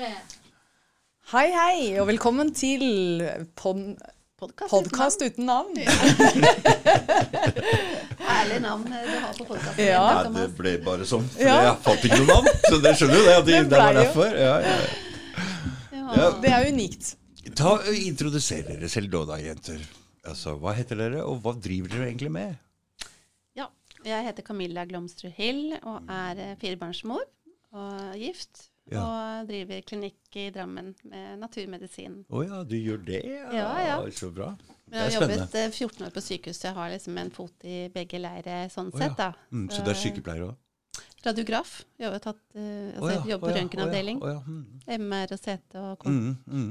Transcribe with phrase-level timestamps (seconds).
[0.00, 3.20] Hei, hei, og velkommen til
[3.58, 3.80] pod
[4.40, 4.70] Podkast.
[4.72, 5.76] podkast uten navn.
[8.24, 9.82] Herlig navn du har på podkasten.
[9.84, 10.22] Ja.
[10.24, 11.26] Nei, det ble bare sånn.
[11.34, 11.58] For Ja.
[11.66, 12.48] jeg fant ikke noe navn.
[12.64, 13.34] Så det skjønner du det.
[13.34, 14.32] At det, Det det var derfor.
[14.40, 14.78] Ja, ja.
[16.16, 16.30] Ja.
[16.40, 17.12] Det er unikt.
[17.60, 19.84] Ta og Introduser dere selv da, da, jenter.
[20.24, 22.56] Altså, Hva heter dere, og hva driver dere egentlig med?
[23.54, 23.68] Ja,
[24.06, 27.20] jeg heter Camilla Glomstrud Hill og er firebarnsmor
[27.76, 28.69] og gift.
[28.90, 29.02] Ja.
[29.06, 32.20] Og driver klinikk i Drammen med naturmedisin.
[32.28, 33.20] Å ja, du gjør det?
[33.54, 33.98] Ja, ja.
[34.14, 34.52] Så bra.
[34.90, 37.66] Men jeg har jobbet eh, 14 år på sykehus, så jeg har liksom en fot
[37.68, 39.14] i begge leirer sånn oh, sett.
[39.18, 39.30] da.
[39.54, 40.58] Mm, så du er sykepleier òg?
[41.22, 41.74] Radiograf.
[42.00, 44.22] Jeg har tatt, uh, altså, jobber på røntgenavdeling.
[44.24, 44.62] Mm,
[44.96, 46.70] MR og CT og mm, mm,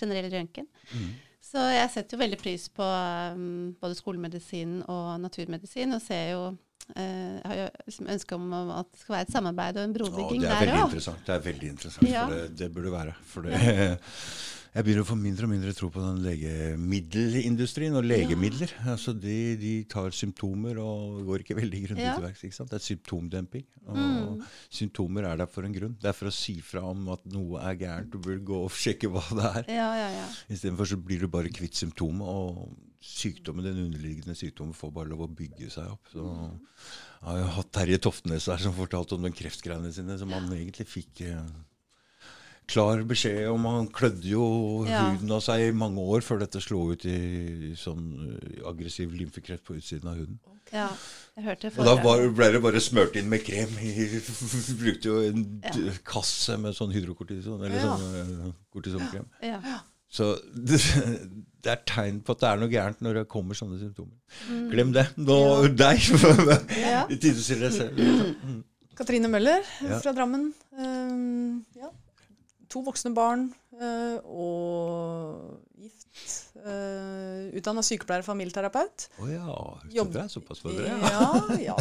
[0.00, 0.70] generell røntgen.
[0.94, 1.10] mm.
[1.50, 6.42] Så jeg setter jo veldig pris på um, både skolemedisin og naturmedisin, og ser jo
[6.52, 6.58] eh,
[6.96, 10.40] Jeg har jo liksom ønske om at det skal være et samarbeid og en brobygging
[10.42, 10.88] det er der veldig òg.
[10.90, 11.26] interessant.
[11.26, 12.26] Det er veldig interessant, Ja.
[12.26, 13.14] for det, det burde være.
[13.24, 13.52] For det,
[14.74, 18.70] jeg begynner å få mindre og mindre tro på den legemiddelindustrien og legemidler.
[18.90, 22.14] Altså de, de tar symptomer og går ikke veldig grundig Ja.
[22.18, 22.40] til verks.
[22.70, 23.64] Det er symptomdemping.
[23.90, 24.42] Og Mm.
[24.70, 25.96] symptomer er der for en grunn.
[26.00, 28.10] Det er for å si fra om at noe er gærent.
[28.10, 29.74] Du burde gå og sjekke hva det er.
[29.74, 30.26] Ja, ja, ja.
[30.48, 35.22] Istedenfor så blir du bare kvitt symptomet, og sykdommen, den underliggende sykdommen får bare lov
[35.24, 36.10] å bygge seg opp.
[36.12, 40.32] Så jeg har jo hatt Terje Toftnes her som fortalte om den kreftgreiene sine, som
[40.36, 41.46] han egentlig fikk eh,
[42.70, 43.64] klar beskjed om.
[43.66, 45.10] Han klødde jo Ja.
[45.10, 48.04] huden av seg i mange år før dette slo ut i sånn
[48.36, 50.38] eh, aggressiv lymfekreft på utsiden av huden.
[50.72, 50.90] ja.
[51.40, 53.70] Jeg hørte Og da var, ble det bare smørt inn med krem.
[53.80, 54.20] Vi
[54.82, 55.92] brukte jo en Ja.
[56.04, 57.96] kasse med sånn hydrokortison, eller Ja.
[57.96, 59.24] sånn eh, kortisonkrem.
[59.42, 59.80] Ja.
[60.10, 60.80] Så det,
[61.62, 64.16] det er tegn på at det er noe gærent når det kommer sånne symptomer.
[64.50, 64.64] Mm.
[64.72, 65.06] Glem det.
[65.22, 65.38] Nå
[65.84, 66.02] deg!
[66.80, 67.04] Ja.
[67.06, 68.00] I tide til deg selv.
[68.00, 68.60] Mm.
[69.00, 69.98] Katrine Møller Ja.
[70.02, 70.50] fra Drammen.
[70.76, 71.88] Um, ja.
[72.70, 73.48] To voksne barn
[73.80, 76.04] uh, og gift.
[76.60, 79.06] Uh, Utdanna sykepleier og familieterapeut.
[79.24, 79.54] Å ja.
[79.96, 80.98] Jobb- det er såpass for dere.
[81.00, 81.30] Ja,
[81.70, 81.78] ja.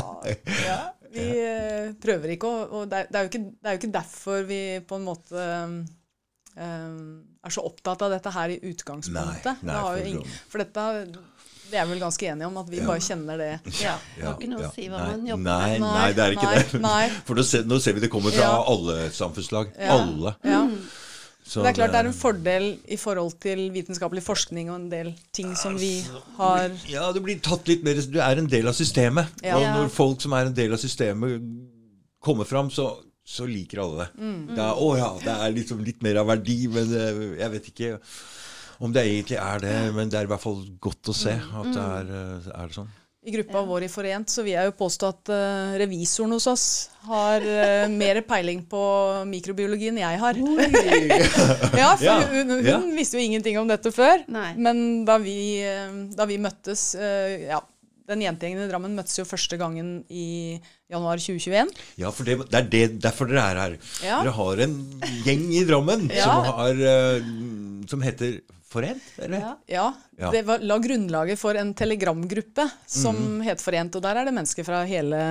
[0.64, 0.80] ja.
[1.14, 3.96] Vi uh, prøver ikke å Og det er, det, er ikke, det er jo ikke
[3.98, 5.80] derfor vi på en måte um,
[6.58, 9.46] er så opptatt av dette her i utgangspunktet.
[9.64, 11.20] Nei, nei, Det har jo for for dette
[11.70, 12.86] vi er vel ganske enige om, at vi Ja.
[12.88, 13.60] bare kjenner det.
[13.82, 13.98] ja.
[14.18, 15.82] Det har ikke noe å si hva Nei, man jobber nei, med.
[15.82, 16.82] Nei, det er ikke Nei, det.
[16.94, 17.10] nei.
[17.26, 18.64] For nå ser, nå ser vi det kommer fra Ja.
[18.66, 19.70] alle samfunnslag.
[19.78, 19.94] Ja.
[20.00, 20.36] Alle.
[20.44, 20.64] Ja.
[21.46, 24.90] Så Det er klart det er en fordel i forhold til vitenskapelig forskning og en
[24.90, 26.04] del ting som vi
[26.38, 29.28] har Ja, du blir tatt litt mer Du er en del av systemet.
[29.44, 29.58] Ja.
[29.58, 31.42] Og når folk som er en del av systemet,
[32.22, 32.98] kommer fram, så,
[33.30, 34.10] så liker alle det.
[34.18, 34.38] Mm.
[34.56, 37.68] Det er, å ja, det er liksom litt mer av verdi, men eh, jeg vet
[37.74, 37.92] ikke
[38.80, 39.76] om det egentlig er det.
[39.94, 41.52] Men det er i hvert fall godt å se Mm.
[41.62, 42.90] at det er, eh, er det sånn.
[43.30, 46.66] i gruppa vår i Forent, så vil jeg jo påstå at uh, revisoren hos oss
[47.06, 48.80] har uh, mer peiling på
[49.28, 50.40] mikrobiologi enn jeg har.
[51.84, 52.78] ja, for Ja, hun, hun ja.
[52.96, 54.24] visste jo ingenting om dette før.
[54.32, 54.54] Nei.
[54.58, 55.36] Men da vi,
[56.16, 57.60] da vi møttes uh, ja,
[58.10, 60.58] Den jentegjengen i Drammen møttes jo første gangen i
[60.90, 61.70] januar 2021.
[62.02, 63.76] Ja, for det, det er det, derfor dere er her.
[64.02, 64.22] Ja.
[64.26, 64.78] Dere har en
[65.28, 66.26] gjeng i Drammen Ja.
[66.26, 67.30] som, har, eh,
[67.92, 69.40] som heter Forent, eller?
[69.42, 69.54] Ja.
[69.68, 69.88] Ja,
[70.20, 70.30] Ja.
[70.34, 73.96] Det var, la grunnlaget for en telegramgruppe som het Forent.
[73.96, 75.22] Og der er det mennesker fra hele,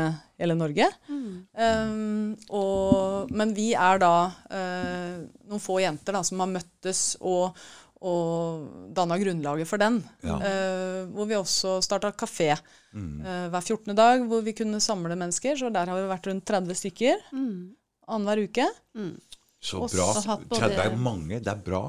[0.40, 0.86] hele Norge.
[1.10, 5.18] Um, og, men vi er da uh,
[5.50, 7.52] noen få jenter da, som har møttes og,
[8.00, 10.00] og danna grunnlaget for den.
[10.22, 10.36] Ja.
[10.38, 13.94] Uh, hvor vi også starta kafé eh, hver 14.
[13.96, 15.56] dag, hvor vi kunne samle mennesker.
[15.58, 17.74] Så der har vi vært rundt 30 stykker Mm.
[18.08, 18.66] annenhver uke.
[18.96, 19.16] Mm.
[19.60, 20.36] Så også bra.
[20.48, 21.40] både- 30 er mange.
[21.42, 21.80] Det er bra.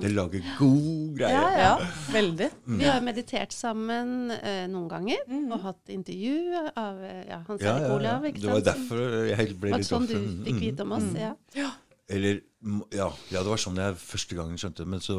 [0.00, 1.28] det lager god greie.
[1.36, 2.50] Ja, Ja, veldig.
[2.64, 5.52] Vi har meditert sammen eh, noen ganger Mm.
[5.52, 6.96] og hatt intervju av
[7.28, 7.94] ja, Hans Ja, Erik ja, ja.
[7.98, 8.24] Olav.
[8.24, 10.60] ikke Det var derfor jeg ble litt litt sånn du fikk Mm.
[10.60, 11.12] vite om oss.
[11.14, 11.34] Ja.
[12.10, 12.40] Eller,
[12.92, 14.90] ja, ja, det var sånn jeg første gangen skjønte det.
[14.90, 15.16] Men så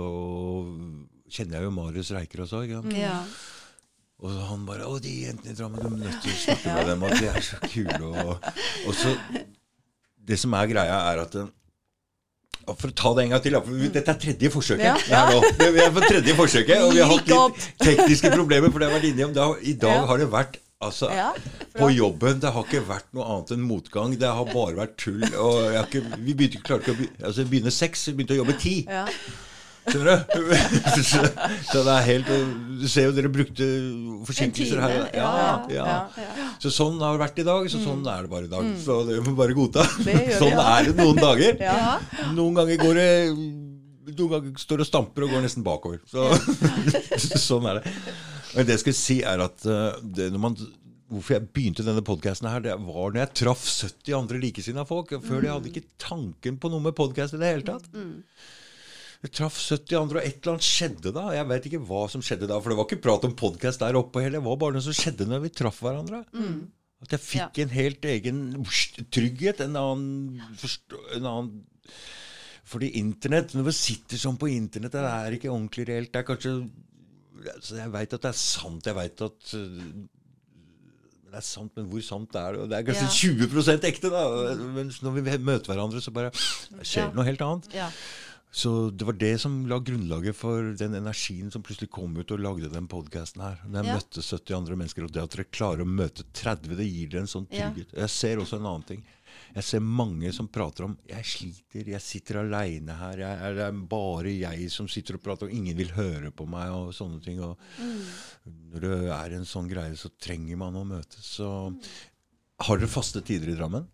[1.32, 2.66] kjenner jeg jo Marius Reiker også.
[2.68, 2.82] Ikke?
[2.82, 2.98] sant?
[3.00, 3.22] Ja.
[4.22, 6.92] Og han bare 'Å, de jentene i Drammen, du er nødt til å snakke med
[6.92, 8.12] dem.' Og de er så kule.
[8.12, 8.52] Og,
[8.86, 9.16] og så
[10.22, 11.38] Det som er greia, er at
[12.78, 15.08] For å ta det en gang til, for dette er tredje forsøket.
[15.10, 15.24] Ja,
[15.58, 18.70] Det Vi er på tredje forsøket, og vi har hatt litt tekniske problemer.
[18.70, 19.34] For det har vært innom.
[19.34, 19.56] om.
[19.64, 21.30] I dag har det vært altså, Ja,
[21.78, 22.42] på jobben.
[22.42, 24.18] Det har ikke vært noe annet enn motgang.
[24.20, 25.24] Det har bare vært tull.
[25.30, 28.58] Og ikke, vi begynte ikke, klarte å be, altså, begynne seks, vi begynte å jobbe
[28.62, 28.76] ti.
[28.90, 29.06] Ja.
[29.82, 30.52] Skjønner du?
[31.10, 32.28] så, det er helt
[32.82, 33.66] Du ser jo dere brukte
[34.28, 34.98] forsinkelser her.
[35.18, 35.32] Ja,
[35.74, 36.50] ja, ja.
[36.62, 38.68] Så sånn har det vært i dag, så sånn er det bare i dag.
[38.84, 39.88] Så det må vi bare godta.
[40.38, 41.58] Sånn er det noen dager.
[41.66, 41.98] Ja.
[42.38, 43.10] Noen ganger går det
[44.12, 46.02] Noen ganger står og stamper og går nesten bakover.
[46.10, 46.26] Så,
[47.48, 47.94] sånn er det.
[48.52, 50.58] Men det jeg skulle si, er at uh, det, når man
[51.12, 55.14] hvorfor jeg begynte denne podkasten her, det var når jeg traff 70 andre likesinnede folk.
[55.26, 57.88] Før det hadde ikke tanken på noe med podkast i det hele tatt.
[59.22, 61.26] Jeg traff 70 andre, og et eller annet skjedde da.
[61.36, 64.00] Jeg vet ikke hva som skjedde da, for det var ikke prat om podkast der
[64.00, 64.40] oppe heller.
[64.40, 66.24] Det var bare noe som skjedde når vi traff hverandre.
[67.02, 68.42] At jeg fikk en helt egen
[69.14, 70.42] trygghet, en annen,
[71.18, 71.52] en annen
[72.72, 76.12] Fordi internett, når vi sitter sånn på internett, det er ikke ordentlig reelt.
[76.14, 76.56] Det er kanskje
[77.50, 78.86] altså Jeg veit at det er sant.
[78.86, 80.08] Jeg veit at øh,
[81.32, 82.70] det er sant, men hvor sant er det?
[82.70, 84.24] Det er kanskje 20 ekte, da.
[84.76, 87.12] Men når vi møter hverandre, så bare skjer det Ja.
[87.16, 87.70] noe helt annet.
[87.74, 87.90] Ja.
[88.52, 92.40] Så det var det som la grunnlaget for den energien som plutselig kom ut og
[92.44, 93.62] lagde den podkasten her.
[93.66, 93.96] Når jeg Ja.
[93.96, 97.22] møtte 70 andre mennesker, og det at dere klarer å møte 30, det gir dere
[97.22, 97.70] en sånn Ja.
[97.72, 97.94] trygghet.
[97.96, 99.04] Jeg ser også en annen ting.
[99.52, 103.72] Jeg ser mange som prater om 'jeg sliter, jeg sitter aleine her', jeg, det er
[103.72, 107.42] bare jeg som sitter og prater, og ingen vil høre på meg, og sånne ting.
[107.44, 107.58] Og
[108.72, 111.26] når det er en sånn greie, så trenger man å møtes.
[111.38, 111.50] Så
[112.62, 113.88] har dere faste tider i Drammen?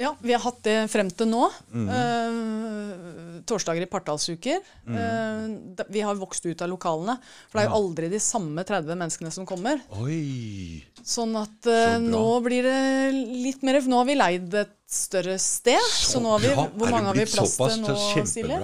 [0.00, 1.46] Ja, vi har hatt det frem til nå.
[1.68, 1.88] Mm.
[1.92, 4.62] Uh, torsdager i partallsuker.
[4.88, 4.96] Mm.
[4.96, 7.18] Uh, vi har vokst ut av lokalene.
[7.50, 9.82] For det er jo aldri de samme 30 menneskene som kommer.
[10.00, 10.80] Oi!
[11.04, 12.80] Sånn at uh, Så nå blir det
[13.12, 15.82] litt mer Nå har vi leid et større sted.
[15.92, 16.68] Så, nå har vi, bra.
[16.72, 17.98] Hvor mange har vi plass til nå,
[18.32, 18.62] Silje?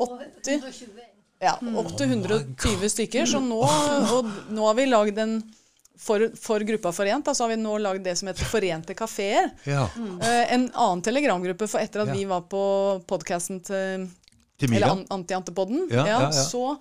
[0.00, 0.70] 80?
[1.44, 3.28] Ja, opp til 120 stykker.
[3.28, 5.36] Så nå, og nå har vi lagd en
[5.98, 9.50] for, for gruppa Forent, da, så har vi nå lagd det som heter Forente kafeer.
[9.64, 9.88] Ja.
[9.96, 10.20] Mm.
[10.22, 12.14] en annen telegramgruppe, for etter at Ja.
[12.14, 12.64] vi var på
[13.06, 14.08] podkasten til
[14.58, 14.98] Til Eller Miriam?
[14.98, 16.30] an- Antiantepodden, Ja, ja, ja.
[16.30, 16.76] så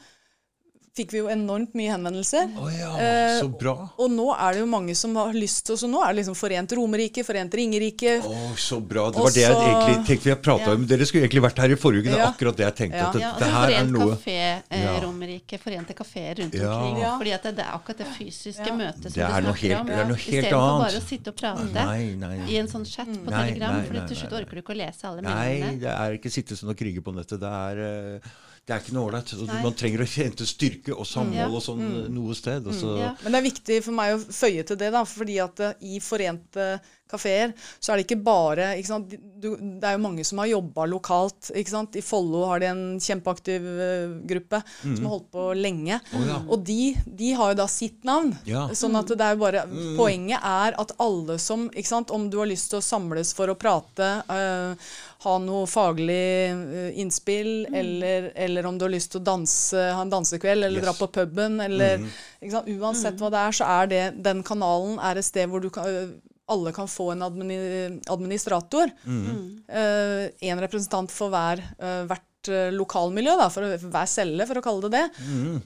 [0.94, 2.52] fikk vi jo enormt mye henvendelser.
[2.54, 3.74] Å ja, Eh, så bra.
[3.98, 6.36] Og nå er det jo mange som har lyst til Så nå er det liksom
[6.38, 8.20] Forent Romerike, Forent Ringerike.
[8.22, 9.08] Å, så bra.
[9.10, 10.76] Det var var det jeg egentlig tenkte vi prata Ja.
[10.78, 10.86] om.
[10.86, 12.12] Dere skulle egentlig vært her i forrige uke.
[12.14, 12.98] Det er akkurat det jeg tenkte.
[13.02, 13.08] Ja.
[13.08, 14.38] At det, Ja, det altså her er Forent kafé,
[14.70, 16.70] eh, Romerike, forente kafeer rundt Ja.
[16.78, 17.02] omkring.
[17.02, 17.18] Ja.
[17.18, 18.74] Fordi at det, det er akkurat det fysiske Ja.
[18.78, 19.88] møtet som Det er du noe snakker helt- om.
[19.88, 20.54] det er noe helt annet.
[20.54, 22.38] Istedenfor bare å sitte og prate Nei, nei.
[22.54, 24.78] i en sånn chat på Nei, Telegram, for nei, til slutt orker du ikke å
[24.78, 27.40] lese alle Nei, det er ikke sitte sånn og krige på nettet.
[27.40, 27.78] Det er,
[28.22, 28.30] eh,
[28.64, 29.32] det er ikke noe ålreit.
[29.60, 31.56] Man trenger å hente styrke og samhold mm.
[31.58, 31.82] og sånn
[32.16, 32.68] noe sted.
[32.72, 33.10] Og så, Ja.
[33.24, 36.00] Men det er viktig for meg å føye til det, da, fordi at eh, i
[36.04, 36.68] Forente
[37.14, 39.14] kafeer så er det ikke bare ikke sant?
[39.44, 41.50] Du, Det er jo mange som har jobba lokalt.
[41.56, 41.96] ikke sant?
[42.00, 46.00] I Follo har de en kjempeaktiv uh, gruppe som har holdt på lenge.
[46.16, 46.38] Oh, ja.
[46.48, 48.32] Og de, de har jo da sitt navn.
[48.48, 48.66] Ja.
[48.76, 49.66] Sånn at det er jo bare
[49.98, 53.52] Poenget er at alle som ikke sant, Om du har lyst til å samles for
[53.52, 54.74] å prate, uh,
[55.24, 60.02] ha noe faglig uh, innspill, eller, eller om du har lyst til å danse, ha
[60.04, 60.86] en dansekveld, eller Yes.
[60.88, 62.02] dra på puben, eller
[62.42, 65.62] ikke sant, Uansett hva det er, så er det den kanalen er et sted hvor
[65.64, 65.86] du kan,
[66.54, 67.58] alle kan få en admini,
[68.12, 68.94] administrator.
[70.50, 74.90] en representant for hver, øh, hvert øh, lokalmiljø, da, for, hver celle, for å kalle
[74.90, 75.06] det det.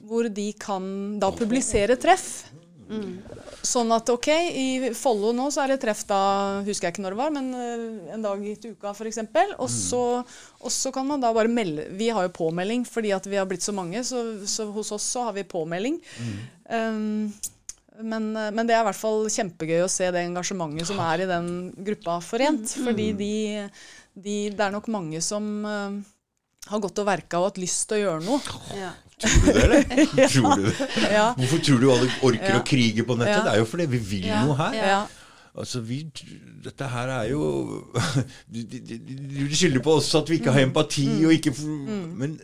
[0.08, 2.30] Hvor de kan da publisere treff.
[3.68, 6.20] Sånn at ok, i Follo nå så er det treff da,
[6.64, 7.50] husker jeg ikke når det var, men
[8.14, 9.20] en dag i uka f.eks.
[9.58, 10.00] Og, så,
[10.62, 13.50] og så kan man da bare melde Vi har jo påmelding fordi at vi har
[13.50, 16.00] blitt så mange, så, så hos oss så har vi påmelding.
[16.72, 17.28] Um,
[18.02, 21.24] men, øh, men det er i hvert fall kjempegøy å se det engasjementet som er
[21.24, 21.48] i den
[21.86, 22.76] gruppa Forent.
[22.84, 23.32] Fordi de,
[24.14, 25.98] de, det er nok mange som øh,
[26.68, 28.58] har gått og verka og hatt lyst til å gjøre noe.
[28.78, 28.92] Ja.
[29.18, 30.28] Tror du det, eller?
[30.32, 30.88] Tror du det?
[31.10, 31.28] Ja.
[31.38, 32.58] Hvorfor tror du alle orker Ja.
[32.60, 33.40] å krige på nettet?
[33.40, 33.46] Ja.
[33.48, 34.44] Det er jo fordi vi vil Ja.
[34.46, 34.76] noe her.
[34.78, 35.00] Ja.
[35.58, 36.04] Altså, vi,
[36.62, 37.42] dette her er jo
[38.52, 42.36] Du, de, de, de skylder på oss at vi ikke har empati, og ikke Men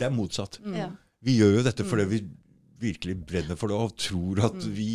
[0.00, 0.58] det er motsatt.
[0.74, 0.88] Ja.
[1.22, 2.20] Vi gjør jo dette fordi vi
[2.80, 4.92] virkelig brenner for det og tror at vi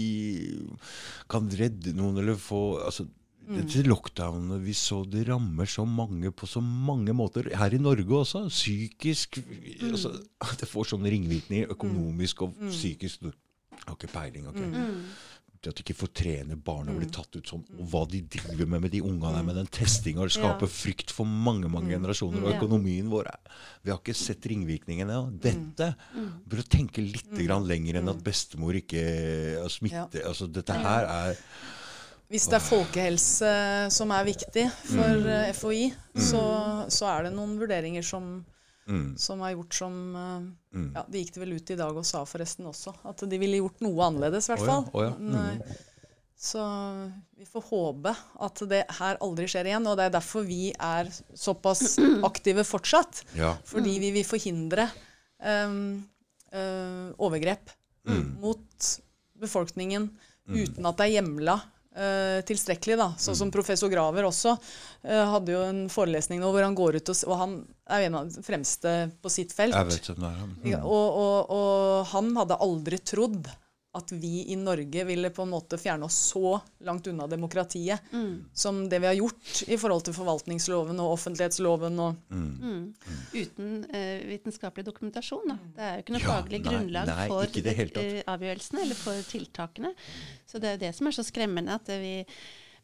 [1.31, 3.07] kan redde noen eller få altså,
[3.43, 7.49] Dette lockdownet vi så, det rammer så mange på så mange måter.
[7.51, 8.45] Her i Norge også.
[8.47, 9.41] Psykisk
[9.83, 10.13] altså,
[10.61, 13.25] Det får sånne ringvirkninger økonomisk og psykisk.
[13.27, 14.47] Jeg har ikke peiling.
[14.47, 14.61] ok?
[15.63, 18.67] Det at de ikke får trene barna blir tatt ut sånn, og hva de driver
[18.67, 22.43] med med de unga der, med den testinga, det skaper frykt for mange mange generasjoner.
[22.43, 23.29] Og økonomien vår
[23.84, 25.93] Vi har ikke sett ringvirkningene av dette.
[26.51, 29.03] Bør tenke litt grann lenger enn at bestemor ikke
[29.72, 29.72] smitter.
[29.77, 30.25] smitte.
[30.27, 31.39] Altså, dette her er
[32.32, 33.53] Hvis det er folkehelse
[33.93, 35.84] som er viktig for eh, FHI,
[36.17, 36.43] så,
[36.91, 38.41] så er det noen vurderinger som,
[38.87, 40.87] mm, som er gjort som eh, Mm.
[40.95, 42.95] ja, De gikk det vel ut i dag og sa forresten også.
[43.05, 45.03] At de ville gjort noe annerledes, i hvert Å ja, fall.
[45.03, 45.75] ja, mm.
[46.43, 46.63] Så
[47.37, 48.11] vi får håpe
[48.41, 49.85] at det her aldri skjer igjen.
[49.87, 51.99] Og det er derfor vi er såpass
[52.29, 53.21] aktive fortsatt.
[53.37, 53.53] Ja.
[53.69, 54.89] Fordi vi vil forhindre
[55.39, 56.03] um,
[56.53, 57.69] uh, overgrep
[58.03, 58.33] Mm.
[58.41, 58.87] mot
[59.39, 60.09] befolkningen
[60.51, 61.53] uten at det er hjemla
[62.47, 62.97] tilstrekkelig.
[63.00, 63.09] da.
[63.21, 67.12] Sånn som professor Graver også eh, hadde jo en forelesning nå hvor han går ut
[67.13, 69.75] og, og han er jo en av de fremste på sitt felt.
[69.75, 70.47] Jeg vet hvem det er.
[70.50, 70.88] Mm.
[70.88, 73.51] Og, og, og han hadde aldri trodd
[73.93, 78.01] at vi i Norge ville på en måte fjerne oss så langt unna demokratiet
[78.53, 82.93] som det vi har gjort i forhold til forvaltningsloven og offentlighetsloven og Mm.
[83.33, 85.51] Uten uh, vitenskapelig dokumentasjon.
[85.51, 85.55] Da.
[85.75, 89.27] Det er jo ikke noe Ja, faglig nei, grunnlag nei, for eh, avgjørelsene eller for
[89.27, 89.93] tiltakene.
[90.50, 91.77] Så det er jo det som er så skremmende.
[91.77, 92.15] at vi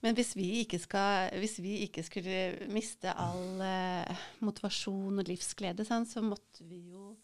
[0.01, 5.83] men hvis vi, ikke skal, hvis vi ikke skulle miste all uh, motivasjon og livsglede,
[5.87, 7.17] sånn, så måtte vi jo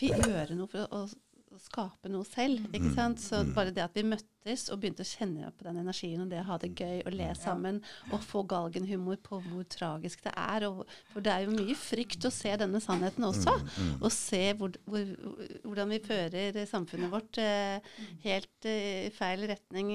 [0.00, 1.06] gjøre noe for å,
[1.50, 2.62] å skape noe selv.
[2.66, 2.74] Mm.
[2.78, 3.22] ikke sant?
[3.22, 6.40] Så bare det at vi møttes og begynte å kjenne på den energien og det
[6.42, 7.80] å ha det gøy og le sammen
[8.10, 10.68] og få galgenhumor på hvor tragisk det er.
[10.70, 13.56] Og, for det er jo mye frykt å se denne sannheten også.
[13.98, 15.10] Og se hvor, hvor,
[15.66, 17.92] hvordan vi fører samfunnet vårt eh,
[18.26, 19.92] helt eh, i feil retning.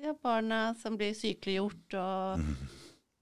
[0.00, 2.46] Ja, barna som blir sykeliggjort og,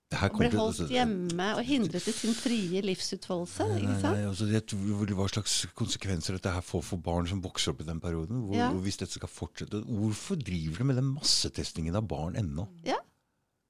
[0.09, 3.67] Det her og ble til- holdt altså, hjemme og hindret i sin frie livsutfoldelse.
[3.69, 7.43] Nei, nei, nei, altså, jeg tror, hva slags konsekvenser dette her får for barn som
[7.45, 8.41] vokser opp i den perioden?
[8.47, 8.71] Hvor, Ja.
[8.73, 12.69] hvis dette skal fortsette, Hvorfor driver de med den massetestingen av barn ennå?
[12.87, 12.97] Ja.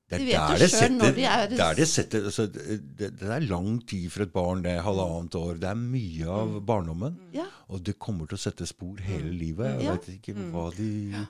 [0.08, 3.40] Det er de der det setter, de er- der det setter altså, det, det er
[3.40, 5.58] lang tid for et barn, det er halvannet år.
[5.60, 7.18] Det er mye av barndommen.
[7.34, 7.44] Ja.
[7.68, 9.66] Og det kommer til å sette spor hele livet.
[9.74, 9.96] Jeg Ja.
[9.96, 11.26] vet ikke hva de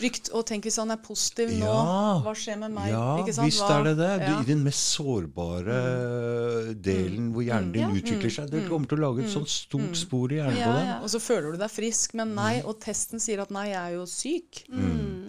[0.00, 0.30] Frykt.
[0.32, 2.20] Og tenk hvis han er positiv nå, Ja.
[2.24, 2.88] hva skjer med meg?
[2.90, 4.10] Ja, visst Hva- er det det.
[4.26, 7.90] Du, I den mest sårbare delen hvor hjernen din Ja.
[8.00, 8.50] utvikler seg.
[8.50, 10.90] Det kommer til å lage et sånt stort spor i hjernen på deg.
[11.04, 13.96] Og så føler du deg frisk, men nei, og testen sier at nei, jeg er
[13.98, 14.64] jo syk.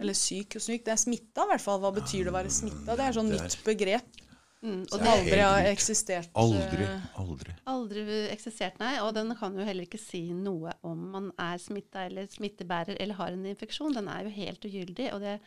[0.02, 0.84] Eller syk og syk.
[0.86, 1.80] Det er smitta, i hvert fall.
[1.80, 2.96] Hva betyr det å være smitta?
[2.98, 4.21] Det er sånn Det er- nytt begrep
[4.62, 6.30] Mm, og er aldri har eksistert.
[6.38, 6.86] Aldri.
[7.18, 7.54] Aldri.
[7.66, 8.94] aldri eksistert, nei.
[9.02, 13.18] Og den kan jo heller ikke si noe om man er smitta eller smittebærer eller
[13.18, 13.96] har en infeksjon.
[13.98, 15.08] Den er jo helt ugyldig.
[15.16, 15.40] Og det,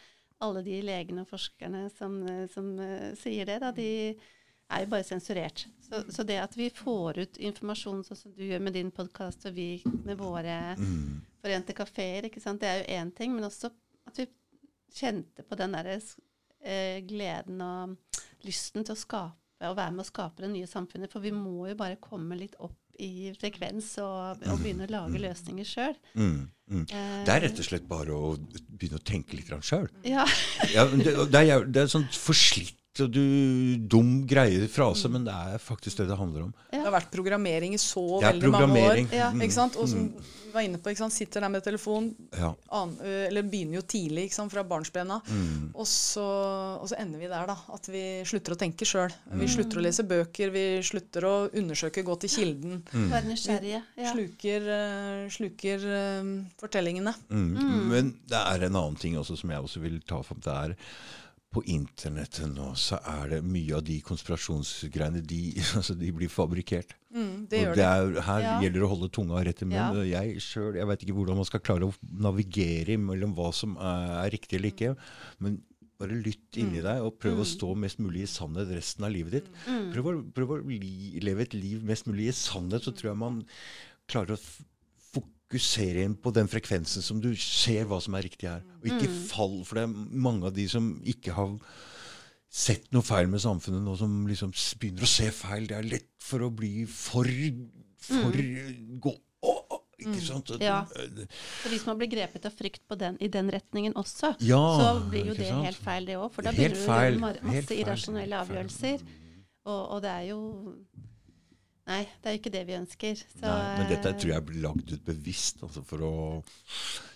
[0.42, 2.16] alle de legene og forskerne som,
[2.50, 3.90] som uh, sier det, da, de
[4.74, 5.62] er jo bare sensurert.
[5.84, 9.46] Så, så det at vi får ut informasjon sånn som du gjør med din podkast,
[9.46, 11.20] og vi med våre Mm.
[11.44, 13.70] forente kafeer, det er jo én ting, men også
[14.08, 14.26] at vi
[14.94, 17.96] kjente på den derre uh, gleden og
[18.46, 21.12] lysten til å skape og være med å skape det nye samfunnet.
[21.12, 25.18] For vi må jo bare komme litt opp i frekvens og, og begynne å lage
[25.22, 25.96] løsninger sjøl.
[26.14, 26.50] Mm.
[26.70, 26.84] Mm.
[26.84, 28.34] Eh, Det er rett og slett bare å
[28.68, 29.88] begynne å tenke litt sjøl.
[30.06, 30.26] Ja.
[30.74, 35.58] Ja, det, det, er, det er sånn forslitt du, dum greie frase, men det er
[35.62, 36.54] faktisk det det handler om.
[36.70, 39.00] Det har vært programmering i så veldig mange år.
[39.10, 39.32] Ja.
[39.34, 39.42] Mm.
[39.46, 39.78] Ikke sant?
[39.80, 41.14] Og som vi var inne på, ikke sant?
[41.16, 42.52] sitter der med telefon, Ja.
[42.70, 44.52] an, eller begynner jo tidlig, ikke sant?
[44.54, 45.16] fra barnsbena.
[45.26, 45.72] Mm.
[45.74, 46.26] Og, så,
[46.78, 47.56] og så ender vi der, da.
[47.74, 49.10] At vi slutter å tenke sjøl.
[49.26, 49.40] Mm.
[49.42, 52.78] Vi slutter å lese bøker, vi slutter å undersøke, gå til kilden.
[52.92, 53.10] Mm.
[53.10, 53.82] Være nysgjerrige.
[53.98, 54.14] Ja.
[54.14, 54.70] Sluker,
[55.34, 55.90] sluker
[56.62, 57.16] fortellingene.
[57.28, 57.52] Mm.
[57.90, 60.42] Men det er en annen ting også som jeg også vil ta fram.
[60.44, 60.78] Det er
[61.54, 65.40] på internettet nå så er det mye av de konspirasjonsgreiene de,
[65.78, 66.94] altså de blir fabrikkert.
[67.14, 68.54] Mm, det gjør det er, her Ja.
[68.64, 70.00] gjelder det å holde tunga rett i munnen.
[70.00, 70.00] Ja.
[70.02, 71.94] og Jeg selv, jeg vet ikke hvordan man skal klare å
[72.26, 74.96] navigere mellom hva som er riktig eller ikke.
[75.38, 75.60] Men
[76.02, 79.36] bare lytt inni deg og prøv å stå mest mulig i sannhet resten av livet
[79.38, 79.50] ditt.
[79.94, 83.20] Prøv å, prøv å li, leve et liv mest mulig i sannhet, så tror jeg
[83.22, 83.44] man
[84.10, 84.40] klarer å
[85.44, 88.62] fokusere inn på den frekvensen som du ser hva som er riktig her.
[88.80, 89.92] Og ikke fall, for det er
[90.24, 91.52] mange av de som ikke har
[92.54, 95.66] sett noe feil med samfunnet nå, som liksom begynner å se feil.
[95.70, 97.28] Det er lett for å bli for
[98.04, 98.34] for
[99.00, 99.10] gå,
[99.44, 100.50] å, å, Ikke sant?
[100.52, 100.82] At- Ja.
[100.84, 105.08] For hvis man blir grepet av frykt på den, i den retningen også, Ja, så
[105.08, 105.64] blir jo det sant?
[105.64, 106.30] helt feil, det òg.
[106.34, 109.00] For da begynner du å gjøre masse irrasjonelle avgjørelser.
[109.64, 110.40] Og, og det er jo
[111.84, 113.18] Nei, det er jo ikke det vi ønsker.
[113.20, 115.60] Så, Nei, men dette eh, tror jeg blir lagd ut bevisst.
[115.66, 116.12] Altså for å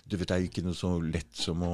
[0.05, 1.73] Du vet, det er jo ikke noe så lett som å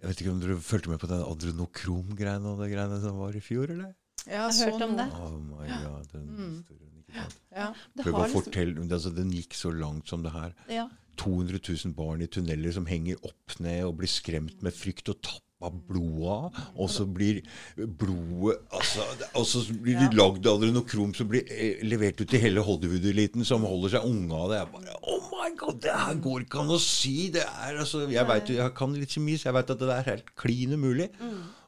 [0.00, 3.38] Jeg vet ikke om dere fulgte med på den adrenokrom-greiene og det greiene som var
[3.38, 3.94] i fjor, eller?
[4.24, 5.06] Ja, Jeg har hørt om det.
[5.20, 7.38] Oh my god, den historien, ikke sant?
[7.54, 7.62] Ja.
[7.62, 7.70] Ja.
[8.02, 10.52] Liksom- fortelle, altså Den gikk så langt som det her.
[10.68, 10.88] Ja.
[11.16, 15.20] 200 000 barn i tunneler som henger opp ned og blir skremt med frykt og
[15.64, 16.60] tappa blodet av.
[16.76, 17.40] Og så blir
[17.76, 19.04] blodet altså,
[19.34, 23.64] Og så blir det lagd adrenokrom som blir eh, levert ut til hele Hollywood-eliten som
[23.64, 24.60] holder seg unge av det.
[24.60, 27.30] Jeg bare, oh my god, Det her går ikke an å si!
[27.34, 30.10] det er altså, Jeg vet, jeg kan litt kjemi, så jeg vet at det er
[30.10, 31.10] helt klin umulig.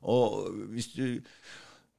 [0.06, 1.06] Og hvis du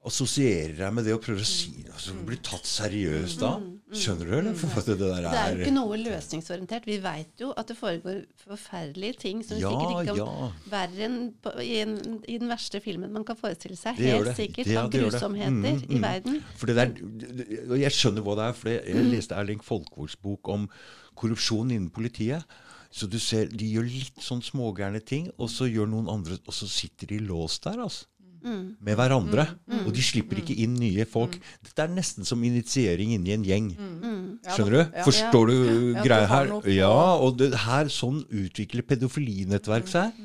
[0.07, 3.51] assosierer deg med det og prøver å si noe som Blir tatt seriøst da.
[3.95, 4.55] Skjønner du, eller?
[4.59, 6.87] For at det der Det er jo er ikke noe løsningsorientert.
[6.89, 10.27] Vi veit jo at det foregår forferdelige ting som Ja, sikkert ikke ja.
[10.27, 11.17] kan verre enn
[11.63, 11.95] i, en,
[12.27, 13.95] i den verste filmen man kan forestille seg.
[13.99, 14.71] Det Helt sikkert.
[14.73, 16.03] Ja, av grusomheter Mm, i mm.
[16.03, 16.39] verden.
[16.59, 18.53] For det der, og Jeg skjønner hva det er.
[18.59, 20.67] for Jeg leste Erling Folkvords bok om
[21.15, 22.43] korrupsjon innen politiet.
[22.91, 26.53] Så du ser, De gjør litt sånn smågærne ting, og så gjør noen andre, og
[26.55, 27.79] så sitter de låst der.
[27.83, 28.05] altså.
[28.47, 28.63] Mm.
[28.87, 29.47] Med hverandre.
[29.83, 31.35] Og de slipper ikke inn nye folk.
[31.65, 33.69] Dette er nesten som initiering inni en gjeng.
[33.75, 34.23] Mm.
[34.47, 34.81] Skjønner du?
[34.83, 35.03] Ja.
[35.07, 35.55] Forstår du
[35.97, 36.53] Ja, greia her?
[36.71, 40.15] Ja, og det her sånn utvikler pedofilinettverk seg.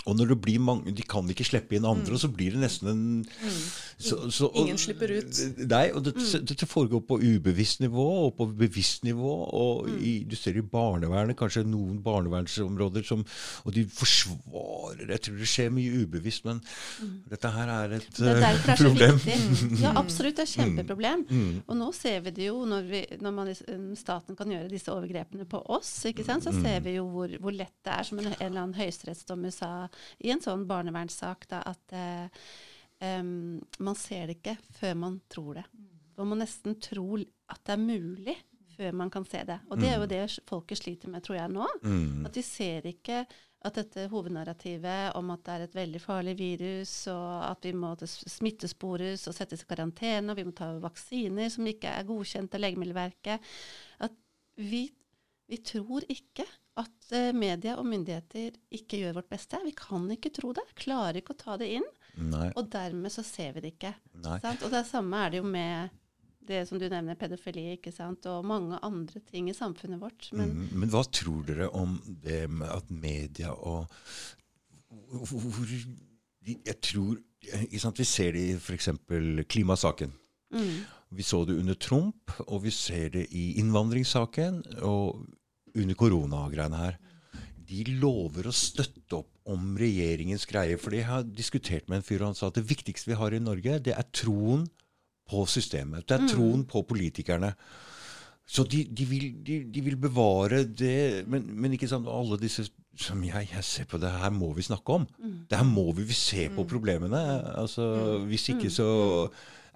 [0.00, 0.06] Mm.
[0.10, 2.60] Og når det blir mange De kan ikke slippe inn andre, og så blir det
[2.62, 3.24] nesten en
[4.00, 4.66] så, så, og- Mm.
[4.66, 5.40] Ingen slipper ut.
[5.68, 6.44] Nei, og dette, Mm.
[6.46, 9.32] dette foregår på ubevisst nivå og på bevisst nivå.
[9.52, 9.98] Og Mm.
[10.02, 13.24] i, du ser i barnevernet, kanskje noen barnevernsområder som
[13.66, 16.60] Og de forsvarer Jeg tror det skjer mye ubevisst, men
[17.28, 19.18] dette her er et Det er eh, derfor det er så problem.
[19.18, 19.80] viktig.
[19.82, 20.36] Ja, absolutt.
[20.36, 21.24] Det er et kjempeproblem.
[21.28, 21.62] Mm.
[21.68, 24.88] Og nå ser vi det jo når, vi, når man, um, staten kan gjøre disse
[24.88, 26.44] overgrepene på oss, ikke sant?
[26.44, 26.52] Mm.
[26.52, 29.52] så ser vi jo hvor, hvor lett det er, som en, en eller annen høyesterettsdommer
[29.52, 32.44] sa i en sånn barnevernssak, da, at eh,
[33.20, 35.66] um, man ser det ikke før man tror det.
[36.20, 38.36] Man må nesten tro at det er mulig
[38.76, 39.58] før man kan se det.
[39.68, 41.66] Og det er jo det folket sliter med, tror jeg, nå.
[41.84, 42.26] Mm.
[42.28, 43.24] At de ser ikke
[43.60, 47.92] at dette hovednarrativet om at det er et veldig farlig virus, og at vi må
[48.08, 52.64] smittespores og settes i karantene, og vi må ta vaksiner som ikke er godkjent av
[52.64, 53.50] Legemiddelverket
[54.06, 54.16] At
[54.56, 54.86] vi,
[55.48, 56.46] vi tror ikke
[56.80, 59.60] at eh, media og myndigheter ikke gjør vårt beste.
[59.64, 60.64] Vi kan ikke tro det.
[60.80, 61.86] Klarer ikke å ta det inn.
[62.20, 62.48] Nei.
[62.58, 63.94] Og dermed så ser vi det ikke.
[64.42, 64.64] Sant?
[64.66, 65.96] Og det samme er det jo med
[66.50, 68.24] det som du nevner, pedofili, ikke sant?
[68.26, 70.30] og mange andre ting i samfunnet vårt.
[70.34, 73.86] Men Mm, Men hva tror dere om det med at media og
[74.90, 75.66] hvor,
[76.66, 77.18] Jeg tror
[77.62, 78.88] ikke sant, Vi ser det i f.eks.
[79.48, 80.12] klimasaken.
[80.52, 80.80] mm,
[81.12, 85.26] Vi så det under Trump, og vi ser det i innvandringssaken og
[85.74, 86.98] under koronagreiene her.
[87.70, 90.78] De lover å støtte opp om regjeringens greie.
[90.80, 93.34] For jeg har diskutert med en fyr, og han sa at det viktigste vi har
[93.34, 94.66] i Norge, det er troen
[95.30, 96.08] på systemet.
[96.08, 97.52] Det er troen på politikerne.
[98.50, 102.64] Så de, de, vil, de, de vil bevare det Men, men ikke sant, alle disse
[103.00, 105.06] som jeg, jeg ser på det her, må vi snakke om.
[105.48, 107.20] Det her må vi, vi se på problemene.
[107.56, 108.88] Altså, Hvis ikke så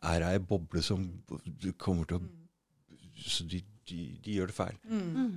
[0.02, 1.06] er det ei boble som
[1.78, 2.24] kommer til å
[3.24, 4.76] Så de, de, de gjør det feil.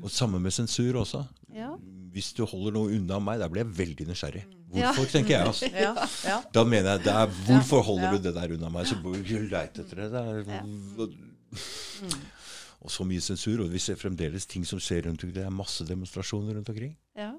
[0.04, 1.24] Og samme med sensur også.
[1.54, 1.72] Ja.
[2.14, 4.44] Hvis du holder noe unna meg, da blir jeg veldig nysgjerrig.
[4.76, 4.92] Ja.
[4.92, 5.48] Hvorfor, tenker jeg.
[5.48, 5.70] altså.
[5.86, 5.94] Ja,
[6.28, 6.38] ja.
[6.54, 8.12] Da mener jeg er, Hvorfor holder Ja.
[8.18, 8.88] du det der unna meg?
[8.90, 10.12] Så leite etter det.
[10.12, 11.08] det er,
[12.86, 13.64] Og så mye sensur.
[13.66, 15.36] Og vi ser fremdeles ting som skjer rundt omkring.
[15.36, 16.96] Det er masse demonstrasjoner rundt omkring.
[17.18, 17.34] ja.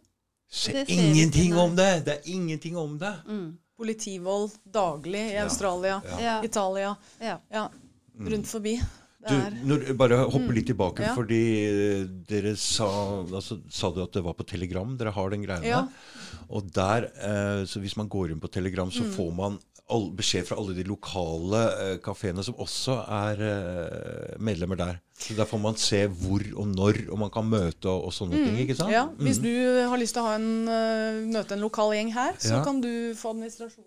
[0.51, 2.05] Ser ingenting ikke, om det!
[2.07, 3.11] Det er ingenting om det.
[3.29, 3.51] Mm.
[3.77, 6.21] Politivold daglig i Australia, Ja.
[6.25, 6.37] Ja.
[6.43, 6.95] Italia.
[7.21, 7.35] ja.
[7.53, 7.67] Ja,
[8.19, 8.79] rundt forbi.
[9.29, 11.15] Du, når, bare hoppe litt tilbake, Ja.
[11.15, 12.89] fordi eh, dere sa,
[13.25, 15.89] altså, sa du at det var på Telegram dere har den greia Ja.
[16.51, 18.93] Og der, eh, så hvis man går inn på Telegram, Mm.
[18.93, 19.59] så får man
[19.91, 25.01] all, beskjed fra alle de lokale eh, kafeene som også er eh, medlemmer der.
[25.19, 28.37] Så der får man se hvor og når, og man kan møte og, og sånne
[28.45, 28.59] ting.
[28.69, 28.89] ikke sant?
[28.91, 28.93] Mm.
[28.93, 29.45] Ja, Hvis Mhm.
[29.45, 32.65] du har lyst til å ha en, øh, møte en lokal gjeng her, så Ja.
[32.65, 33.85] kan du få administrasjon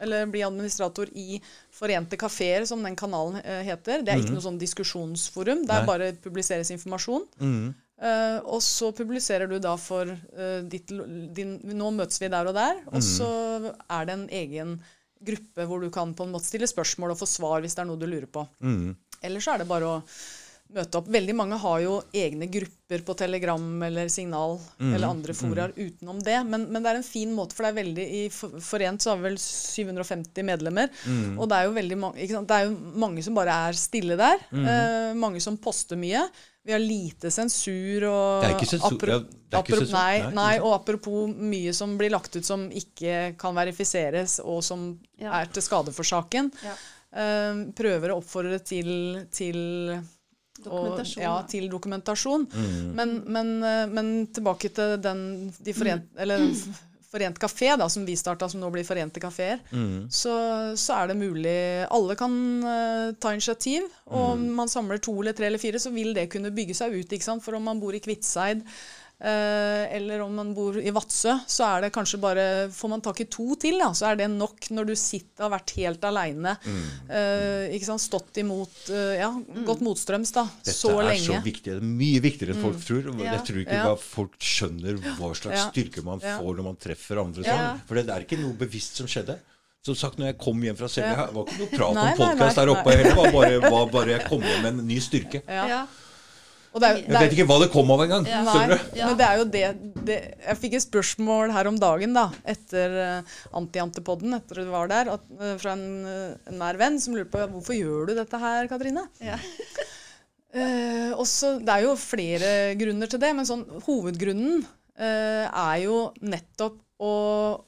[0.00, 1.40] eller bli administrator i
[1.74, 4.02] Forente kafeer, som den kanalen øh, heter.
[4.02, 5.66] Det er ikke noe sånn diskusjonsforum.
[5.66, 5.86] Der Mhm.
[5.86, 5.86] Nei.
[5.86, 7.26] bare publiseres informasjon.
[7.40, 7.74] Mm.
[7.98, 10.86] Uh, og så publiserer du da for uh, ditt,
[11.34, 12.76] din Nå møtes vi der og der.
[12.92, 14.76] Og så er det en egen
[15.18, 17.88] gruppe hvor du kan på en måte stille spørsmål og få svar hvis det er
[17.90, 18.46] noe du lurer på.
[18.62, 18.94] Mm.
[19.26, 19.96] Eller så er det bare å
[20.74, 21.06] møte opp.
[21.08, 26.36] Veldig mange har jo egne grupper på Telegram eller Signal eller andre foraer utenom det.
[26.48, 29.20] Men, men det er en fin måte, for det er veldig i Forent så har
[29.22, 30.92] vi vel 750 medlemmer.
[31.38, 32.48] Og det er jo veldig mange ikke sant?
[32.50, 34.44] Det er jo mange som bare er stille der.
[34.52, 36.26] Eh, mange som poster mye.
[36.68, 39.94] Vi har lite sensur og Det er ikke sensur, apro- ja, er ikke apro- sensur.
[39.96, 44.90] Nei, Nei, og apropos mye som blir lagt ut som ikke kan verifiseres, og som
[45.16, 45.32] Ja.
[45.40, 46.52] er til skade for saken.
[46.62, 46.74] Ja.
[47.16, 49.56] Eh, prøver å oppfordre til, til
[50.66, 52.48] Og, ja, til dokumentasjon.
[52.50, 52.90] Mm.
[52.98, 56.50] Men, men, eh, men tilbake til den de forent, eller
[57.08, 60.10] Forent kafé, da, som vi starta, som nå blir Forente kafeer, Mm.
[60.12, 63.86] så, så er det mulig Alle kan uh, ta initiativ.
[64.12, 66.92] Og om man samler to eller tre eller fire, så vil det kunne bygge seg
[66.92, 67.08] ut.
[67.08, 67.42] ikke sant?
[67.42, 71.80] For om man bor i Kviteseid, eh, eller om man bor i Vadsø, så er
[71.82, 74.86] det kanskje bare Får man tak i to til, da, så er det nok når
[74.86, 76.52] du sitter har vært helt aleine.
[77.10, 78.02] Eh, ikke sant?
[78.04, 79.32] Stått imot eh, Ja,
[79.66, 80.44] gått motstrøms, da.
[80.62, 81.66] Dette så er så viktig.
[81.72, 83.10] Det er mye viktigere enn folk tror.
[83.18, 83.32] Ja.
[83.34, 83.94] Jeg tror ikke Ja.
[83.98, 85.68] folk skjønner hva slags Ja.
[85.72, 86.38] styrke man Ja.
[86.38, 87.56] får når man treffer andre Ja.
[87.58, 87.80] sånn.
[87.88, 89.38] For det er ikke noe bevisst som skjedde.
[89.84, 91.26] Som sagt, når jeg kom hjem fra Selja, Ja.
[91.32, 93.04] var ikke noe prat Nei, om podkast der oppe heller.
[93.04, 95.42] Det var bare, var bare jeg kom hjem med en ny styrke.
[95.48, 95.86] Ja.
[96.68, 96.76] Ja.
[96.76, 98.26] Og det er, Jeg vet ikke hva det kom av engang.
[98.28, 98.42] Ja.
[98.44, 99.08] Ja.
[99.08, 99.64] men det er jo det,
[100.06, 104.90] det Jeg fikk et spørsmål her om dagen da, etter uh, Antiantepodden, etter du var
[104.92, 108.42] der, at, uh, fra en, uh, nær venn som lurte på hvorfor gjør du dette
[108.42, 109.06] her, Katrine?
[109.24, 109.38] Ja.
[110.58, 114.66] uh, også, det er jo flere grunner til det, men sånn, hovedgrunnen
[114.98, 117.14] eh, er jo nettopp å,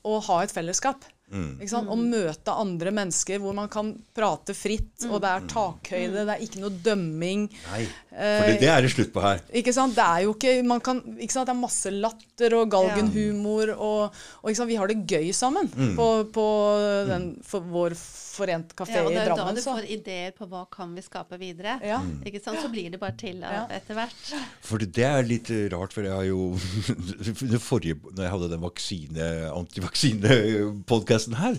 [0.02, 1.04] å ha et fellesskap.
[1.31, 1.88] Ikke sant?
[1.88, 6.43] Å møte andre mennesker hvor man kan prate fritt, og det er takhøyde, det er
[6.47, 7.45] ikke noe dømming.
[7.71, 9.40] Nei, for det, det er det slutt på her.
[9.55, 9.95] Ikke sant?
[9.95, 11.47] Det er jo ikke, man kan, ikke sant?
[11.47, 14.71] Det er masse latter og galgenhumor, og, og ikke sant?
[14.73, 15.95] vi har det gøy sammen Mm.
[15.97, 16.47] på, på
[17.09, 17.95] den, for vår
[18.31, 19.27] Forent kafé Ja, og Drammen.
[19.27, 21.75] det er da du så- får ideer på hva kan vi skape videre.
[21.85, 21.99] Ja.
[22.01, 22.23] Mm.
[22.25, 22.61] Ikke sant?
[22.62, 23.64] Så blir det bare til av Ja.
[23.77, 24.31] etter hvert.
[24.64, 26.55] For det er litt eh, rart, for jeg har jo
[27.53, 31.59] det forrige, Når jeg hadde den vaksine, antivaksinepodkasten her,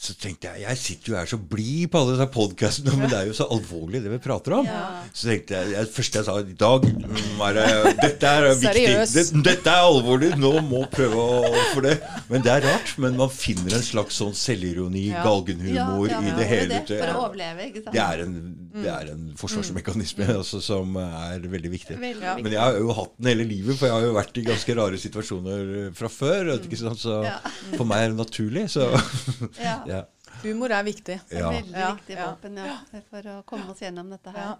[0.00, 3.18] så tenkte jeg Jeg sitter jo her så blid på alle disse podkastene, men det
[3.18, 4.64] er jo så alvorlig det vi prater om.
[4.70, 5.02] Ja.
[5.12, 8.70] Så tenkte jeg, jeg første jeg sa i dag mm, er, det- Dette er viktig.
[8.70, 9.12] Seriøs.
[9.18, 10.30] Det, dette er alvorlig.
[10.40, 11.98] Nå må prøve å for det.
[12.30, 12.94] Men det er rart.
[13.04, 15.20] Men man finner en slags sånn selvironi, Ja.
[15.26, 16.80] galgenhumor, Ja, ja, i det hele.
[16.88, 17.92] det, For å overleve, ikke sant.
[17.98, 18.34] Det er en,
[18.80, 21.98] det er en forsvarsmekanisme altså, som er veldig viktig.
[22.00, 22.44] Veldig viktig.
[22.48, 24.76] Men jeg har jo hatt den hele livet, for jeg har jo vært i ganske
[24.80, 26.54] rare situasjoner fra før.
[26.56, 27.04] Ikke sant?
[27.04, 27.36] Så Ja.
[27.76, 28.64] for meg er det naturlig.
[28.72, 28.88] Så
[29.60, 29.76] Ja.
[29.90, 30.00] Ja.
[30.44, 31.18] Humor er viktig.
[31.34, 31.50] Ja.
[31.50, 32.76] Veldig viktig våpen ja,
[33.10, 34.54] for å komme oss gjennom dette her.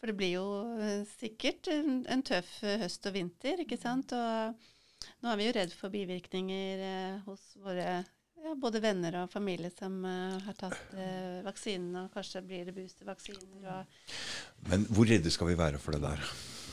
[0.00, 0.46] For det blir jo
[0.82, 4.10] eh, sikkert en, en tøff eh, høst og vinter, ikke sant.
[4.16, 8.00] Og nå er vi jo redd for bivirkninger eh, hos våre
[8.42, 12.74] ja, både venner og familie som eh, har tatt eh, vaksinen, og kanskje blir det
[12.74, 16.24] boostervaksiner og Men hvor redde skal vi være for det der?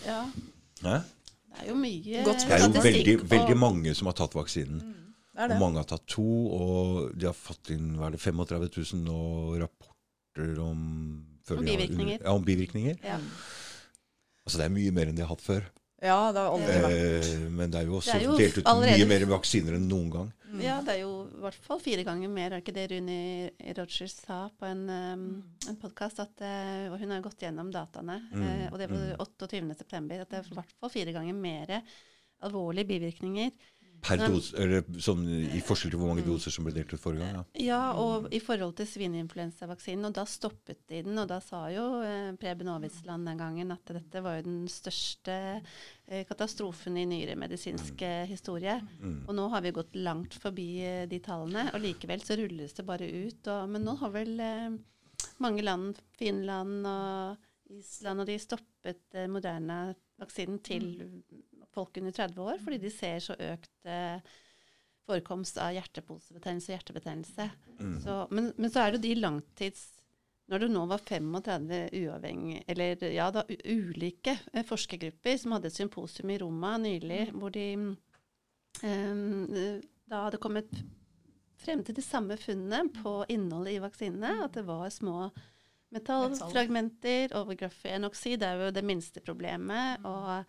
[0.07, 0.23] Ja.
[0.81, 0.97] Hæ?
[1.49, 4.33] Det er jo mye Godt Det er jo veldig, og- veldig mange som har tatt
[4.37, 4.81] vaksinen.
[4.81, 5.08] Det er
[5.39, 5.59] Og det.
[5.61, 9.19] mange har tatt to, og de har fått inn hva er det, 35 000 nå
[9.61, 10.81] rapporter om
[11.49, 12.19] Om bivirkninger.
[12.19, 12.25] har-.
[12.27, 12.97] Ja, om bivirkninger.
[13.03, 13.17] Ja.
[14.45, 15.63] Altså Det er mye mer enn de har hatt før.
[15.99, 18.67] Ja, det har aldri vært Eh, men det er jo også er jo delt ut
[18.71, 20.29] allerede- mye mer vaksiner enn noen gang.
[20.63, 22.53] Ja, det er jo i hvert fall fire ganger mer.
[22.53, 26.19] Er ikke det Runi Rogers sa på en, um, en podkast?
[26.39, 30.21] Uh, og hun har gått gjennom dataene, Mm, uh, og det var 28.9.
[30.21, 31.81] At det er i hvert fall fire ganger mer
[32.41, 33.51] alvorlige bivirkninger.
[34.03, 37.25] Per dose, eller sånn I forskjell til hvor mange doser som ble delt ut forrige
[37.25, 37.39] gang.
[37.39, 37.69] Ja.
[37.69, 41.19] Ja, og i forhold til svineinfluensavaksinen, og da stoppet de den.
[41.19, 45.35] Og da sa jo eh, Preben Aavitsland den gangen at dette var jo den største
[45.59, 48.29] eh, katastrofen i nyere medisinsk mm.
[48.31, 48.79] historie.
[48.99, 49.19] Mm.
[49.27, 52.87] Og nå har vi gått langt forbi eh, de tallene, og likevel så rulles det
[52.87, 53.41] bare ut.
[53.51, 54.79] Og, men nå har vel eh,
[55.43, 59.81] mange land, Finland og Island, og de stoppet eh, moderne
[60.19, 60.89] vaksinen til
[61.75, 64.19] folk under 30 år, fordi de ser så økt eh,
[65.09, 67.47] forekomst av hjerteposebetennelse og hjertebetennelse.
[67.79, 67.95] Mm.
[68.03, 69.87] Så, men, men så er det jo de langtids
[70.49, 75.69] Når det nå var 35 uavhengig, eller ja, da, u- ulike eh, forskergrupper som hadde
[75.69, 77.67] et symposium i Roma nylig, hvor de
[78.81, 79.77] eh,
[80.09, 80.71] da hadde kommet
[81.59, 85.27] frem til de samme funnene på innholdet i vaksinene, at det var små
[85.93, 90.01] metallfragmenter og grafenoksid er jo det minste problemet.
[90.07, 90.45] Og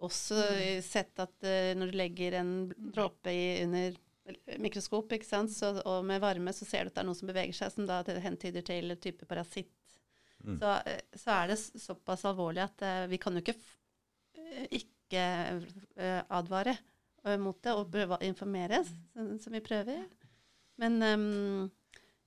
[0.00, 0.40] også
[0.84, 3.34] sett at uh, når du legger en dråpe
[3.64, 3.98] under
[4.62, 5.50] mikroskop ikke sant?
[5.50, 7.88] Så, og med varme, så ser du at det er noe som beveger seg, som
[7.88, 9.74] da hentyder til en type parasitt.
[10.44, 10.54] Mm.
[10.60, 13.76] Så, eh, så er det såpass alvorlig at uh, vi kan jo ikke, f
[14.80, 15.24] ikke
[15.98, 16.76] uh, advare
[17.42, 18.78] mot det og prøve å informere,
[19.12, 20.06] som, som vi prøver.
[20.80, 21.66] Men um,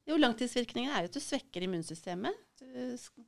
[0.05, 2.37] jo, langtidsvirkningen er jo at du svekker immunsystemet.
[2.61, 2.67] Du,
[3.01, 3.25] sk-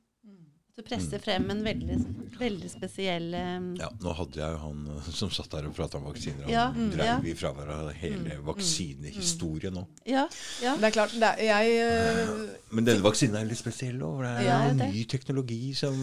[0.76, 1.94] du presser frem en veldig,
[2.36, 3.68] veldig spesiell um...
[3.80, 6.42] Ja, nå hadde jeg jo han eh, som satt der og prata om vaksiner.
[6.44, 7.14] Han Ja, mm, dreiv ja.
[7.30, 9.86] i fra hverandre hele vaksinehistorien nå.
[10.04, 10.26] Ja.
[10.60, 10.74] ja.
[10.76, 12.42] Det er klart, det er, jeg uh,
[12.76, 14.02] Men denne vaksinen er litt spesiell.
[14.04, 14.20] òg.
[14.26, 14.90] det er Ja, det.
[14.92, 15.96] ny teknologi som,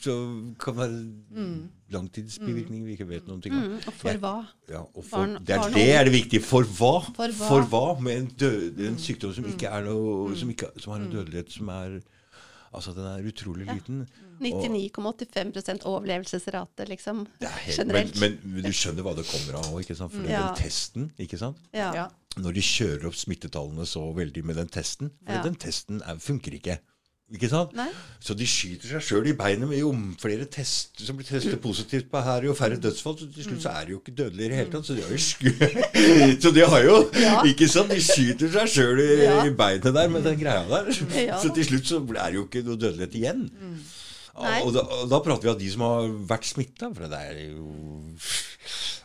[0.00, 0.32] som
[0.64, 1.04] kan være
[1.92, 3.68] langtidsbivirkninger vi ikke vet noen ting om.
[3.74, 4.34] Mm, og for hva?
[4.72, 6.40] Ja, og for, Barn- det, er, barn det er det viktige.
[6.48, 6.94] For hva?
[7.36, 7.84] For hva?
[8.00, 11.52] Med en, død, en sykdom som ikke er noe som, ikke, som har en dødelighet
[11.60, 12.00] som er
[12.74, 14.04] Altså, den er utrolig liten.
[14.42, 17.24] 99,85 overlevelsesrate, liksom.
[17.40, 18.18] Helt, Generelt.
[18.20, 20.12] men, men du skjønner hva det kommer av òg, ikke sant?
[20.14, 20.48] For Ja.
[20.48, 21.60] den testen, ikke sant?
[21.72, 21.92] Ja.
[21.94, 22.06] ja.
[22.36, 25.42] Når de kjører opp smittetallene så veldig med den testen For Ja.
[25.46, 26.78] den testen er, funker ikke.
[27.32, 27.70] Ikke sant?
[27.74, 27.86] Nei?
[28.20, 29.88] Så de skyter seg sjøl i beinet med jo
[30.20, 33.16] flere test som blir testet positivt på her, jo færre dødsfall.
[33.18, 34.86] Så til slutt så er det jo ikke dødelig i det hele tatt.
[34.86, 35.48] Så de har jo sku...
[36.44, 36.98] Så de har jo
[37.48, 37.90] Ikke sant?
[37.90, 39.38] De skyter seg sjøl i, Ja.
[39.48, 40.92] i beinet der med den greia der.
[41.16, 41.40] Ja.
[41.42, 43.46] Så til slutt så er det jo ikke noe dødelighet igjen.
[44.34, 44.60] Nei.
[44.66, 47.42] Og da, og da prater vi av de som har vært smitta, for det er
[47.54, 47.68] jo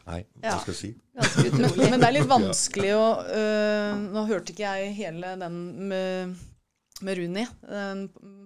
[0.10, 0.56] Nei, hva Ja.
[0.64, 0.88] skal jeg si?
[1.20, 1.90] Ganske men, utrolig.
[1.92, 5.60] men det er litt vanskelig å øh, Nå hørte ikke jeg hele den
[5.92, 6.34] med,
[7.06, 8.04] med Runi, den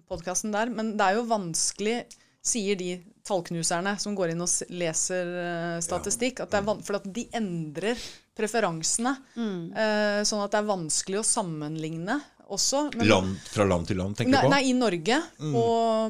[0.10, 2.04] podkasten der, men det er jo vanskelig,
[2.44, 7.06] sier de tallknuserne som går inn og leser øh, statistikk, at det er for at
[7.16, 7.96] de endrer
[8.36, 9.14] preferansene.
[9.38, 9.72] Mm.
[9.72, 12.20] øh, sånn at det er vanskelig å sammenligne
[12.54, 12.90] også.
[12.98, 14.52] men- Land, fra land til land, tenker du på?
[14.52, 15.22] nei, i Norge.
[15.40, 15.54] Mm.
[15.56, 15.66] På,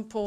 [0.10, 0.24] på,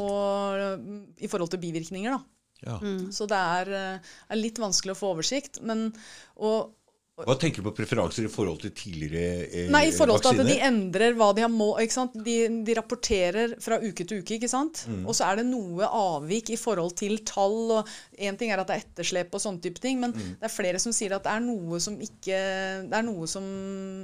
[1.19, 2.23] I forhold til bivirkninger, da.
[2.65, 2.79] Ja.
[2.81, 3.11] Mm.
[3.13, 3.99] Så det er, eh,
[4.31, 5.59] er litt vanskelig å få oversikt.
[5.61, 5.91] Men,
[6.37, 6.71] og,
[7.17, 10.49] Hva tenker du på preferanser i forhold til tidligere eh, Nei, i forhold til at
[10.51, 11.71] de endrer hva de har må...
[11.81, 12.13] Ikke sant?
[12.21, 12.35] De,
[12.67, 14.83] de rapporterer fra uke til uke, ikke sant?
[14.85, 15.01] Mm.
[15.09, 17.57] Og så er det noe avvik i forhold til tall.
[17.79, 17.89] og
[18.21, 20.37] Én ting er at det er etterslep og sånne type ting, men Mm.
[20.37, 22.37] det er flere som sier at det er noe som ikke,
[22.85, 23.43] det er noe som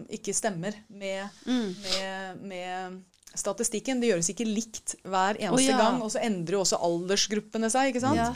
[0.09, 2.99] ikke stemmer med, med, med
[3.37, 4.01] statistikken.
[4.01, 5.77] Det gjøres ikke likt hver eneste ja.
[5.79, 6.01] gang.
[6.01, 8.21] Og så endrer jo også aldersgruppene seg, ikke sant?
[8.21, 8.33] Ja.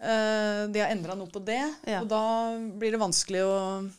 [0.00, 2.00] Eh, de har endra noe på det, Ja.
[2.00, 2.22] og da
[2.78, 3.90] blir det vanskelig å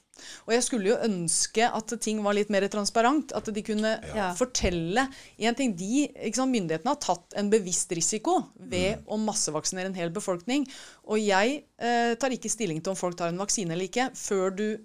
[0.45, 3.31] Og jeg skulle jo ønske at ting var litt mer transparent.
[3.33, 4.33] At de kunne Ja.
[4.37, 5.07] fortelle
[5.39, 9.03] en ting, de, ikke sant, Myndighetene har tatt en bevisst risiko ved Mm.
[9.07, 10.67] å massevaksinere en hel befolkning.
[11.07, 14.55] Og jeg eh, tar ikke stilling til om folk tar en vaksine eller ikke, før,
[14.55, 14.77] du,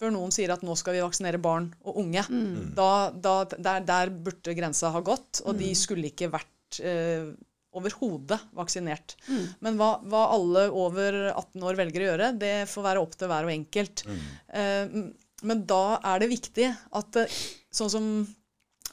[0.00, 2.24] før noen sier at nå skal vi vaksinere barn og unge.
[2.30, 2.74] Mm.
[2.74, 5.58] Da, da, der, der burde grensa ha gått, og Mm.
[5.58, 7.34] de skulle ikke vært eh,
[7.72, 9.14] overhodet vaksinert.
[9.28, 9.46] Mm.
[9.64, 13.30] Men hva, hva alle over 18 år velger å gjøre, det får være opp til
[13.32, 14.04] hver og enkelt.
[14.52, 15.10] Eh, m-
[15.42, 17.40] men da er det viktig at eh,
[17.74, 18.04] sånn som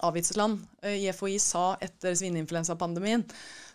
[0.01, 3.25] Avitsland eh, i FHI sa etter svineinfluensapandemien,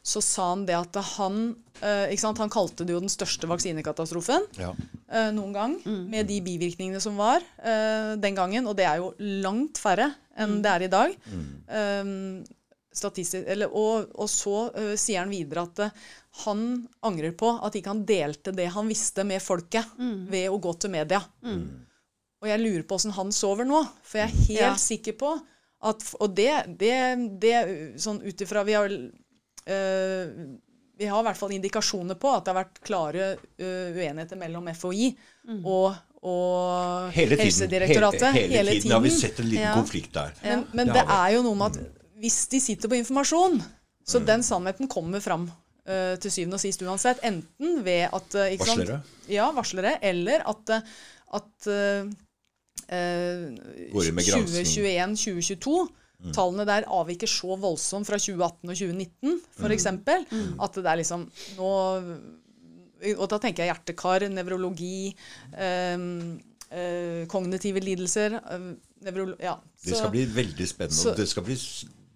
[0.04, 1.36] så sa han det at han
[1.80, 4.72] eh, ikke sant, Han kalte det jo den største vaksinekatastrofen Ja.
[5.08, 5.76] eh, noen gang,
[6.10, 8.66] med de bivirkningene som var eh, den gangen.
[8.68, 9.12] Og det er jo
[9.44, 11.14] langt færre enn det er i dag.
[11.30, 12.44] Mm.
[13.02, 16.04] Og, og så uh, sier han videre at uh,
[16.44, 20.72] han angrer på at ikke han delte det han visste med folket, ved å gå
[20.82, 21.20] til media.
[22.42, 24.72] Og jeg lurer på åssen han sover nå, for jeg er helt Ja.
[24.76, 25.34] sikker på
[25.84, 26.94] at Og det, det,
[27.40, 27.54] det
[28.00, 30.26] sånn ut ifra Vi har eh,
[30.96, 33.24] vi har i hvert fall indikasjoner på at det har vært klare
[33.58, 35.08] uenigheter mellom FHI
[35.66, 38.28] og, og Hele tiden, Helsedirektoratet.
[38.36, 39.74] hele, hele tiden har vi sett en liten Ja.
[39.74, 40.32] konflikt der.
[40.44, 43.60] Men, men Det det er jo noe med at hvis de sitter på informasjon,
[44.06, 44.26] så Mm.
[44.26, 45.48] den sannheten kommer fram
[45.88, 47.18] uh, til syvende og sist uansett.
[47.24, 48.84] Enten ved at uh, ikke sant?
[48.84, 49.00] Varslere?
[49.28, 49.98] Ja, varslere.
[50.02, 50.80] Eller at, eh,
[51.34, 52.12] at uh,
[52.88, 54.66] eh, Går inn med gransking.
[54.66, 55.76] 2021-2022
[56.32, 59.86] Tallene der avviker så voldsomt fra 2018 og 2019 f.eks.
[60.32, 60.54] Mm.
[60.62, 61.26] At det er liksom
[61.58, 61.72] nå
[63.18, 65.10] Og da tenker jeg hjertekar, nevrologi,
[65.52, 66.06] eh,
[66.70, 68.38] eh, kognitive lidelser
[69.42, 69.58] ja.
[69.84, 70.96] Det skal bli veldig spennende.
[70.96, 71.58] så- det skal bli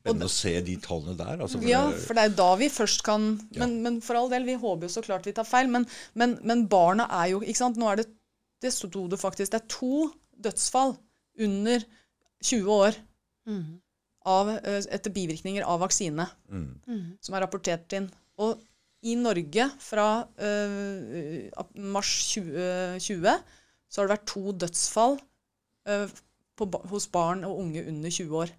[0.08, 1.40] spennende å se de tallene der.
[1.44, 4.30] Altså, for Ja, for det er jo da vi først kan men, men for all
[4.32, 5.68] del, vi håper jo så klart vi tar feil.
[5.70, 8.08] Men, men, men barna er jo ikke sant, Nå er det
[8.62, 10.08] det sto det faktisk, det er to
[10.42, 10.96] dødsfall
[11.38, 11.84] under
[12.42, 12.96] 20 år
[13.48, 13.78] Mm.
[14.26, 17.16] av, eh, etter bivirkninger av vaksine Mm.
[17.22, 18.10] som er rapportert inn.
[18.36, 18.58] Og
[19.02, 23.38] i Norge fra uh, mars 2020
[23.88, 25.18] så har det vært to dødsfall
[25.88, 26.08] uh,
[26.58, 28.50] på, hos barn og unge under 20 år.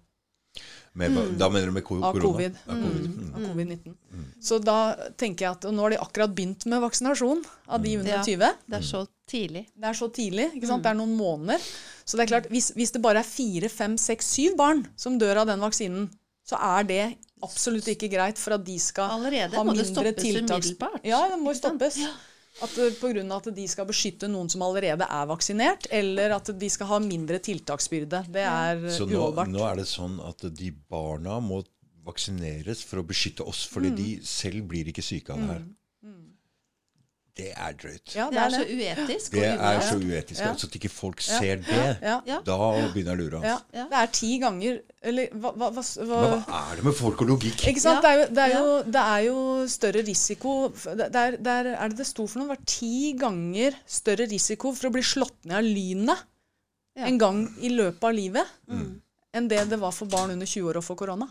[0.92, 2.06] Med, Da mener du med korona?
[2.10, 2.56] Av covid.
[2.66, 3.06] Av covid.
[3.06, 3.94] Mm, av covid-19.
[4.42, 4.76] Så da
[5.20, 8.22] tenker jeg at og nå har de akkurat begynt med vaksinasjon av de under Ja.
[8.26, 8.52] 20.
[8.66, 9.66] Det er så tidlig.
[9.76, 10.48] Det er så tidlig.
[10.56, 10.82] ikke sant?
[10.82, 11.60] Det er noen måneder.
[12.04, 15.18] Så det er klart, hvis, hvis det bare er fire, fem, seks, syv barn som
[15.18, 16.10] dør av den vaksinen,
[16.44, 17.02] så er det
[17.42, 21.04] absolutt ikke greit for at de skal Allerede ha må det mindre stoppes umiddelbart.
[21.06, 21.94] Ja, det må stoppes.
[21.94, 22.26] sant?
[22.62, 22.90] At Pga.
[23.00, 26.68] på grunn av at de skal beskytte noen som allerede er vaksinert, eller at de
[26.68, 28.24] skal ha mindre tiltaksbyrde.
[28.28, 31.62] Det er Så nå, nå er det sånn at de barna må
[32.04, 33.96] vaksineres for å beskytte oss, fordi Mm.
[33.96, 35.62] de selv blir ikke syke av det her.
[37.36, 38.14] Det er drøyt.
[38.14, 39.32] Ja, Det er så uetisk.
[39.32, 40.40] Det er så uetisk.
[40.40, 40.48] Ja.
[40.50, 41.98] Altså at ikke folk ser det.
[42.02, 42.16] Ja.
[42.26, 42.38] Ja.
[42.44, 42.56] Da
[42.92, 43.40] begynner jeg å lure.
[43.46, 43.54] Ja.
[43.54, 43.76] Altså.
[43.78, 43.84] Ja.
[43.92, 47.30] Det er ti ganger Eller hva, hva, hva, hva hva er det med folk og
[47.30, 47.62] logikk?
[47.70, 48.02] Ikke sant?
[48.04, 48.10] Ja.
[48.10, 49.36] Det, er jo, det, er jo, det er jo
[49.72, 52.50] større risiko det det er, det er, er det det sto for noe?
[52.50, 56.26] Det var ti ganger større risiko for å bli slått ned av lynet
[56.98, 57.06] Ja.
[57.06, 59.00] en gang i løpet av livet Mm.
[59.32, 61.28] enn det det var for barn under 20 år å få korona.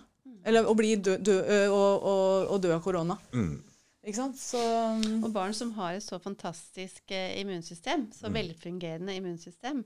[0.48, 3.18] Eller å bli dø, dø, ø, og, og, og dø av korona.
[3.36, 3.58] Mm.
[4.08, 4.38] Ikke sant?
[4.40, 4.60] Så
[5.26, 9.82] Og barn som har et så fantastisk eh, immunsystem, så velfungerende immunsystem,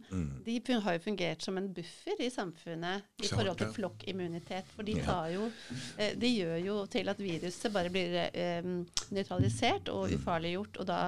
[0.46, 3.74] de fun- har jo fungert som en buffer i samfunnet i Klart, forhold til ja.
[3.80, 4.70] flokkimmunitet.
[4.76, 5.48] For de, tar jo,
[5.98, 8.68] eh, de gjør jo til at viruset bare blir eh,
[9.18, 10.78] nøytralisert og ufarliggjort.
[10.84, 11.00] Og da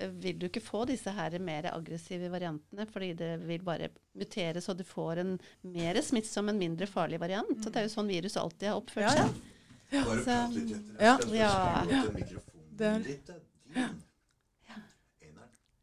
[0.00, 4.62] eh, vil du ikke få disse her mer aggressive variantene, fordi det vil bare mutere
[4.64, 5.34] så du får en
[5.76, 7.52] mer smittsom, men mindre farlig variant.
[7.60, 9.52] så det er jo sånn viruset alltid har oppført Ja, ja.
[9.92, 10.74] Bare prat litt.
[11.00, 11.18] Ja.
[11.32, 11.54] Ja.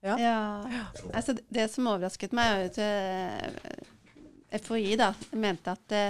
[0.04, 0.16] Ja.
[0.20, 0.76] Ja.
[1.14, 6.04] Altså, det som overrasket meg, er at eh, FHI da, mente at det,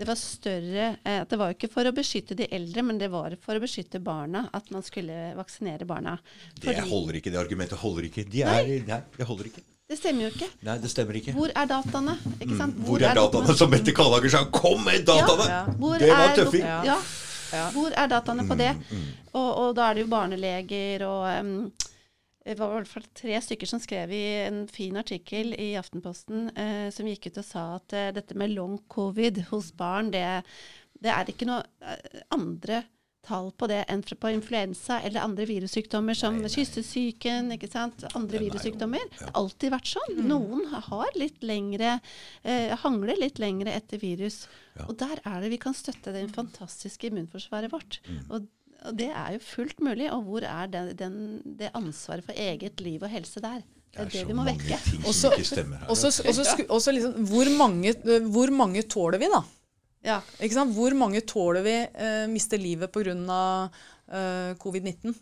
[0.00, 3.10] det var større eh, At det var ikke for å beskytte de eldre, men det
[3.12, 6.16] var for å beskytte barna at man skulle vaksinere barna.
[6.58, 7.30] Det holder ikke.
[7.30, 8.26] Det argumentet holder ikke.
[8.30, 9.62] De er, nei, det holder ikke.
[9.90, 10.46] Det stemmer jo ikke.
[10.62, 11.32] Nei, det stemmer ikke.
[11.34, 12.14] Hvor er dataene?
[12.38, 12.76] Ikke sant?
[12.78, 12.84] Mm.
[12.86, 13.56] Hvor er dataene?
[13.58, 15.48] Som Mette Kallager sa, kom med dataene!
[15.50, 15.62] Ja.
[15.66, 15.98] Ja.
[15.98, 16.62] Det var er tøffing.
[16.62, 16.98] Ja.
[17.50, 17.64] Ja.
[17.74, 18.70] Hvor er dataene på det?
[18.92, 21.72] Mm, Og, og da er det jo barneleger og um,
[22.46, 26.48] det var i hvert fall tre stykker som skrev i en fin artikkel i Aftenposten
[26.56, 30.22] eh, som gikk ut og sa at eh, dette med long covid hos barn, det,
[31.02, 32.80] det er ikke noe eh, andre
[33.26, 38.04] tall på det enn på influensa eller andre virussykdommer som kyssesyken, ikke sant?
[38.16, 39.02] andre virussykdommer.
[39.12, 40.14] Det har alltid vært sånn.
[40.20, 40.30] Mm.
[40.30, 41.98] Noen har litt lengre,
[42.42, 44.46] eh, hangler litt lengre etter virus.
[44.78, 44.88] Ja.
[44.88, 48.00] Og der er det vi kan støtte det fantastiske immunforsvaret vårt.
[48.08, 48.22] Mm.
[48.30, 48.48] Og,
[48.88, 50.08] og det er jo fullt mulig.
[50.14, 51.20] Og hvor er den, den,
[51.60, 53.60] det ansvaret for eget liv og helse der?
[53.90, 54.76] Det er det, så vi må mange vekke.
[54.86, 55.88] ting som ikke stemmer her.
[55.90, 57.94] Og så og så sku- og så liksom, hvor, mange,
[58.30, 59.42] hvor mange tåler vi, da?
[60.06, 60.20] Ja.
[60.40, 60.74] Ikke sant?
[60.76, 63.40] Hvor mange tåler vi eh, miste livet pga.
[64.10, 65.14] Eh, covid-19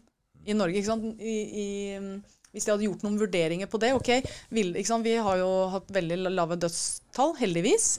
[0.48, 0.78] i Norge?
[0.78, 1.08] Ikke sant?
[1.20, 1.68] I, i,
[2.00, 2.12] mm,
[2.54, 4.12] hvis de hadde gjort noen vurderinger på det ok,
[4.54, 4.72] vil?
[5.04, 7.98] Vi har jo hatt veldig lave dødstall, heldigvis.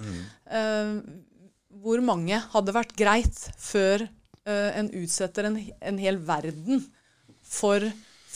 [0.50, 0.96] Eh,
[1.80, 6.82] hvor mange hadde vært greit før eh, en utsetter en, en hel verden
[7.46, 7.86] for,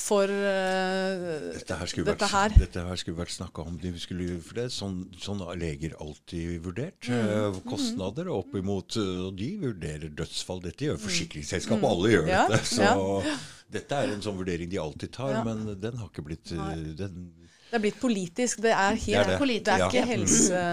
[0.03, 3.77] for uh, Dette her skulle dette vært, dette her skulle vært snakka om.
[3.79, 7.07] De skulle, for det sånn, sånn har leger alltid vurdert.
[7.07, 7.29] Mm.
[7.31, 10.59] eh, Kostnader opp imot eh, Og de vurderer dødsfall.
[10.65, 12.33] Dette gjør forsikringsselskap, alle gjør Mm.
[12.33, 12.67] Ja, dette.
[12.75, 13.37] Så ja.
[13.77, 15.43] dette er en sånn vurdering de alltid tar, Ja.
[15.47, 17.31] men den har ikke blitt den,
[17.71, 18.61] Det er blitt politisk.
[18.61, 19.39] Det er, helt, Det er det.
[19.39, 19.65] politisk.
[19.65, 19.89] Det er Ja.
[19.89, 20.63] ikke helse...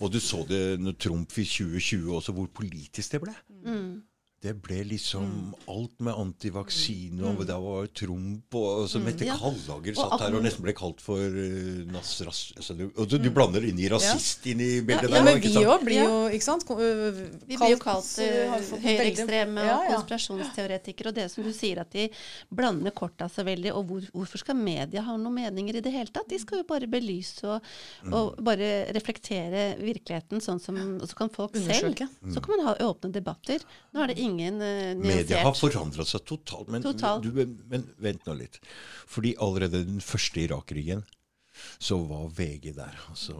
[0.00, 3.34] Og du så det når Trump i 2020 også, hvor politisk det ble.
[3.64, 4.02] Mm.
[4.44, 5.54] Det ble liksom Mm.
[5.72, 9.36] alt med antivaksine, og da var Trump og altså, Mette Ja.
[9.40, 12.52] Kallager Og satt her og nesten ble kalt for uh, nasras...
[12.58, 15.24] Altså, du, og du, du blander inn i rasist inn i bildet Ja, Ja, der
[15.24, 16.66] men også, vi òg blir jo ikke sant?
[16.68, 21.08] Vi blir jo kalt har uh, høyreekstreme Ja, og konspirasjonsteoretikere.
[21.08, 22.08] Og det som du sier, at de
[22.52, 23.72] blander korta så veldig.
[23.72, 26.28] Og hvor, hvorfor skal media ha noen meninger i det hele tatt?
[26.28, 27.64] De skal jo bare belyse og,
[28.04, 28.12] Mm.
[28.12, 32.74] og bare reflektere virkeligheten sånn som Og så kan folk selv Så kan man ha
[32.84, 33.62] åpne debatter.
[33.94, 36.70] Nå er det ingen uh, Media har forandra seg totalt.
[36.72, 37.24] Men, Totalt.
[37.26, 38.60] Du, men vent nå litt.
[39.10, 41.04] Fordi allerede den første Irak-krigen
[41.78, 42.96] så var VG der.
[43.10, 43.36] Altså,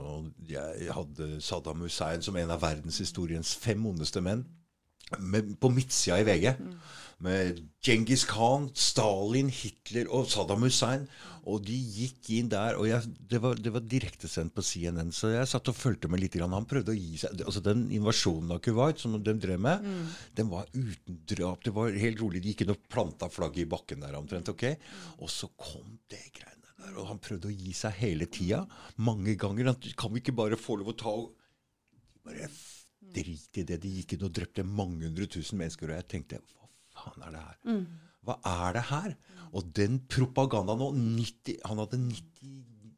[0.48, 4.44] jeg hadde Saddam Hussein som en av verdenshistoriens fem ondeste menn.
[5.20, 6.50] Med, på midtsida i VG.
[7.24, 11.06] Med Djengis Khan, Stalin, Hitler og Saddam Hussein.
[11.44, 12.78] Og de gikk inn der.
[12.80, 16.22] og jeg, Det var, det var direktesendt på CNN, så jeg satt og fulgte med
[16.22, 16.38] litt.
[16.40, 17.44] Han prøvde å gi seg.
[17.44, 19.84] altså Den invasjonen av Kuwait som de drev med,
[20.34, 21.62] den var uten drap.
[21.64, 22.42] Det var helt rolig.
[22.42, 24.48] De gikk inn og planta flagget i bakken der omtrent.
[24.48, 24.66] ok?
[25.20, 26.98] Og så kom det greiene der.
[26.98, 28.64] Og han prøvde å gi seg hele tida.
[28.96, 29.74] Mange ganger.
[29.96, 31.34] Kan vi ikke bare få lov å ta og
[32.24, 32.48] bare
[33.14, 33.80] drit i det.
[33.82, 35.90] De gikk inn og drepte mange hundre tusen mennesker.
[35.90, 37.56] Og jeg tenkte hva faen er det her?
[38.24, 39.16] Hva er det her?
[39.54, 41.98] Og den propagandaen og 90, Han hadde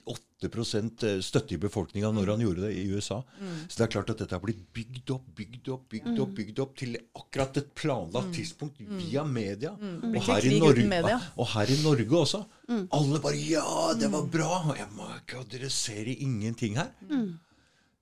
[0.06, 3.18] 98% støtte i befolkninga når han gjorde det i USA.
[3.66, 6.60] Så det er klart at dette har blitt bygd opp, bygd opp, bygd opp bygd
[6.62, 9.72] opp til akkurat et planlagt tidspunkt via media.
[9.74, 11.18] Og, her i Norge, media.
[11.36, 12.44] og her i Norge også.
[12.68, 16.90] Alle bare 'Ja, det var bra!' Og jeg må ikke Dere ser ingenting her.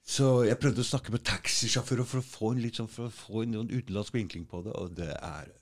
[0.05, 3.12] Så jeg prøvde å snakke med taxisjåfører for å få en litt sånn, for å
[3.14, 5.53] få en sånn utenlandsk vinkling på det, og det er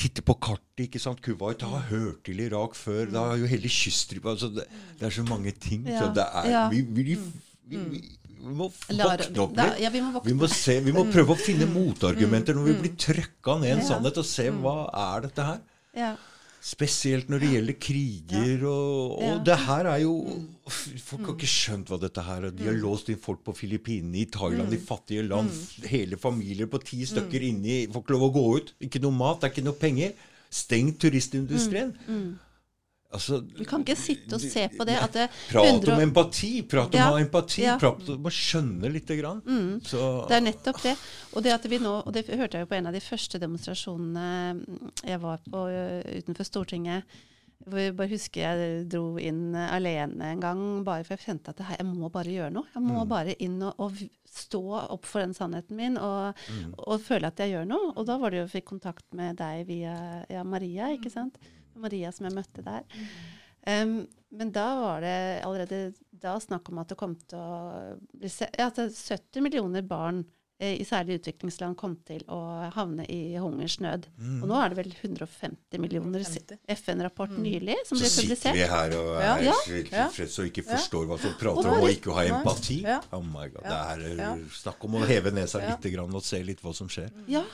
[0.00, 1.18] Titte på kartet, ikke sant.
[1.20, 3.10] Kuwait har hørt til Irak før.
[3.12, 4.64] Det har jo hele kyststripa altså det,
[4.96, 5.82] det er så mange ting.
[5.84, 6.62] Ja, Så det er ja.
[6.72, 7.18] vi, vi, vi,
[7.68, 8.00] vi,
[8.38, 9.04] vi må våkne
[9.44, 9.82] opp litt.
[9.82, 10.22] ja, vi må.
[10.24, 13.82] Vi må, se, vi må prøve å finne motargumenter når vi blir trøkka ned en
[13.82, 13.88] Ja.
[13.90, 15.60] sannhet, og se hva er dette her.
[16.00, 16.14] Ja.
[16.60, 19.36] Spesielt når det gjelder kriger og, og Ja.
[19.48, 20.12] det her er jo
[20.70, 22.50] Folk har ikke skjønt hva dette her er.
[22.54, 25.48] De har låst inn folk på Filippinene, i Thailand, i fattige land.
[25.88, 28.74] Hele familier på ti stykker inni får ikke lov å gå ut.
[28.86, 30.12] Ikke noe mat, det er ikke noe penger.
[30.50, 31.94] Stengt turistindustrien.
[33.10, 34.94] Altså, Vi kan ikke sitte og se på det.
[35.02, 36.50] At det Prat om empati.
[36.62, 37.62] Prat om Ja, å ha empati.
[37.64, 37.72] ja.
[37.80, 39.40] Prat om å skjønne lite grann.
[39.82, 40.96] Så, Det er nettopp det.
[41.34, 43.40] Og det at vi nå, og det hørte jeg jo på en av de første
[43.42, 44.62] demonstrasjonene
[45.02, 45.64] jeg var på
[46.20, 47.04] utenfor Stortinget.
[47.66, 51.58] Hvor jeg bare husker jeg dro inn alene en gang, bare for jeg kjente at
[51.60, 52.64] her, jeg må bare gjøre noe.
[52.72, 53.98] Jeg må bare inn og, og
[54.30, 56.38] stå opp for den sannheten min og,
[56.78, 57.92] og føle at jeg gjør noe.
[57.98, 61.36] Og da var det jo jeg fikk kontakt med deg via ja, Maria, ikke sant.
[61.74, 62.82] Maria som jeg møtte der.
[63.68, 68.28] Em, men da var det allerede da snakk om at det kom til å bli
[68.32, 70.22] se ja, at 70 millioner barn
[70.60, 72.38] eh, i særlig utviklingsland kom til å
[72.74, 74.06] havne i hungersnød.
[74.40, 76.24] Og nå er det vel 150 millioner,
[76.76, 79.56] FN-rapport nylig, som så sitter vi her og er Ja.
[79.66, 82.82] helt tilfreds og ikke forstår hva som prater om, og ikke har empati.
[82.84, 83.00] Ja.
[83.12, 83.64] Oh my God.
[83.64, 83.96] Ja.
[83.96, 85.74] Det er snakk om å heve nesa Ja.
[85.76, 87.10] litt grann og se litt hva som skjer.
[87.28, 87.44] Ja,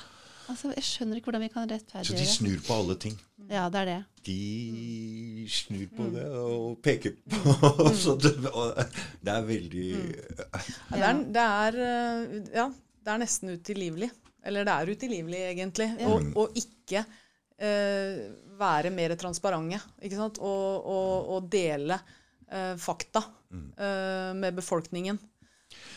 [0.49, 1.69] altså jeg skjønner ikke hvordan vi kan
[2.05, 3.19] Så de snur på alle ting.
[3.51, 3.99] Ja, det er det.
[4.27, 5.97] De snur Mm.
[5.97, 8.75] på det og peker på så det, og
[9.23, 9.91] det er veldig
[10.91, 12.67] Ja, det, er, det, er, øh, ja,
[13.05, 14.11] det er nesten utilgivelig.
[14.47, 15.89] Eller det er utilgivelig, egentlig.
[16.01, 16.09] Ja.
[16.11, 17.05] Og, og ikke
[17.59, 18.19] eh,
[18.59, 19.81] være mer transparente.
[20.03, 20.39] Ikke sant?
[20.39, 21.99] Og, og, og dele
[22.51, 25.19] eh, fakta eh, med befolkningen.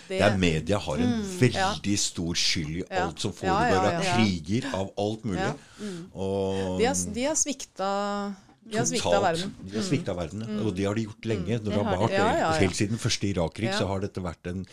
[0.10, 2.92] Det er media har en veldig stor skyld i Mm.
[2.92, 3.06] Ja.
[3.08, 3.98] alt som Ja, ja, foregår ja.
[4.00, 4.16] av Ja.
[4.18, 5.40] kriger, av alt mulig.
[5.40, 5.54] Ja.
[6.16, 7.90] Og De har, de har svikta
[8.70, 9.50] de har svikta verden.
[9.50, 9.70] Mm.
[9.72, 11.60] De har svikta verden, Og det har de gjort lenge.
[11.60, 12.10] Når det Det har.
[12.10, 12.52] Ja, ja, ja.
[12.60, 13.80] Helt siden første Irak-krig Ja.
[13.80, 14.66] så har dette vært en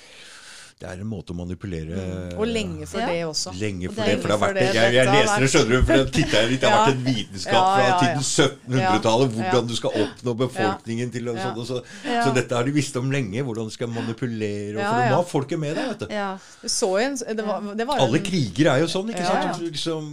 [0.77, 1.97] Det er en måte å manipulere
[2.37, 3.07] Og lenge for Ja.
[3.09, 3.53] det også.
[3.57, 4.65] Lenge Og for det er det, for det har vært det.
[4.77, 6.61] Jeg, jeg leser det, skjønner du, for det titter jeg litt.
[6.61, 11.31] Det har vært en vitenskap fra ja, tiden 1700-tallet, hvordan du skal oppnå befolkningen til
[11.33, 11.57] og sånn.
[11.63, 14.77] Og så, så dette har de visst om lenge, hvordan du skal manipulere.
[14.77, 16.69] Og, for du har folket med deg, vet du.
[16.77, 19.65] Så en, det var, det var Alle en, kriger er jo sånn, ikke sant?
[19.65, 20.13] Liksom,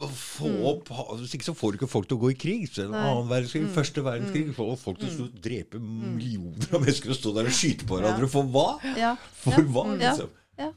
[0.00, 0.88] få opp,
[1.20, 2.68] Hvis ikke så får du ikke folk til å gå i krig.
[2.72, 7.34] Så Annen verdenskrig, første verdenskrig får folk til å drepe millioner av mennesker og stå
[7.36, 8.28] der og skyte på hverandre.
[8.30, 8.68] For hva?
[8.98, 9.14] Ja.
[9.44, 10.32] For hva, liksom?
[10.58, 10.70] Ja.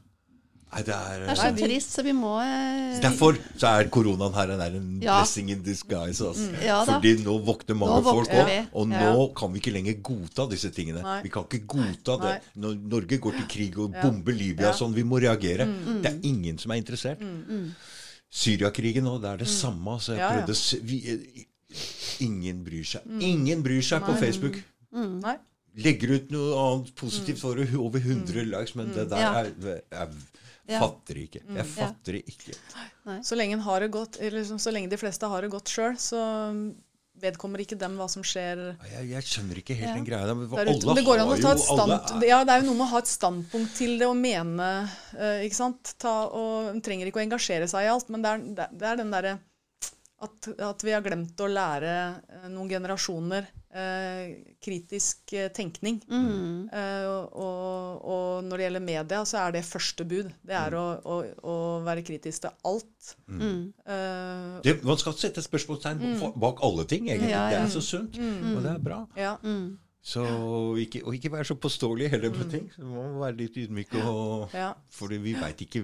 [0.68, 4.34] Nei, det er, Det er så trist, så vi må eh, Derfor så er koronaen
[4.36, 5.22] her er en Ja.
[5.22, 6.20] blessing in disguise.
[6.20, 6.50] Altså.
[6.62, 6.82] Ja.
[6.84, 9.14] Fordi nå våkner mange Nå folk opp, og Ja.
[9.16, 11.02] nå kan vi ikke lenger godta disse tingene.
[11.02, 11.22] Nei.
[11.24, 12.34] Vi kan ikke godta det.
[12.60, 15.66] Når Norge går til krig og bomber Libya sånn, vi må reagere.
[15.66, 16.02] Mm.
[16.04, 17.24] Det er ingen som er interessert.
[18.34, 19.94] Syriakrigen nå, det er det samme.
[19.98, 20.24] Altså, jeg Mm.
[20.24, 20.46] Ja, ja.
[20.46, 21.48] prøvde vi,
[22.20, 23.02] Ingen bryr seg.
[23.22, 24.20] Ingen bryr seg på Mm.
[24.20, 24.22] Nei.
[24.26, 24.64] Facebook.
[24.94, 25.38] Nei.
[25.78, 29.22] Legger ut noe annet positivt, får du over 100 likes, men det der Mm.
[29.22, 29.42] Ja.
[30.06, 30.10] er
[30.68, 30.80] Jeg Ja.
[30.82, 31.40] fatter ikke.
[31.48, 31.56] Mm.
[31.56, 32.54] Jeg fatter det ikke.
[33.24, 35.64] Så lenge, en har det godt, eller liksom, så lenge de fleste har det godt
[35.70, 36.74] sjøl, så
[37.22, 38.62] vedkommer ikke dem hva som skjer
[38.92, 39.96] Jeg, jeg skjønner ikke helt Ja.
[39.96, 40.36] den greia der.
[40.36, 40.96] der Alle ute.
[41.00, 42.92] Det går an å ta et alle er- ja, det er jo noe med å
[42.92, 44.70] ha et standpunkt til det og mene
[45.18, 45.94] uh, ikke sant?
[45.98, 49.12] Ta, og trenger ikke å engasjere seg i alt, men det er, det er- den
[49.12, 49.40] derre
[50.20, 53.46] at, at vi har glemt å lære eh, noen generasjoner
[54.64, 56.00] kritisk eh, tenkning.
[56.08, 56.70] mm.
[56.74, 60.30] Eh, og, og, og når det gjelder media, så er det første bud.
[60.48, 61.18] Det er å, å,
[61.48, 61.58] å
[61.88, 63.12] være kritisk til alt.
[63.32, 63.74] Mm.
[63.88, 67.32] Eh, det, man skal sette spørsmålstegn bak- bak alle ting, egentlig.
[67.34, 67.58] Ja, ja.
[67.58, 68.18] Det er så sunt,
[68.56, 69.04] og det er bra.
[69.20, 69.36] ja.
[70.08, 70.14] Mm.
[70.14, 70.22] Så
[70.80, 72.70] ikke, og ikke være så påståelig heller på ting.
[72.72, 73.94] Så man må være litt ydmyk.
[74.08, 74.70] Og, Ja.
[74.90, 75.82] For vi veit ikke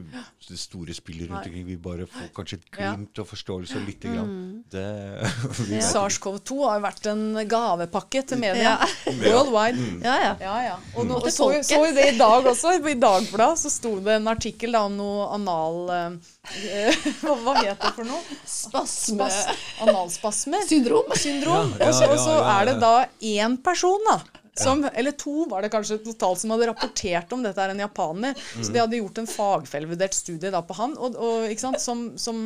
[0.47, 1.65] det store spillet rundt omkring.
[1.67, 2.93] Vi bare får kanskje et Ja.
[2.95, 4.31] glimt og forståelse lite grann.
[4.31, 4.63] Mm.
[4.71, 5.81] Ja.
[5.91, 8.77] SARS-CoV-2 har jo vært en gavepakke til media.
[8.79, 8.87] Ja.
[9.25, 9.99] Worldwide.
[10.03, 10.33] ja, ja.
[10.39, 10.77] Ja, ja.
[10.95, 11.65] Og, nå, Og og til så, folket.
[11.65, 12.73] så det i dag også.
[12.79, 16.19] I Dagbladet så sto det en artikkel da, om noe anal...
[16.43, 18.37] eh, hva, het det for noe?
[18.43, 19.17] Spasme.
[19.17, 20.63] Spas, analspasmer.
[20.67, 21.11] Syndrom.
[21.15, 21.73] Syndrom.
[21.79, 22.95] Ja, ja, og så, ja, er det da
[23.33, 24.19] én person, da.
[24.53, 28.37] Som, Eller to var det kanskje totalt som hadde rapportert om dette, er en japaner.
[28.59, 32.11] Så de hadde gjort en fagfellevurdert studie da på han, og, og, ikke sant, som,
[32.21, 32.45] som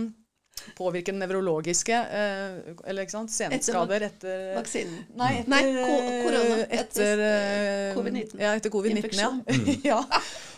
[0.76, 5.06] påvirker den nevrologiske eh, Eller ikke sant, senskader etter Vaksinen.
[5.20, 6.58] Nei, etter, Nei, ko- korona.
[6.82, 8.42] Etter, eh, Covid-19.
[8.44, 9.32] Ja, etter covid-19, ja.
[9.48, 9.80] Mm.
[9.86, 10.02] ja.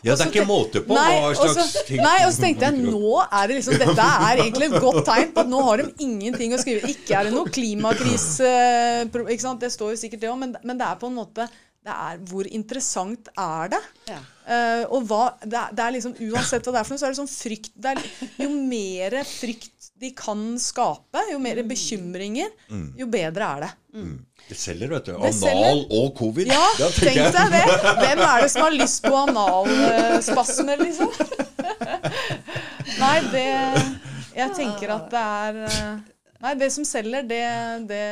[0.03, 2.77] Ja, det er ikke måte på Nei, hva slags ting nei, og så tenkte jeg
[2.85, 5.89] nå er det liksom Dette er egentlig et godt tegn på at nå har de
[6.05, 6.87] ingenting å skrive.
[6.93, 8.51] Ikke er det noe klimakrise
[9.09, 9.59] ikke sant?
[9.61, 11.49] Det står jo sikkert det òg, men, men det er på en måte
[11.89, 13.81] det er, Hvor interessant er det?
[14.13, 14.21] Ja.
[14.49, 17.09] Uh, og hva, det, er, det er liksom Uansett hva det er for noe, så
[17.09, 17.99] er det sånn frykt det er,
[18.39, 22.53] Jo mer frykt de kan skape, jo mer bekymringer,
[22.95, 23.69] jo bedre er det.
[23.99, 24.13] Mm.
[24.47, 25.17] Det selger, vet du.
[25.17, 26.47] Anal og covid.
[26.47, 27.63] Ja, Da tenk deg det!
[27.99, 31.11] Hvem er det som har lyst på analspasmer, liksom?
[33.03, 33.45] Nei, det
[34.37, 35.91] Jeg tenker at det er eh,
[36.39, 37.43] Nei, det som selger, det,
[37.89, 38.03] det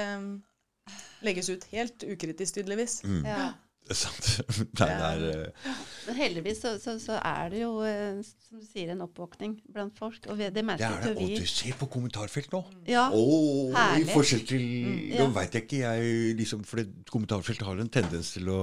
[1.24, 3.00] legges ut helt ukritisk, tydeligvis.
[3.24, 3.54] Ja.
[3.88, 4.26] Det er sant.
[4.82, 5.76] Nei, det er eh,
[6.10, 9.96] Men heldigvis så, så, så er det jo, eh, som du sier, en oppvåkning blant
[9.96, 10.28] folk.
[10.28, 11.14] Og vi, det det er det.
[11.16, 11.30] Vi...
[11.38, 12.64] Og du ser på kommentarfelt nå.
[12.90, 13.08] Ja.
[13.16, 14.66] Åh, I forskjell til
[15.14, 15.22] ja.
[15.22, 18.60] Nå veit jeg ikke, jeg liksom For kommentarfelt har en tendens til å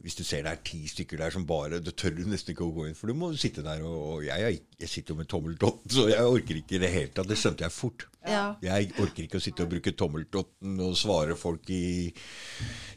[0.00, 2.64] Hvis du ser det er ti stykker der som bare Du tør du nesten ikke
[2.64, 5.18] å gå inn, for du må sitte der og, og jeg, jeg, jeg sitter jo
[5.18, 7.28] med tommeltotten, så jeg orker ikke i det hele tatt.
[7.28, 8.06] Det skjønte jeg fort.
[8.24, 8.54] Ja.
[8.64, 12.12] Jeg orker ikke å sitte og bruke tommeltotten og svare folk i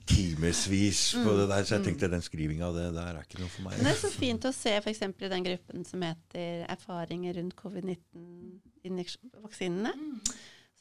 [0.09, 3.61] timevis på det der, så jeg tenkte den skrivinga, det der er ikke noe for
[3.67, 3.73] meg.
[3.77, 5.01] Men det er så fint å se f.eks.
[5.03, 9.95] i den gruppen som heter 'Erfaringer rundt covid-19-vaksinene'.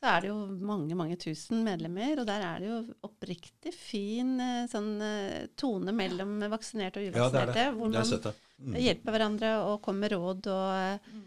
[0.03, 0.37] Så er det jo
[0.67, 5.95] mange mange tusen medlemmer, og der er det jo oppriktig fin eh, sånn eh, tone
[5.95, 7.67] mellom vaksinerte og Ja, det er det.
[7.71, 7.77] uvaksinerte.
[7.79, 8.41] hvor man.
[8.63, 8.75] Mm.
[8.79, 10.47] hjelper hverandre og kommer med råd.
[10.51, 11.23] og eh,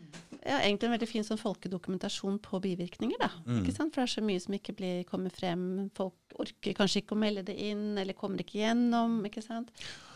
[0.45, 3.17] ja, Egentlig en veldig fin sånn folkedokumentasjon på bivirkninger.
[3.19, 3.63] da, Mm.
[3.63, 3.93] ikke sant?
[3.93, 5.89] For det er så mye som ikke blir, kommer frem.
[5.95, 9.23] Folk orker kanskje ikke å melde det inn, eller kommer ikke gjennom.
[9.25, 9.69] ikke sant?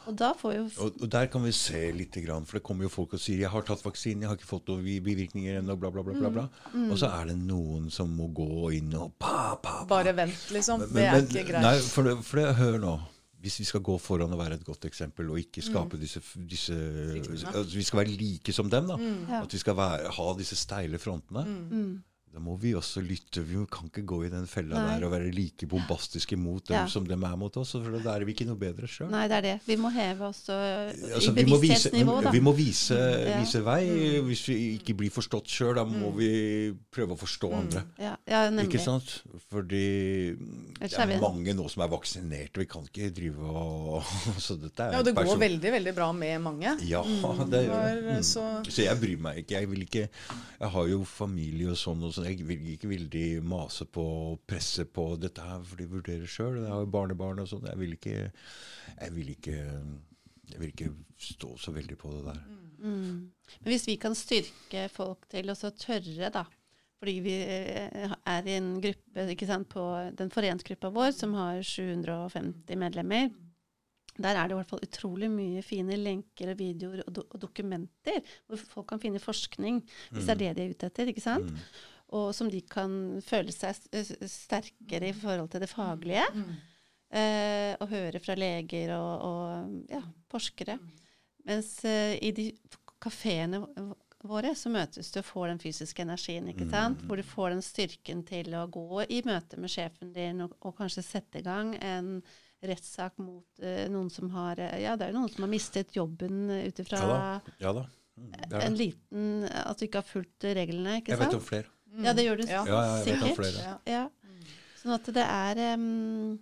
[0.07, 2.13] Og da får jo Og, og der kan vi se litt,
[2.45, 4.65] for det kommer jo folk og sier 'jeg har tatt vaksinen, jeg har ikke fått
[4.67, 6.13] noen bivirkninger ennå', bla, bla, bla.
[6.13, 6.49] bla, bla.
[6.73, 6.91] Mm.
[6.91, 9.85] Og så er det noen som må gå inn og pa, pa, pa.
[9.85, 10.79] Bare vent, liksom.
[10.79, 11.61] Men- Det er men- ikke greit.
[11.61, 12.99] Nei, for, det, for det, hør nå.
[13.39, 15.99] Hvis vi skal gå foran og være et godt eksempel, og ikke skape Mm.
[16.01, 16.73] disse, disse
[17.55, 18.95] altså, Vi skal være like som dem, da.
[18.95, 19.29] Mm.
[19.43, 21.45] At vi skal være, ha disse steile frontene.
[21.71, 23.41] mm, Da må vi også lytte.
[23.41, 24.99] Vi kan ikke gå i den fella Nei.
[24.99, 26.85] der og være like bombastiske mot dem Ja.
[26.87, 27.71] som dem er mot oss.
[27.71, 29.09] For da er vi ikke noe bedre sjøl.
[29.09, 29.55] Nei, det er det.
[29.65, 32.31] Vi må heve oss Altså, i vi, må vise, bevissthetsnivå, da.
[32.31, 33.39] vi må vise, Ja.
[33.41, 33.81] vise vei.
[34.29, 37.83] Hvis vi ikke blir forstått sjøl, da må vi prøve å forstå andre.
[37.97, 38.69] Ja, ja, nemlig.
[38.75, 39.23] Ikke sant?
[39.49, 40.37] Fordi
[40.79, 42.59] det er er mange nå som er vaksinerte.
[42.61, 44.03] Vi kan ikke drive og
[44.39, 46.77] Så dette er Ja, og det går veldig, veldig bra med mange.
[46.85, 48.17] Ja, det gjør det.
[48.19, 48.23] Mm.
[48.23, 49.59] så- Så jeg bryr meg ikke.
[49.59, 50.09] Jeg vil ikke
[50.59, 52.29] Jeg har jo familie og sånn, og sånn.
[52.29, 56.61] Jeg vil ikke veldig mase på og presse på dette her, for de vurderer sjøl.
[56.61, 57.67] Jeg har jo barnebarn og sånn.
[57.71, 59.57] Jeg vil ikke Jeg vil ikke
[60.49, 62.39] Jeg vil ikke stå så veldig på det der.
[62.79, 63.27] Mm.
[63.59, 66.45] Men hvis vi kan styrke folk til å tørre, da
[66.99, 69.83] fordi vi eh, er i en gruppe ikke sant, på
[70.19, 73.29] den forensgruppa vår som har 750 medlemmer.
[74.19, 77.39] Der er det i hvert fall utrolig mye fine lenker og videoer og, do og
[77.39, 79.79] dokumenter hvor folk kan finne forskning,
[80.11, 81.13] hvis det er det de er ute etter.
[81.13, 81.53] ikke sant?
[81.53, 81.63] Mm.
[82.17, 82.91] Og som de kan
[83.21, 83.77] føle seg
[84.25, 86.25] sterkere i forhold til det faglige.
[86.33, 86.51] Mm.
[87.09, 90.77] Eh, og høre fra leger og, og ja, forskere.
[91.49, 92.51] Mens eh, i de
[93.01, 93.63] kafeene
[94.27, 96.49] våre så møtes du og får den fysiske energien.
[96.51, 97.01] ikke sant?
[97.07, 100.75] Hvor du får den styrken til å gå i møte med sjefen din og, og
[100.77, 102.17] kanskje sette i gang en
[102.59, 105.95] rettssak mot eh, noen som har eh, Ja, det er jo noen som har mistet
[105.95, 107.53] jobben ut ifra Ja da.
[107.63, 107.85] Ja da.
[108.19, 111.53] Mm, Det en liten At du ikke har fulgt reglene, ikke Jeg vet om sant?
[111.89, 112.05] Flere.
[112.05, 112.63] Ja, det gjør du Ja.
[113.03, 113.59] Sikkert.
[113.59, 113.75] Ja.
[113.85, 114.05] Ja.
[114.79, 116.39] Sånn at det er um,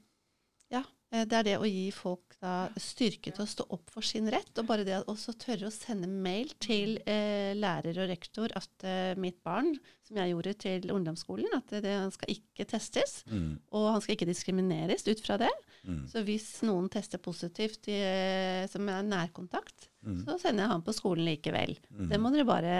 [0.70, 4.06] Ja, eh, det er det å gi folk da styrke til å stå opp for
[4.06, 4.52] sin rett.
[4.60, 8.86] Og bare det å også tørre å sende mail til eh, lærer og rektor at
[8.86, 9.72] eh, mitt barn,
[10.06, 13.24] som jeg gjorde til ungdomsskolen, at det, han skal ikke testes.
[13.32, 13.56] Mm.
[13.74, 15.50] Og han skal ikke diskrimineres ut fra det.
[15.88, 16.04] Mm.
[16.12, 20.22] Så hvis noen tester positivt i, eh, som er nærkontakt, Mm.
[20.24, 21.74] så sender jeg han på skolen likevel.
[22.08, 22.76] Det må dere bare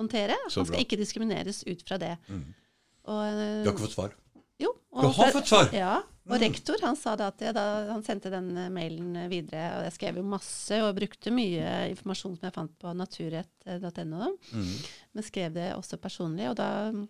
[0.00, 0.36] håndtere.
[0.48, 2.16] Han skal ikke diskrimineres ut fra det.
[2.28, 2.42] Mm.
[3.10, 4.16] Og, eh, Du har ikke fått svar?
[4.60, 4.72] jo.
[4.92, 5.70] Du har fått svar?
[5.72, 5.98] Ja.
[6.30, 6.42] Og Mm.
[6.44, 9.84] rektor han sa da at jeg, da, han sendte den eh, mailen eh, videre, og
[9.88, 14.74] jeg skrev jo masse og brukte mye informasjon som jeg fant på naturrett.no, Mm.
[15.14, 16.48] men skrev det også personlig.
[16.50, 17.08] Og da mm,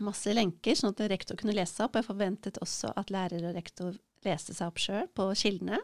[0.00, 1.94] masse lenker, sånn at rektor kunne lese opp.
[1.94, 3.94] Jeg forventet også at lærer og rektor
[4.24, 5.78] leste seg opp sjøl på kildene.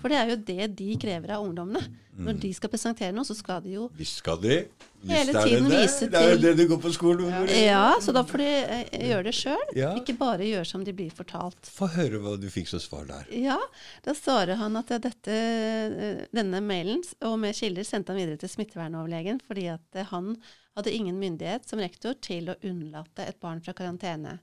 [0.00, 1.82] For det er jo det de krever av ungdommene.
[2.14, 2.26] Mm.
[2.28, 4.60] Når de skal presentere noe, så skal de jo Visst skal de.
[5.02, 5.80] Visst Hele det tiden det.
[5.82, 7.50] vise Det er jo det du går på skolen for.
[7.58, 9.64] Ja, så da får de eh, gjøre det sjøl.
[9.76, 9.90] Ja.
[9.98, 11.58] Ikke bare gjøre som de blir fortalt.
[11.74, 13.26] Få høre hva du fikk som svar der.
[13.34, 13.58] Ja,
[14.06, 18.52] da svarer han at dette, eh, denne mailen og med kilder sendte han videre til
[18.52, 20.36] smittevernoverlegen fordi at eh, han
[20.78, 24.38] hadde ingen myndighet som rektor til å unnlate et barn fra karantene.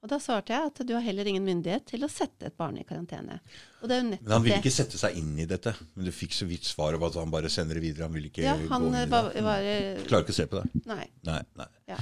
[0.00, 2.78] Og da svarte jeg at du har heller ingen myndighet til å sette et barn
[2.80, 3.36] i karantene.
[3.84, 5.74] Men han ville ikke sette seg inn i dette.
[5.92, 8.08] Men du fikk så vidt svar om at han bare sender det videre.
[8.08, 10.46] Han ville ikke Ja, gå inn i eh, var, var eh, Klarer ikke å se
[10.48, 10.84] på det.
[10.88, 11.04] Nei.
[11.28, 11.42] Nei.
[11.60, 11.68] nei.
[11.92, 11.98] Ja.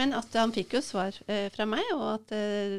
[0.00, 2.78] Men at han fikk jo svar eh, fra meg, og at eh,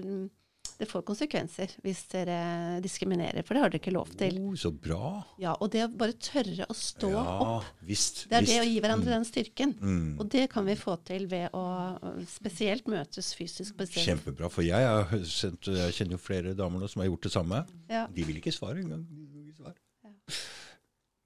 [0.83, 2.37] det får konsekvenser hvis dere
[2.83, 3.41] diskriminerer.
[3.47, 4.37] For det har dere ikke lov til.
[4.43, 5.13] Oh, så bra.
[5.41, 8.25] Ja, Og det å bare tørre å stå ja, opp visst.
[8.31, 9.73] Det er det å gi hverandre den styrken.
[9.79, 10.09] Mm.
[10.21, 11.63] Og det kan vi få til ved å
[11.97, 13.75] øh, spesielt møtes fysisk.
[13.79, 14.03] Bestemt.
[14.05, 14.51] Kjempebra.
[14.53, 17.63] For jeg, har sendt, jeg kjenner jo flere damer nå som har gjort det samme.
[17.91, 18.05] Ja.
[18.11, 19.05] De vil ikke svare engang.
[19.09, 19.79] De vil ikke svare.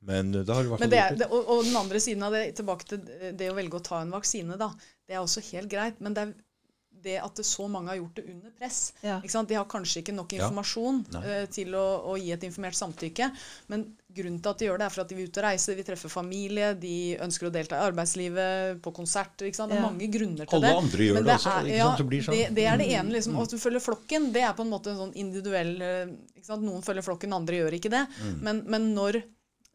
[0.08, 1.26] Men det da har i hvert Men fall det, er- det.
[1.26, 3.02] det, og, og den andre siden av det, tilbake til
[3.40, 4.70] det å velge å ta en vaksine, da.
[5.08, 5.98] Det er også helt greit.
[6.04, 6.36] Men det er
[7.04, 8.80] det at det så mange har gjort det under press.
[9.04, 9.20] Ja.
[9.22, 9.50] Ikke sant?
[9.50, 11.22] De har kanskje ikke nok informasjon ja.
[11.22, 13.30] uh, til å, å gi et informert samtykke.
[13.72, 13.86] Men
[14.18, 15.78] grunnen til at de gjør det, er for at de vil ut og reise, de
[15.78, 19.50] vil treffe familie, de ønsker å delta i arbeidslivet, på konserter.
[19.50, 19.72] Ikke sant?
[19.72, 19.90] Det er Ja.
[19.92, 20.78] mange grunner til Alle det.
[20.82, 21.98] andre gjør Men det også, Er, sant?
[22.02, 22.38] Det blir sånn.
[22.40, 23.14] Det, det er det ene.
[23.18, 26.50] liksom, At du følger flokken, det er på en måte en sånn individuell eh, ikke
[26.50, 26.64] sant?
[26.66, 28.06] Noen følger flokken, andre gjør ikke det.
[28.24, 28.40] Mm.
[28.48, 29.22] Men, men når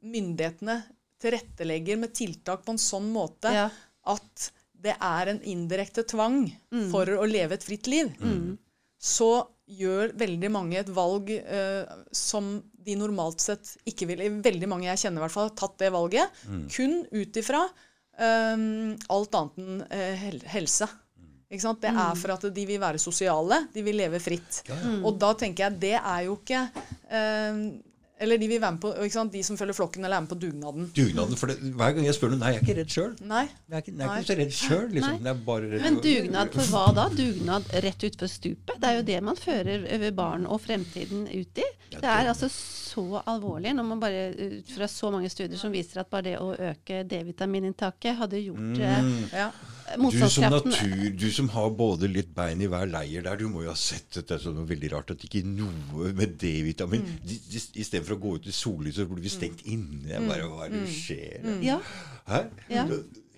[0.03, 0.81] myndighetene
[1.23, 3.69] tilrettelegger med tiltak på en sånn måte Ja.
[4.11, 4.51] at
[4.83, 6.41] det er en indirekte tvang
[6.73, 6.91] Mm.
[6.91, 8.11] for å leve et fritt liv,
[9.03, 14.89] så gjør veldig mange et valg eh, som de normalt sett ikke ville Veldig mange
[14.91, 16.65] jeg kjenner i hvert fall har tatt det valget Mm.
[16.75, 17.63] kun ut ifra
[18.19, 18.67] eh,
[19.09, 20.89] alt annet enn eh, helse.
[21.53, 21.81] Ikke sant?
[21.85, 24.63] Det er for at de vil være sosiale, de vil leve fritt.
[24.69, 24.93] Ja, ja.
[25.05, 26.63] Og da tenker jeg det er jo ikke
[27.13, 27.59] eh,
[28.23, 29.33] Eller de vil være med på, ikke sant?
[29.35, 30.89] de som følger flokken eller er med på dugnaden.
[30.97, 33.13] Dugnaden, for det, Hver gang jeg spør noen Nei, jeg er ikke redd sjøl.
[33.19, 34.87] Jeg er ikke, jeg er ikke så redd sjøl.
[34.97, 35.27] Liksom.
[35.27, 37.09] Jeg bare redd Men dugnad for hva da?
[37.19, 38.75] Dugnad rett utfor stupet?
[38.83, 41.69] Det er jo det man fører barn og fremtiden ut i.
[41.93, 46.01] Det er altså så alvorlig når man bare ut fra så mange studier som viser
[46.03, 49.23] at bare det å øke D-vitamininntaket hadde gjort eh, Mm.
[49.33, 49.49] Ja.
[49.93, 53.63] Du som natur, du som har både litt bein i hver leir der, du må
[53.65, 55.11] jo ha sett dette som noe veldig rart.
[55.11, 57.19] At ikke noe med D-vitamin Mm.
[57.27, 60.09] de- de- Istedenfor å gå ut i sollyset, så blir vi stengt inne.
[60.09, 61.63] Jeg bare, Hva er det som skjer?
[61.63, 61.81] Ja.
[62.29, 62.45] Hæ?
[62.71, 62.87] Ja.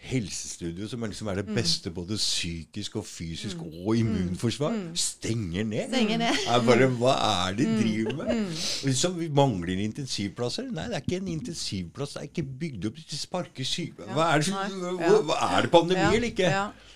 [0.04, 5.88] Helsestudio, som liksom er det beste både psykisk og fysisk og immunforsvar, stenger ned.
[5.88, 6.40] Stenger ned.
[6.48, 7.14] Er bare, hva
[7.48, 8.42] er det de driver med?
[8.84, 10.68] Liksom, vi mangler intensivplasser.
[10.74, 12.16] Nei, det er ikke en intensivplass.
[12.16, 14.08] Det er ikke bygd opp til sparke syke...
[14.14, 16.52] Hva er det, hva, er det pandemi Ja, eller ikke?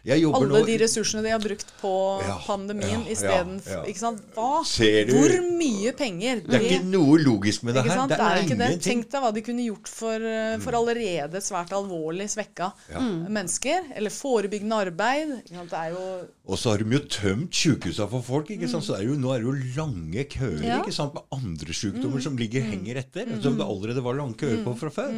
[0.09, 1.93] Alle nå de ressursene de har brukt på
[2.25, 4.13] Ja, pandemien ja, istedenfor ja, ja.
[4.35, 4.65] Hva?
[4.65, 5.13] Ser du?
[5.19, 6.41] Hvor mye penger?
[6.47, 8.07] Det er ikke noe logisk med det her.
[8.09, 8.69] Det er, ikke det.
[8.71, 8.79] ingenting.
[8.79, 8.87] Mm.
[8.89, 13.01] Tenk deg hva de kunne gjort for, eh, for allerede svært alvorlig svekka Ja.
[13.29, 13.93] mennesker.
[13.95, 15.35] Eller forebyggende arbeid.
[15.49, 16.05] Det er jo
[16.49, 18.49] Og så har de jo tømt sykehusene for folk.
[18.51, 18.85] ikke sant?
[18.85, 20.81] Så er jo, nå er det jo lange køer Ja.
[20.81, 21.13] ikke sant?
[21.15, 23.27] med andre sykdommer som ligger henger etter.
[23.43, 25.13] Som det allerede var lange køer på fra før.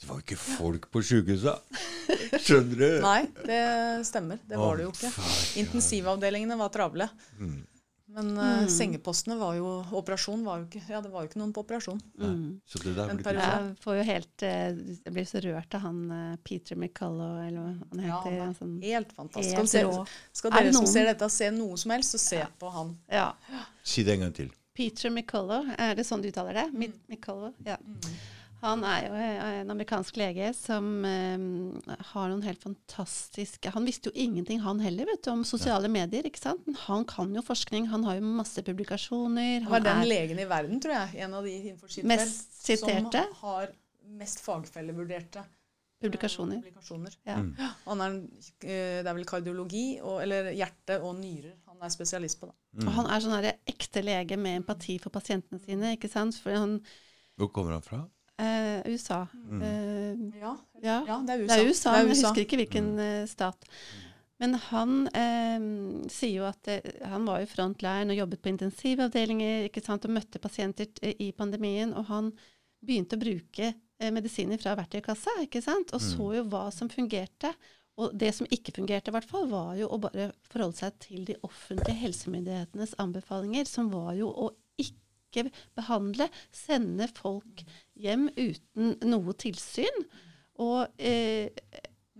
[0.00, 1.58] Det var jo ikke folk på sjukehusa!
[2.40, 2.86] Skjønner du?
[3.04, 3.62] Nei, det
[4.08, 4.38] stemmer.
[4.48, 5.10] Det var det jo ikke.
[5.60, 7.08] Intensivavdelingene var travle.
[7.38, 7.58] Mm.
[8.10, 11.52] Men eh, sengepostene var jo Operasjon var jo ikke Ja, det var jo ikke noen
[11.54, 12.00] på operasjon.
[12.18, 12.30] Nei.
[12.66, 13.50] Så det der En blir periode.
[13.52, 17.60] Jeg får jo helt eh, Jeg blir så rørt av han eh, Peter McCullough, eller
[17.60, 18.40] hva han Ja, heter.
[18.40, 19.60] han er sånn, helt fantastisk.
[19.60, 22.42] helt Skal, se, skal Er dere som ser dette, se noe som helst, så se
[22.58, 22.96] på han.
[23.14, 23.28] ja.
[23.86, 24.50] Si det en gang til.
[24.74, 26.66] Peter McCullough, er det sånn du uttaler det?
[26.74, 26.98] Mm.
[27.14, 27.78] McCullough, ja.
[28.60, 31.44] Han er jo eh, en amerikansk lege som eh,
[32.12, 36.26] har noen helt fantastiske Han visste jo ingenting, han heller, vet du, om sosiale medier.
[36.28, 36.66] ikke sant?
[36.68, 39.64] Men han kan jo forskning, han har jo masse publikasjoner.
[39.64, 42.44] Han var den er legen i verden, tror jeg, en av de innenfor sitt Mest
[42.60, 43.24] felt, siterte.
[43.30, 43.72] som har
[44.20, 45.50] mest fagfellevurderte eh,
[46.04, 46.60] publikasjoner.
[46.60, 47.16] publikasjoner.
[47.28, 47.40] Ja.
[47.40, 47.54] Mm.
[47.86, 48.20] Han er,
[48.66, 51.56] eh, det er vel kardiologi, og, eller hjerte og nyrer.
[51.72, 52.56] Han er spesialist på det.
[52.84, 55.96] Og han er sånn ekte lege med empati for pasientene sine.
[55.96, 56.36] ikke sant?
[56.44, 56.82] Han
[57.40, 58.04] Hvor kommer han fra?
[58.40, 59.22] Eh, USA.
[59.34, 59.62] Mm.
[59.62, 60.98] Eh, Ja, ja.
[61.08, 61.54] ja det er USA.
[61.54, 63.26] Det er USA, Det er men jeg husker ikke hvilken mm.
[63.30, 63.68] stat.
[64.40, 65.64] Men han eh,
[66.08, 70.14] sier jo at eh, han var i frontline og jobbet på intensivavdelinger ikke sant, og
[70.16, 71.92] møtte pasienter t- i pandemien.
[71.92, 72.32] Og han
[72.80, 75.92] begynte å bruke eh, medisiner fra verktøykassa ikke sant?
[75.92, 77.52] og så jo hva som fungerte.
[78.00, 81.26] Og det som ikke fungerte, i hvert fall, var jo å bare forholde seg til
[81.28, 84.48] de offentlige helsemyndighetenes anbefalinger, som var jo å
[84.80, 87.60] ikke behandle, sende folk
[88.00, 90.04] hjem uten noe tilsyn.
[90.60, 91.48] Og, eh,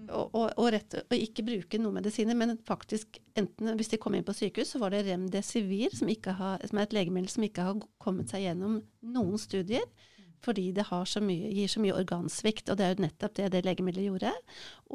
[0.09, 4.25] og, og, rett, og ikke bruke noen medisiner, men faktisk enten hvis de kom inn
[4.25, 7.67] på sykehus, så var det Remdesivir, som, ikke har, som er et legemiddel som ikke
[7.67, 8.81] har kommet seg gjennom
[9.13, 9.85] noen studier.
[10.41, 13.51] Fordi det har så mye, gir så mye organsvikt, og det er jo nettopp det
[13.53, 14.33] det legemiddelet gjorde.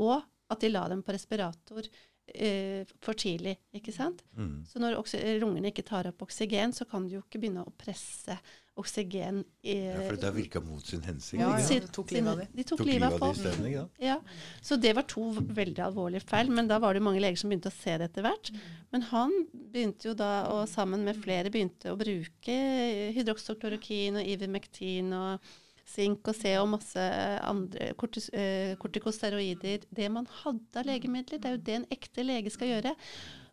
[0.01, 0.17] Og
[0.49, 4.23] at de la dem på respirator eh, for tidlig, ikke sant.
[4.38, 4.63] Mm.
[4.69, 4.97] Så når
[5.41, 8.38] lungene ikke tar opp oksygen, så kan du jo ikke begynne å presse
[8.76, 11.39] oksygen i Ja, for det har virka mot sin hensikt.
[11.39, 11.80] Ja, ja.
[11.80, 12.47] De tok livet av dem.
[12.53, 13.39] De tok, Tok livet av livet av de folk.
[13.39, 14.05] isteden, ikke?
[14.05, 14.17] Ja,
[14.61, 17.49] Så det var to veldig alvorlige feil, men da var det jo mange leger som
[17.53, 18.51] begynte å se det etter hvert.
[18.91, 22.57] Men han begynte jo da, og sammen med flere, begynte å bruke
[23.15, 25.39] hydroksoklorokin og ivermektin og
[25.86, 27.01] sink og C og masse
[27.45, 29.84] andre kortis, eh, kortikosteroider.
[29.93, 32.95] Det man hadde av legemidler, det er jo det en ekte lege skal gjøre.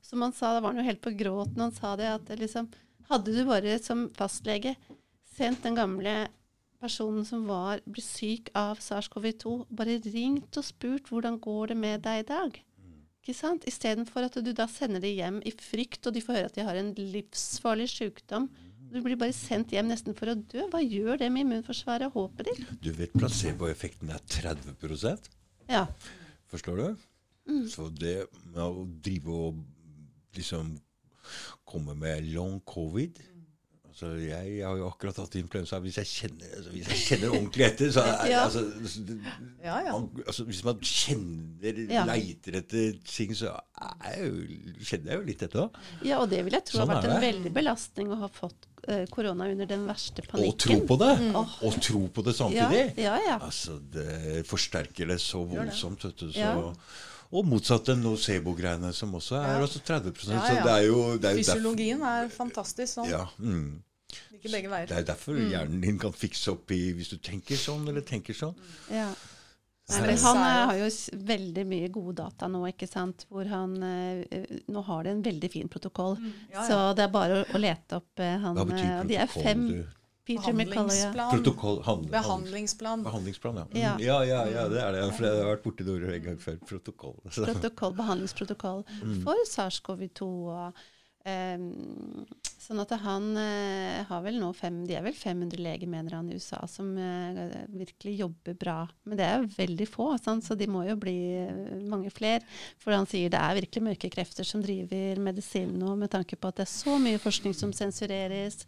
[0.02, 2.70] Som han sa, da var han jo helt på gråten han sa det, at liksom
[3.10, 4.76] Hadde du bare som fastlege
[5.36, 6.16] sendt den gamle
[6.82, 12.04] personen som var, ble syk av SARS-CoV-2, bare ringt og spurt hvordan går det med
[12.06, 12.58] deg i dag.
[13.22, 13.66] Ikke sant?
[13.70, 16.66] Istedenfor at du da sender de hjem i frykt, og de får høre at de
[16.66, 18.48] har en livsfarlig sykdom.
[18.92, 20.66] Du blir bare sendt hjem nesten for å dø.
[20.72, 22.72] Hva gjør det med immunforsvaret og håpet ditt?
[22.82, 25.30] Du vet placeboeffekten er 30%
[25.70, 25.86] Ja.
[26.50, 27.04] Forstår du?
[27.48, 27.68] Mm.
[27.70, 29.62] Så det med å drive og
[30.36, 30.74] liksom
[31.64, 33.22] komme med long covid
[33.92, 35.78] altså jeg, har jo akkurat hatt influensa.
[35.84, 38.40] Hvis jeg kjenner, altså, hvis jeg kjenner ordentlig etter så er, Ja.
[38.48, 38.62] altså,
[39.62, 39.92] Ja, ja.
[39.92, 42.04] Man, altså, Hvis man kjenner, Ja.
[42.08, 44.32] leiter etter ting, så jeg jo,
[44.88, 45.78] kjenner jeg jo litt etter òg.
[46.08, 48.66] ja, og det vil jeg tro Sånn har vært en veldig belastning å ha fått
[48.88, 50.48] eh, korona under den verste panikken.
[50.50, 51.12] Og tro på det!
[51.20, 51.36] Mm.
[51.68, 52.84] Og tro på det samtidig.
[53.04, 53.38] ja, ja.
[53.38, 56.08] Altså, Det forsterker det så voldsomt.
[56.08, 56.56] Vet du, så, Ja.
[57.32, 59.62] Og motsatt den nocebo-greiene, som også er Ja.
[59.64, 63.08] også 30 Ja, Så det er jo, det er jo derfor, Fysiologien er fantastisk sånn.
[63.08, 63.82] ja, mm.
[64.36, 64.86] Ikke begge veier.
[64.90, 68.34] Det er derfor hjernen din kan fikse opp i hvis du tenker sånn eller tenker
[68.36, 68.54] sånn.
[68.90, 69.14] Ja.
[69.88, 70.88] Nei, men han er eh, har jo
[71.26, 73.24] veldig mye gode data nå, ikke sant.
[73.30, 76.16] Hvor han eh, eh, Nå har de en veldig fin protokoll.
[76.20, 76.66] Mm, Ja, ja.
[76.68, 79.66] Så det er bare å, å lete opp han Hva betyr protokoll, De er fem.
[79.68, 79.84] du?
[80.26, 81.30] Behandlingsplan.
[81.34, 83.02] Protokoll, handl, Behandlingsplan.
[83.02, 83.66] behandlingsplan, ja.
[83.74, 83.92] Ja.
[83.96, 84.18] Mm, ja.
[84.28, 85.02] Ja, ja, det er det.
[85.16, 86.58] For jeg har vært borti det ordet en gang før.
[86.68, 87.16] Protokoll.
[87.30, 87.44] Så.
[87.50, 89.22] Protokoll, behandlingsprotokoll Mm.
[89.24, 90.28] for SARS-CoV-2.
[90.54, 90.82] og
[91.26, 92.26] ehm,
[92.62, 96.28] Sånn at han uh, har vel nå fem, De er vel 500 leger, mener han,
[96.30, 98.76] i USA, som uh, virkelig jobber bra.
[99.02, 100.46] Men det er jo veldig få, sant?
[100.46, 102.46] så de må jo bli eh, mange flere.
[102.78, 106.52] For han sier det er virkelig mørke krefter som driver medisin nå, med tanke på
[106.52, 108.62] at det er så mye forskning som sensureres.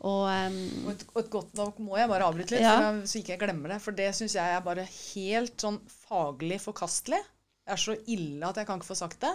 [0.00, 2.72] Og, um, Og et, og et godt, Da må jeg bare avbryte litt, Ja.
[2.72, 3.80] så, jeg, så ikke jeg glemmer det.
[3.84, 7.20] For det syns jeg er bare helt sånn faglig forkastelig.
[7.60, 9.34] Det er så ille at jeg kan ikke få sagt det.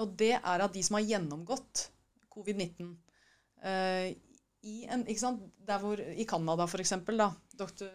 [0.00, 1.88] Og det er at de som har gjennomgått
[2.30, 2.92] covid-19
[3.66, 4.06] uh,
[4.62, 7.88] i en, ikke sant, der hvor, I Canada, for eksempel, da, dr.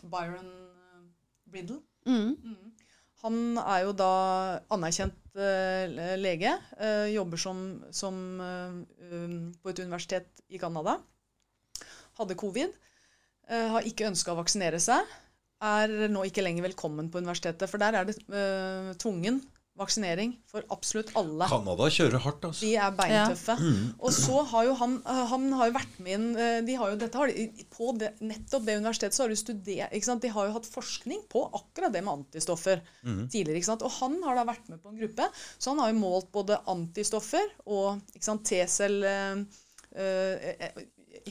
[0.00, 1.02] Byron eh,
[1.52, 1.76] Briddle
[2.08, 2.70] mm,
[3.20, 4.12] han er jo da
[4.72, 6.54] anerkjent uh, lege.
[6.80, 7.58] Uh, jobber som,
[7.92, 8.78] som uh,
[9.12, 10.96] um, på et universitet i Canada.
[12.20, 12.76] Hadde covid.
[13.50, 15.08] eh, har ikke ønska å vaksinere seg.
[15.60, 17.68] Er nå ikke lenger velkommen på universitetet.
[17.68, 19.42] For der er det uh, tvungen
[19.80, 21.46] vaksinering for absolutt alle.
[21.48, 22.64] Canada kjører hardt, altså.
[22.64, 23.56] De er beintøffe.
[23.96, 26.98] Og så har jo han, eh, han har jo vært med inn de har jo,
[27.00, 30.24] dette har de, På det, nettopp det universitetet så har de studert ikke sant?
[30.24, 32.84] De har jo hatt forskning på akkurat det med antistoffer
[33.32, 33.56] tidligere.
[33.60, 33.86] ikke sant?
[33.88, 36.60] Og han har da vært med på en gruppe, så han har jo målt både
[36.72, 39.44] antistoffer og ikke sant, T-cell eh,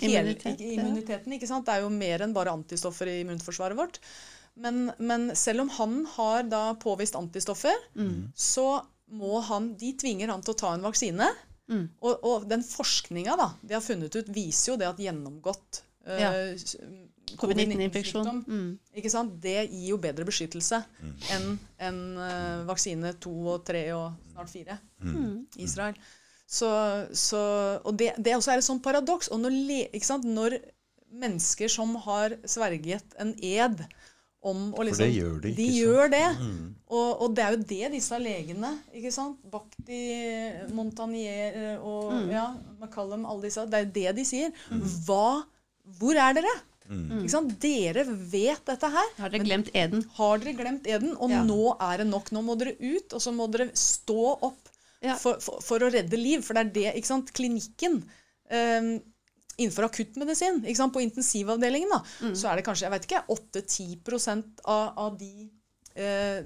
[0.02, 1.34] hele- Immunitet, immuniteten.
[1.38, 1.66] ikke sant?
[1.66, 4.00] Det er jo mer enn bare antistoffer i immunforsvaret vårt.
[4.60, 7.76] Men, men selv om han har da påvist antistoffer,
[8.36, 8.82] så
[9.12, 11.30] må han De tvinger han til å ta en vaksine.
[11.70, 11.86] Mm.
[12.02, 16.32] Og, og den forskninga de har funnet ut, viser jo det at gjennomgått eh, Ja.
[17.38, 18.26] Covid-19-infeksjon.
[18.26, 19.40] covid-19-sykdom, Mm.
[19.40, 20.80] Det gir jo bedre beskyttelse
[21.32, 24.80] enn en, eh, vaksine to og tre og snart fire
[25.58, 25.94] i Israel.
[26.50, 26.70] Så,
[27.14, 27.40] så,
[27.86, 29.30] og det, det også er et sånt paradoks.
[29.34, 29.54] Og når,
[29.94, 30.26] ikke sant?
[30.26, 30.58] når
[31.10, 33.84] mennesker som har sverget en ed
[34.46, 35.80] om å liksom det gjør de, De ikke sant?
[35.82, 36.26] gjør det.
[36.90, 39.42] Og, og det er jo det disse legene ikke sant?
[39.52, 40.00] Bakti,
[40.74, 42.32] Montagnier og mm.
[42.34, 42.46] ja,
[42.80, 44.56] McCallum, alle disse Det er jo det de sier.
[45.06, 45.44] Hva,
[46.00, 46.56] hvor er dere?
[46.90, 47.52] Ikke sant?
[47.62, 49.12] Dere vet dette her.
[49.20, 50.02] Har dere glemt eden?
[50.18, 51.12] Har dere glemt eden?
[51.22, 51.44] Og Ja.
[51.46, 52.32] nå er det nok.
[52.34, 54.69] Nå må dere ut, og så må dere stå opp
[55.02, 55.16] Ja.
[55.16, 56.42] for, for, for å redde liv.
[56.44, 58.02] For det er det, ikke sant, klinikken
[58.52, 58.90] um,
[59.60, 62.36] innenfor akuttmedisin, ikke sant, på intensivavdelingen, da, Mm.
[62.36, 65.50] så er det kanskje jeg vet ikke, 8-10% av, av de,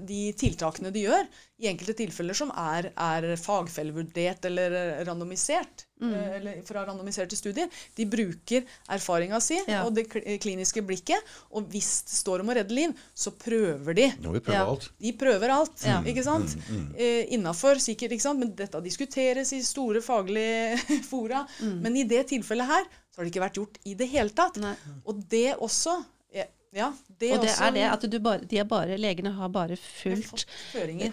[0.06, 1.26] de tiltakene de gjør,
[1.62, 6.10] i enkelte tilfeller som er, er fagfellevurdert eller eh, randomisert, Mm.
[6.12, 7.68] eh, eller fra randomiserte studier.
[7.96, 9.84] De bruker erfaringa si Ja.
[9.86, 10.08] og det
[10.42, 11.22] kliniske blikket,
[11.54, 14.08] og hvis det står om å redde liv, så prøver de.
[14.20, 14.66] Nå må vi prøve Ja.
[14.66, 14.88] alt.
[15.00, 16.00] De prøver alt, Ja.
[16.02, 16.56] ikke sant?
[16.98, 18.40] Eh, Innafor, sikkert, ikke sant?
[18.40, 20.76] Men dette diskuteres i store faglige
[21.12, 21.46] fora.
[21.62, 22.84] Men i det tilfellet her
[23.14, 24.56] så har det ikke vært gjort i det hele tatt.
[24.58, 24.74] Nei.
[25.06, 26.04] Og det også
[26.74, 26.88] ja,
[27.20, 29.76] det Og det også er det at du bare, de er bare, legene har bare
[29.78, 31.12] fulgt føringer.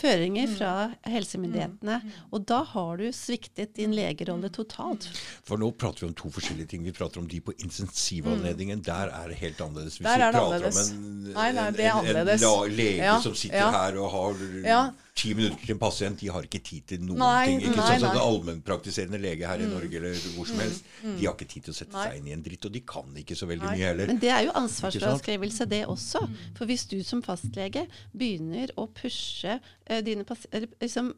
[0.00, 0.46] føringer.
[0.48, 0.54] mm.
[0.56, 0.72] fra
[1.12, 1.98] helsemyndighetene.
[2.32, 5.10] Og da har du sviktet din legerolle totalt.
[5.44, 6.84] For nå prater vi om to forskjellige ting.
[6.88, 8.80] Vi prater om de på intensivanledningen.
[8.86, 10.00] Der er det helt annerledes.
[10.00, 10.90] Hvis vi er prater annerledes.
[10.90, 12.48] om en, Nei, nei, det en, en, annerledes.
[12.72, 13.70] lege Ja, som sitter ja.
[13.76, 14.84] her og har Ja.
[15.24, 17.62] Ti minutter til en pasient, de har ikke tid til noen Nei, ting.
[17.64, 18.24] Ikke nei, sånn Så nei.
[18.28, 21.78] Allmennpraktiserende lege her i Norge eller hvor som helst, de har ikke tid til å
[21.78, 22.08] sette Nei.
[22.08, 22.68] seg inn i en dritt.
[22.68, 23.76] Og de kan ikke så veldig Nei.
[23.78, 24.12] mye heller.
[24.12, 26.26] Men det er jo ansvarsfraskrivelse, det også.
[26.58, 31.14] For hvis du som fastlege begynner å pushe uh, dine pasienter liksom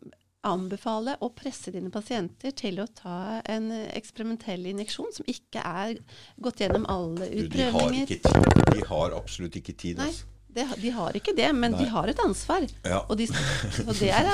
[0.47, 5.99] anbefale og presse dine pasienter til å ta en eksperimentell injeksjon som ikke er
[6.39, 8.63] gått gjennom alle Du, de har utprøvninger ikke tid.
[8.77, 10.03] De har absolutt ikke tid.
[10.05, 10.36] Altså.
[10.57, 11.85] Det, de har ikke det, men Nei.
[11.85, 12.65] de har et ansvar.
[12.87, 13.03] Ja.
[13.07, 13.27] Og, de,
[13.85, 14.27] og det er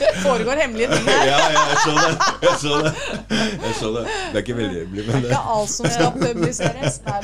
[0.00, 1.26] Det foregår hemmelige ting her.
[1.28, 2.12] Ja, ja, jeg så det.
[2.42, 2.92] Jeg så det.
[3.66, 4.04] Jeg så det.
[4.08, 6.98] Det er ikke veldig men Det er alt som skal publiseres.
[7.06, 7.20] Nei.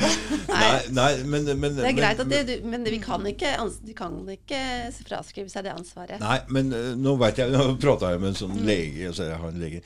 [0.49, 3.55] Nei, nei men, men Det er greit, at men, det, du- men vi kan ikke,
[3.89, 4.61] de kan ikke
[5.07, 6.19] fraskrive seg det ansvaret.
[6.21, 9.37] Nei, men eh, nå vet jeg Nå prata jeg med en sånn lege, altså jeg
[9.41, 9.81] har en lege,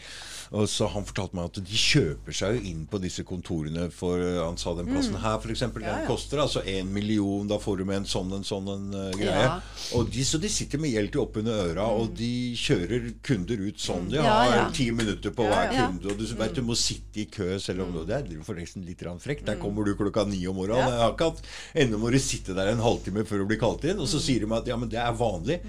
[0.54, 4.22] og så han fortalte meg at de kjøper seg jo inn på disse kontorene for
[4.22, 5.64] eh, Han sa den plassen her, f.eks.
[5.66, 6.08] Den Ja, ja.
[6.08, 7.48] koster altså en million.
[7.50, 9.48] Da får du med en sånn en sånn en uh, greie.
[9.48, 9.56] Ja.
[9.98, 13.82] Og de, så de sitter med gjeld til oppunder øra, og de kjører kunder ut
[13.82, 14.12] sånn.
[14.14, 14.68] De har ja.
[14.76, 17.96] ti minutter på hver kunde, og du vet du må sitte i kø selv om
[18.06, 19.48] Det er forresten litt frekt.
[19.50, 20.94] Der kommer du klokka ni om morgenen.
[20.94, 21.42] Jeg har ikke hatt
[21.84, 24.46] Ennå må du sitte der en halvtime før du blir kalt inn, og så sier
[24.46, 25.60] de meg at ja, men det er vanlig.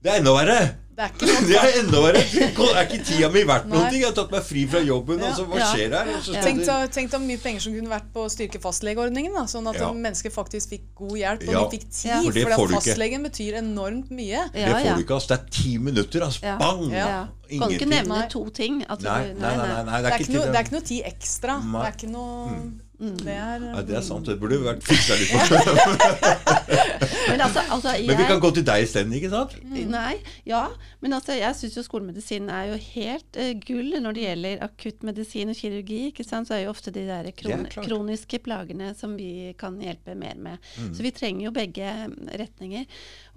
[0.00, 0.60] Det er enda verre!
[1.00, 2.20] Det er ikke noe Det er enda verre!
[2.20, 4.00] Er ikke tida mi verdt noen ting?
[4.02, 5.30] Jeg har tatt meg fri fra jobben, Ja.
[5.30, 5.68] Altså, hva Ja.
[5.72, 6.10] skjer her?
[6.12, 6.42] Ja.
[6.44, 9.32] Tenk så, mye penger som kunne vært på å styrke fastlegeordningen.
[9.36, 9.90] Da, sånn at Ja.
[9.92, 11.64] mennesker faktisk fikk god hjelp, og Ja.
[11.64, 12.10] de fikk tid.
[12.10, 12.20] Ja.
[12.22, 14.44] For det For det fastlegen betyr enormt mye.
[14.52, 15.28] Det får du ikke, Altså.
[15.28, 16.42] Det er ti minutter, Altså.
[16.42, 16.56] Ja.
[16.58, 16.90] Bang!
[16.90, 17.06] Ja.
[17.06, 17.26] Ja.
[17.58, 18.84] Kan du ikke nevne to ting?
[18.88, 20.86] At Nei, du, nei, nei, nei, nei, Det er, ikke noe, det er ikke noe
[20.86, 21.58] tid ekstra.
[21.60, 21.66] Nei.
[21.66, 21.72] Mm.
[21.72, 24.26] Det er ikke noe Det er Nei, det er sant.
[24.28, 25.38] Det burde vært fiksa litt på.
[27.30, 29.54] Men altså, altså jeg, Men vi kan gå til deg isteden, ikke sant?
[29.64, 30.66] Nei, ja.
[31.00, 35.52] Men altså, jeg syns jo skolemedisin er jo helt uh, gull når det gjelder akuttmedisin
[35.54, 36.00] og kirurgi.
[36.10, 36.50] ikke sant?
[36.50, 40.70] Så er jo ofte de der kron kroniske plagene som vi kan hjelpe mer med.
[40.92, 42.84] Så vi trenger jo begge mm, retninger.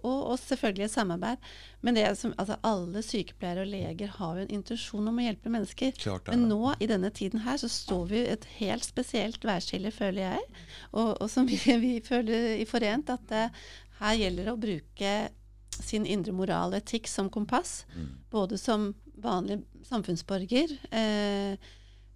[0.03, 1.51] Og, og selvfølgelig et samarbeid.
[1.81, 5.53] Men det som, altså, alle sykepleiere og leger har jo en intensjon om å hjelpe
[5.53, 5.93] mennesker.
[5.99, 8.87] Klart det er Men nå, i denne tiden her, så står vi i et helt
[8.87, 10.65] spesielt værskille, føler jeg.
[10.91, 13.63] Og, og som vi, vi føler i Forent, at eh,
[14.01, 15.13] her gjelder det å bruke
[15.73, 17.83] sin indre moral og etikk som kompass.
[17.95, 18.09] Mm.
[18.33, 18.91] Både som
[19.23, 21.71] vanlig samfunnsborger eh,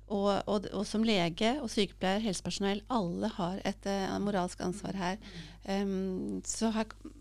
[0.08, 2.82] og, og, og som lege og sykepleier, helsepersonell.
[2.94, 5.18] Alle har et uh, moralsk ansvar her.
[5.68, 7.17] Um, så her ja,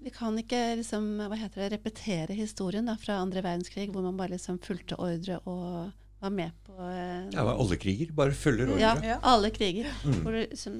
[0.00, 4.16] vi kan ikke liksom, hva heter det, repetere historien da, fra andre verdenskrig, hvor man
[4.18, 5.90] bare liksom fulgte ordre og
[6.20, 8.92] var med på eh, Ja, alle kriger bare følger ordre.
[9.04, 9.18] Ja.
[9.22, 9.88] alle kriger.
[10.04, 10.20] Mm.
[10.24, 10.78] Hvor det, liksom,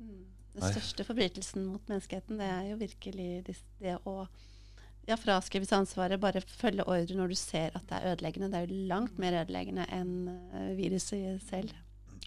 [0.00, 0.24] mm,
[0.56, 4.24] den største forbrytelsen mot menneskeheten, det er jo virkelig det, det å
[5.04, 8.48] ja, fraskrives ansvaret, bare følge ordre når du ser at det er ødeleggende.
[8.52, 11.74] Det er jo langt mer ødeleggende enn eh, viruset selv.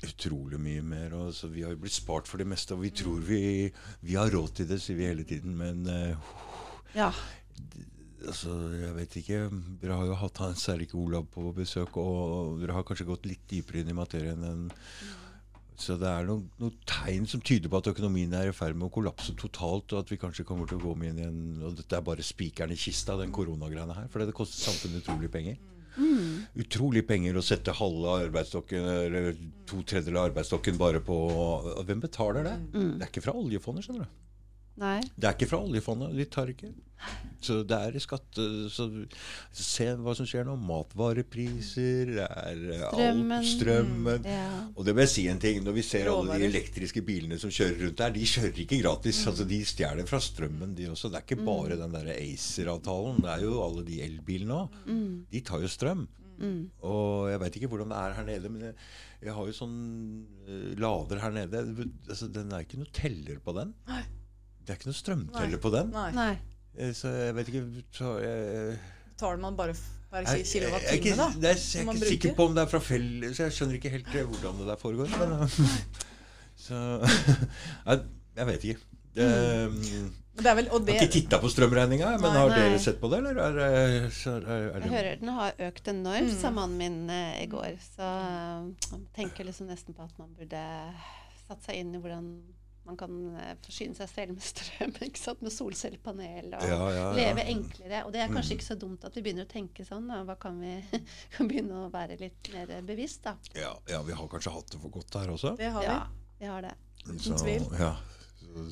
[0.06, 1.14] Utrolig mye mer.
[1.18, 3.42] Og så vi har jo blitt spart for det meste, og vi tror vi,
[4.06, 5.56] vi har råd til det, sier vi hele tiden.
[5.58, 6.34] Men uh,
[6.96, 7.12] Ja.
[8.28, 9.40] altså, jeg vet ikke.
[9.82, 13.48] Dere har jo hatt Hans Erik Olav på besøk, og dere har kanskje gått litt
[13.50, 14.68] dypere inn i materien enn
[15.78, 18.88] Så det er noen, noen tegn som tyder på at økonomien er i ferd med
[18.88, 21.66] å kollapse totalt, og at vi kanskje kommer til å gå med inn i en
[21.70, 24.08] Og dette er bare spikeren i kista, den koronagreiene her.
[24.10, 25.58] For det koster samfunnet utrolig penger.
[26.58, 29.32] Utrolig penger å sette halve arbeidsstokken, eller
[29.70, 31.18] to tredjedeler av arbeidsstokken bare på
[31.88, 32.56] Hvem betaler det?
[32.74, 34.24] Det er ikke fra oljefondet, skjønner du.
[34.78, 35.00] Nei.
[35.16, 36.14] Det er ikke fra oljefondet.
[36.18, 36.70] De tar ikke.
[37.42, 38.44] Så det er i skatte...
[38.74, 38.88] Så
[39.54, 40.56] se hva som skjer nå.
[40.68, 43.34] Matvarepriser, det er eh, Strømmen.
[43.38, 43.50] alt.
[43.52, 44.26] Strømmen.
[44.26, 44.48] Ja.
[44.74, 45.62] Og det vil jeg si en ting.
[45.66, 49.22] Når vi ser alle de elektriske bilene som kjører rundt der, de kjører ikke gratis.
[49.30, 51.12] Altså De stjeler fra strømmen, de også.
[51.14, 53.22] Det er ikke bare den der ACER-avtalen.
[53.26, 54.78] Det er jo alle de elbilene òg.
[55.34, 56.08] De tar jo strøm.
[56.86, 58.76] Og jeg veit ikke hvordan det er her nede, men jeg,
[59.26, 59.78] jeg har jo sånn
[60.46, 61.64] uh, lader her nede.
[62.10, 63.72] Altså, den er ikke noe teller på den.
[64.68, 65.92] Det er ikke noe strømteller på den.
[65.96, 66.10] Nei.
[66.18, 66.32] Nei.
[66.78, 67.64] Eh, Så jeg vet ikke
[67.96, 68.76] så jeg,
[69.18, 69.74] Tar man bare
[70.12, 71.26] per jeg, jeg, jeg, er kilowattime, da?
[71.42, 73.80] det er, jeg er ikke sikker på om det er fra fell, så jeg skjønner
[73.80, 75.10] ikke helt eh, hvordan det der foregår.
[75.18, 75.58] Men, eh,
[76.68, 76.84] så
[77.90, 78.06] jeg,
[78.38, 78.86] jeg vet ikke.
[79.18, 79.26] Det,
[79.74, 80.08] mm.
[80.38, 82.38] Det er vel, og Jeg har ikke titta på strømregninga, men Nei.
[82.38, 82.58] har Nei.
[82.62, 83.40] dere sett på det, eller?
[83.42, 86.38] Er, er, så er, det Jeg det, hører den har økt enormt, Mm.
[86.44, 87.74] sa mannen min eh, i går.
[87.82, 90.62] Så eh, jeg tenker liksom nesten på at man burde
[91.48, 92.30] satt seg inn i hvordan
[92.88, 94.94] man kan eh, forsyne seg selv med strøm.
[95.10, 95.42] ikke sant?
[95.46, 97.08] Med solcellepanel og Ja, ja, ja.
[97.18, 98.02] leve enklere.
[98.08, 98.58] Og det er kanskje Mm.
[98.58, 100.08] ikke så dumt at vi begynner å tenke sånn.
[100.10, 100.22] Da.
[100.28, 100.74] Hva kan vi
[101.38, 103.36] kan begynne å være litt mer bevisst, da.
[103.60, 105.56] ja, ja, vi har kanskje hatt det for godt her også.
[105.60, 105.92] det har vi.
[105.92, 106.00] Ja,
[106.40, 106.74] vi har det.
[107.08, 107.68] Uten tvil.
[107.80, 107.94] Ja,
[108.40, 108.68] så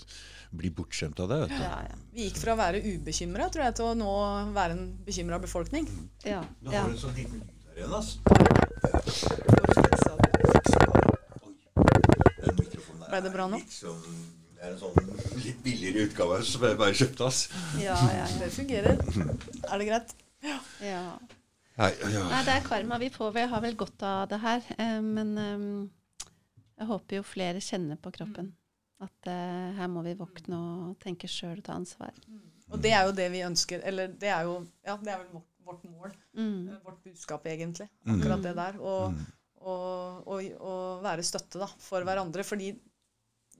[0.56, 1.60] bli bortskjemt av det, vet du.
[1.64, 1.96] Ja, ja.
[2.16, 4.12] Vi gikk fra å være ubekymra tror jeg, til å nå
[4.56, 5.88] være en bekymra befolkning.
[6.24, 6.82] ja, Du ja.
[6.86, 9.26] har en sånn liten lyd der igjen, altså.
[12.46, 13.60] Den mikrofonen der Ble det bra nå?
[13.64, 14.02] Liksom,
[14.56, 17.42] det er en sånn litt billigere utgave som jeg bare kjøpte, ass.
[17.80, 19.00] ja, ja, Det fungerer.
[19.72, 20.14] Er det greit?
[20.44, 20.60] ja.
[20.84, 21.02] ja.
[21.76, 22.22] Nei, ja.
[22.32, 22.98] Nei, det er karma.
[23.02, 24.62] Vi får Vi har vel godt av det her.
[24.80, 25.66] Eh, men eh,
[26.80, 28.54] jeg håper jo flere kjenner på kroppen.
[29.04, 32.16] At eh, her må vi våkne og tenke sjøl og ta ansvar.
[32.72, 33.84] Og det er jo det vi ønsker.
[33.92, 36.16] Eller det er jo ja, det er vel vårt, vårt mål.
[36.40, 36.70] Mm.
[36.72, 37.90] eh, Vårt budskap, egentlig.
[38.08, 38.80] Akkurat det der.
[38.80, 39.26] Og, Mm.
[39.66, 42.44] og, og, og være støtte da, for hverandre.
[42.48, 42.72] Fordi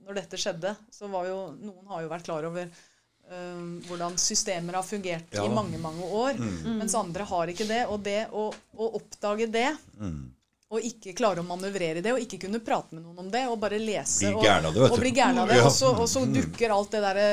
[0.06, 4.78] når dette skjedde, så var jo Noen har jo vært klar over eh, hvordan systemer
[4.78, 5.44] har fungert Ja.
[5.44, 6.38] i mange, mange år.
[6.38, 6.76] Mm.
[6.78, 7.82] Mens andre har ikke det.
[7.90, 8.48] Og det å,
[8.78, 10.32] å oppdage det, Mm.
[10.68, 13.60] Og ikke klare å manøvrere det, og ikke kunne prate med noen om det, og
[13.62, 15.60] bare lese og, det, bli gæren av det.
[15.60, 15.66] Ja.
[15.68, 17.26] Og, så, og så dukker alt det derre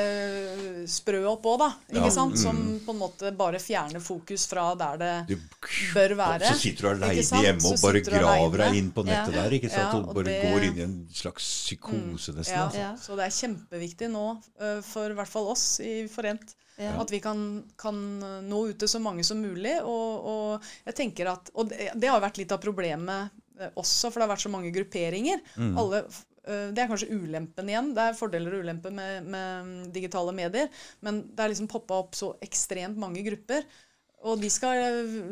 [0.86, 1.68] sprøet opp òg, da.
[1.90, 2.10] Ikke Ja.
[2.14, 2.38] sant?
[2.38, 2.80] Som Mm.
[2.86, 5.42] på en måte bare fjerner fokus fra der det Du-
[5.94, 6.46] bør være.
[6.46, 9.42] Så sitter du aleine hjemme og bare graver deg inn på nettet Ja.
[9.42, 9.50] der.
[9.50, 9.94] ikke sant?
[10.08, 12.54] Og bare det- går inn i en slags psykose, nesten.
[12.54, 13.02] Ja, altså.
[13.02, 16.96] Så det er kjempeviktig nå, eh, for i hvert fall oss i Forent, Ja.
[17.00, 17.38] at vi kan,
[17.78, 17.98] kan
[18.48, 19.76] nå ut til så mange som mulig.
[19.86, 24.10] Og, og jeg tenker at, og det, det har vært litt av problemet eh, også,
[24.10, 25.38] for det har vært så mange grupperinger.
[25.54, 25.72] Mm.
[25.78, 26.00] Alle,
[26.48, 27.92] eh, det er kanskje ulempen igjen.
[27.94, 30.68] Det er fordeler og ulemper med, med digitale medier.
[31.06, 33.62] Men det er liksom poppa opp så ekstremt mange grupper.
[34.24, 34.78] Og de, skal,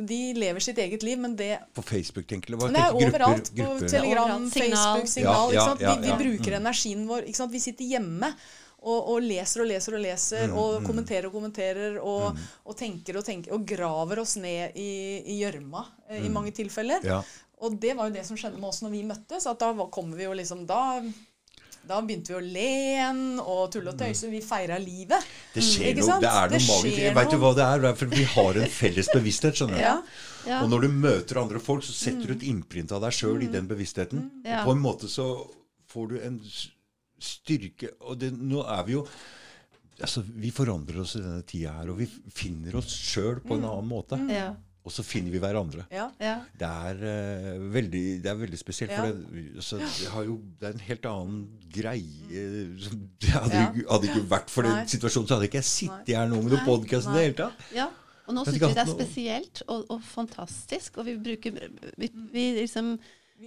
[0.04, 2.58] de lever sitt eget liv, men det På Facebook, tenker du?
[2.68, 3.48] Nei, er grupper- overalt.
[3.56, 3.68] På?
[3.88, 4.52] Telegram, Overalt.
[4.52, 4.82] Signal.
[5.00, 5.46] Facebook, signal.
[5.48, 5.80] Ja, ja, ikke sant?
[5.80, 6.58] Vi, vi bruker Mm.
[6.60, 7.24] energien vår.
[7.30, 7.54] Ikke sant?
[7.56, 8.28] Vi sitter hjemme
[8.82, 10.86] og, og leser og leser og leser Mm, og mm.
[10.86, 15.84] kommenterer og kommenterer og, og tenker og tenker og graver oss ned i, i gjørma
[16.10, 17.04] eh, i mange tilfeller.
[17.06, 17.20] Ja.
[17.62, 19.46] Og det var jo det som skjedde med oss når vi møttes.
[19.46, 20.82] at Da kommer vi jo liksom da
[21.82, 24.28] da begynte vi å le igjen og tulle og tøyse.
[24.30, 25.24] Vi feira livet.
[25.54, 26.18] Det skjer Ikke noe.
[26.22, 26.98] Det er Det noe magisk.
[26.98, 27.86] skjer Vet du hva det er?
[27.98, 29.82] For vi har en felles bevissthet, skjønner du.
[29.82, 29.96] Ja.
[30.46, 30.60] Ja.
[30.62, 33.50] Og når du møter andre folk, så setter du et innprint av deg sjøl i
[33.50, 34.28] den bevisstheten.
[34.46, 34.62] Ja.
[34.62, 35.26] Og på en måte så
[35.90, 36.38] får du en
[37.22, 39.06] styrke Og det, nå er vi jo
[40.02, 43.66] altså, vi forandrer oss i denne tida her, og vi finner oss sjøl på en
[43.68, 44.18] annen måte.
[44.32, 44.50] Ja.
[44.82, 45.84] Og så finner vi hverandre.
[45.94, 46.08] Ja.
[46.18, 46.40] ja.
[46.58, 48.90] Det er, uh, veldig, det er veldig spesielt.
[48.90, 48.98] Ja.
[48.98, 51.42] For det, altså, det, har jo, det er en helt annen
[51.76, 53.62] greie som- det hadde,
[53.92, 56.66] hadde ikke vært for den situasjonen, så hadde ikke jeg sittet her nå med noen
[56.66, 57.66] podkast i det hele tatt.
[57.76, 57.90] ja.
[58.22, 61.56] Og nå syns vi det er spesielt og, og fantastisk, og vi bruker
[61.98, 62.92] Vi, vi liksom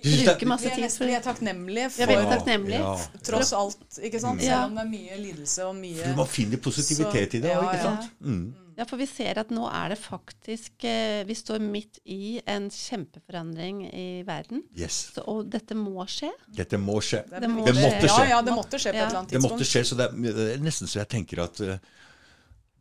[0.03, 2.79] Er- bruker masse tid vi er takknemlige Vi er takknemlige.
[2.79, 2.95] Ja.
[3.23, 4.41] tross alt, ikke sant?
[4.41, 4.65] Ja.
[4.65, 7.49] Selv om det er mye lidelse og mye For man finner positivitet Så- i det
[7.49, 7.83] ja, òg, ikke ja.
[7.95, 8.11] sant?
[8.21, 8.53] Mm.
[8.77, 12.69] Ja, for vi ser at nå er det faktisk eh, Vi står midt i en
[12.69, 14.63] kjempeforandring i verden.
[14.77, 15.11] Yes.
[15.15, 16.31] Så, og dette må skje.
[16.57, 17.21] Dette må skje.
[17.29, 17.85] Det, Det må Det skje.
[17.85, 18.29] måtte Ja, skje.
[18.29, 19.31] ja, det måtte skje på et eller annet tidspunkt.
[19.31, 21.77] Det måtte skje, så det er, det er nesten så jeg tenker at eh,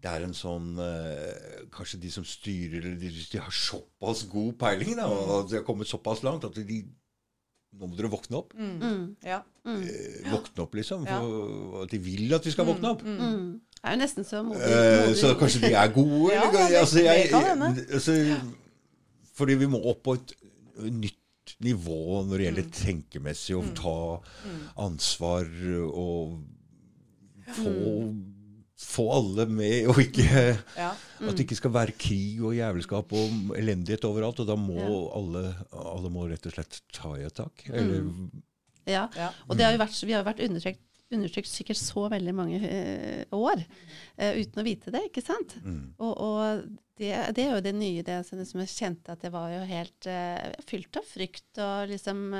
[0.05, 4.53] det er en sånn eh, Kanskje de som styrer, eller de, de har såpass god
[4.59, 6.85] peiling, da, og de har kommet såpass langt at de
[7.75, 8.53] Nå må dere våkne opp.
[8.55, 9.17] Mm.
[9.27, 9.41] Ja.
[9.67, 11.07] Eh, våkne opp, liksom.
[11.09, 13.03] For at de vil at vi skal våkne opp.
[13.03, 13.61] Mm.
[13.75, 14.63] Det er jo nesten så modig.
[14.63, 16.33] Eh, så kanskje de er gode?
[16.33, 17.29] Ja, eller, det- altså, jeg,
[17.93, 18.15] altså,
[19.35, 20.33] fordi vi må opp på et
[20.81, 22.47] nytt nivå når det Mm.
[22.47, 24.21] gjelder tenkemessig, å ta
[24.81, 25.45] ansvar
[25.93, 26.39] og
[27.55, 27.75] få,
[28.81, 30.25] få alle med, og ikke
[30.77, 30.89] Ja.
[31.21, 34.41] at det ikke skal være krig og jævelskap og elendighet overalt.
[34.43, 34.89] Og da må Ja.
[35.19, 35.45] alle,
[35.95, 37.65] alle må rett og slett ta i et tak.
[37.71, 38.03] Eller
[38.87, 39.09] Ja.
[39.17, 39.31] Ja.
[39.49, 40.83] Og det har jo vært, vi har jo vært undertrykt,
[41.15, 45.55] undertrykt sikkert så veldig mange uh, år uh, uten å vite det, ikke sant?
[45.99, 46.65] Og, og
[46.99, 49.63] det, det er jo det nye, det som som jeg kjente at jeg var jo
[49.71, 52.35] helt uh, fylt av frykt og liksom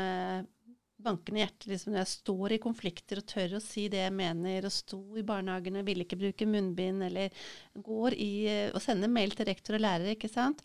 [1.05, 4.67] bankende hjerte liksom, når jeg står i konflikter og tør å si det jeg mener,
[4.67, 7.47] og sto i barnehagene, ville ikke bruke munnbind, eller
[7.87, 10.65] går i eh, og sender mail til rektor og lærer, ikke sant?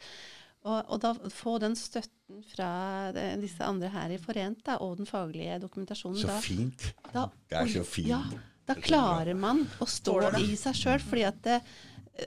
[0.68, 2.72] Og, og da få den støtten fra
[3.14, 6.90] eh, disse andre her i Forent, da, og den faglige dokumentasjonen Så da, fint.
[7.14, 8.12] da, Det er så fint.
[8.12, 8.24] Ja,
[8.70, 10.44] da klarer man å stå det.
[10.46, 11.62] i seg sjøl, fordi at det,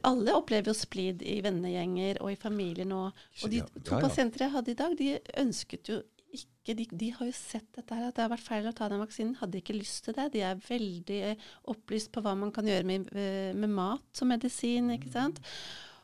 [0.08, 3.02] alle opplever jo splid i vennegjenger og i familier nå.
[3.42, 4.00] Og de to ja, ja.
[4.06, 5.10] pasienter jeg hadde i dag, de
[5.42, 6.00] ønsket jo
[6.32, 8.88] ikke de, de har jo sett dette her, at det har vært feil å ta
[8.90, 9.38] den vaksinen.
[9.40, 10.30] Hadde ikke lyst til det.
[10.34, 14.30] De er veldig eh, opplyst på hva man kan gjøre med, eh, med mat som
[14.32, 14.90] medisin.
[14.94, 15.42] ikke sant?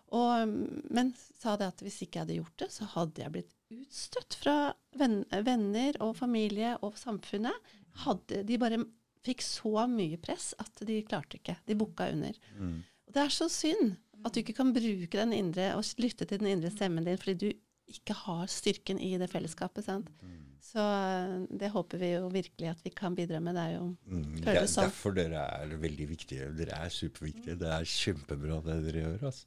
[0.09, 3.35] Og, mm, men sa det at hvis ikke jeg hadde gjort det, så hadde jeg
[3.37, 4.57] blitt utstøtt fra
[4.97, 7.72] venner og familie og samfunnet.
[8.05, 8.81] Hadde, de bare
[9.26, 11.59] fikk så mye press at de klarte ikke.
[11.68, 12.37] De bukka under.
[13.09, 16.41] Og det er så synd at du ikke kan bruke den indre og lytte til
[16.41, 17.49] den indre stemmen din fordi du
[17.89, 19.84] ikke har styrken i det fellesskapet.
[19.84, 20.11] sant?
[20.68, 23.55] Så eh, det håper vi jo virkelig at vi kan bidra med.
[23.57, 24.91] Det er jo Mm, Det er sånn.
[24.91, 26.51] derfor dere er veldig viktige.
[26.59, 27.57] Dere er superviktige.
[27.59, 29.22] Det er kjempebra det dere gjør.
[29.30, 29.47] Altså.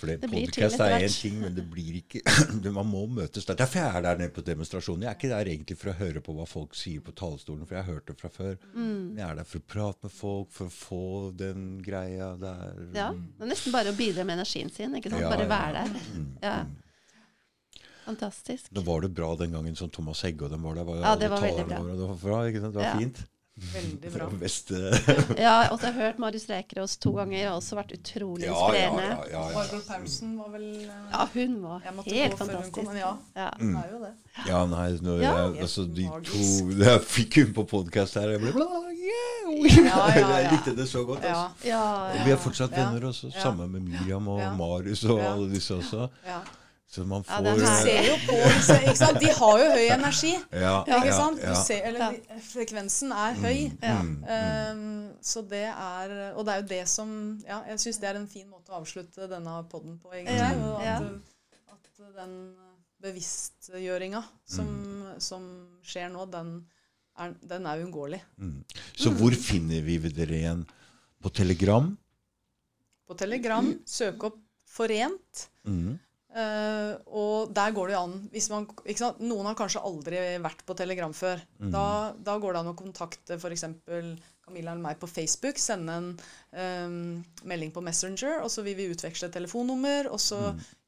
[0.00, 2.22] For det, podkast er én ting, men det blir ikke
[2.72, 3.58] Man må møtes der.
[3.60, 5.02] Derfor jeg er der nede på demonstrasjonen.
[5.04, 7.76] Jeg er ikke der egentlig for å høre på hva folk sier på talerstolen, for
[7.76, 8.56] jeg har hørt det fra før.
[8.72, 9.18] Mm.
[9.18, 11.02] Jeg er der for å prate med folk, for å få
[11.36, 12.80] den greia der.
[12.96, 14.94] Ja, det er nesten bare å bidra med energien sin.
[14.96, 15.20] ikke sant?
[15.26, 16.00] Ja, Bare være der.
[16.48, 16.56] Ja.
[18.06, 18.70] Fantastisk.
[18.70, 20.84] Da var det bra den gangen som Thomas Hegge og dem var der.
[20.84, 21.78] Var, Ja, det var veldig bra.
[21.82, 22.74] Var, Det var bra, ikke sant?
[22.74, 22.98] Det var Ja.
[22.98, 23.22] fint.
[23.60, 24.26] Veldig bra.
[25.36, 27.48] Ja, og så har jeg hørt Marius Rekerås to ganger.
[27.50, 29.02] Har også vært utrolig Ja, ja, inspirerende.
[29.02, 29.24] ja.
[29.30, 29.54] ja, ja.
[29.58, 32.72] Margot Paulsen var vel eh, Ja, hun var helt fantastisk.
[32.86, 33.10] kom, ja.
[33.36, 33.50] Ja.
[33.60, 34.12] Hun er jo det.
[34.48, 35.32] Ja, nei, når Ja.
[35.50, 36.38] jeg, altså de to.
[36.86, 40.38] Jeg fikk hun på podkast her, jeg ble bla, yeah, Ja, ja, ja.
[40.38, 41.22] Jeg likte det så godt.
[41.26, 41.34] Ja.
[41.50, 41.68] Altså.
[41.68, 41.82] Ja,
[42.14, 42.24] ja.
[42.24, 43.42] vi er fortsatt venner også, Ja.
[43.42, 44.54] sammen med Miriam og Ja.
[44.56, 45.34] Marius og Ja.
[45.34, 46.08] alle disse også.
[46.24, 46.40] ja.
[46.90, 49.20] Så man får er Du ser jo på ikke sant?
[49.22, 50.32] De har jo høy energi.
[50.50, 51.38] ja, Ikke ja, sant?
[51.38, 51.58] Du ja.
[51.62, 52.16] ser, eller
[52.48, 53.60] frekvensen er høy.
[53.78, 54.00] Ja.
[54.02, 54.82] Mm, Um,
[55.22, 57.12] så det er Og det er jo det som
[57.46, 60.38] Ja, jeg syns det er en fin måte å avslutte denne poden på, egentlig.
[60.38, 60.98] Ja, og ja.
[61.70, 62.34] At, at den
[63.00, 64.68] bevisstgjøringa som,
[65.22, 65.46] som
[65.86, 66.52] skjer nå, den
[67.20, 68.20] er, den er uunngåelig.
[68.40, 68.60] Mm.
[68.98, 70.66] Så hvor finner vi dere igjen?
[71.20, 71.90] På Telegram?
[73.06, 74.38] På Telegram, søk opp
[74.70, 75.48] Forent.
[75.66, 75.98] Mm.
[76.30, 79.22] Eh, og der går det jo an hvis man, ikke sant?
[79.24, 81.42] Noen har kanskje aldri vært på Telegram før.
[81.58, 83.66] Da, da går det an å kontakte f.eks.
[84.50, 85.58] Camilla eller meg på Facebook.
[85.62, 86.08] Sende en
[86.56, 86.94] um,
[87.46, 90.08] melding på Messenger, og så vil vi utveksle telefonnummer.
[90.10, 90.40] Og så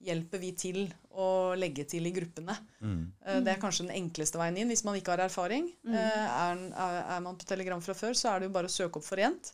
[0.02, 0.80] hjelper vi til
[1.14, 2.56] å legge til i gruppene.
[2.82, 5.68] Eh, det er kanskje den enkleste veien inn hvis man ikke har erfaring.
[5.86, 8.74] Eh, er, er, er man på Telegram fra før, så er det jo bare å
[8.78, 9.52] søke opp Forent.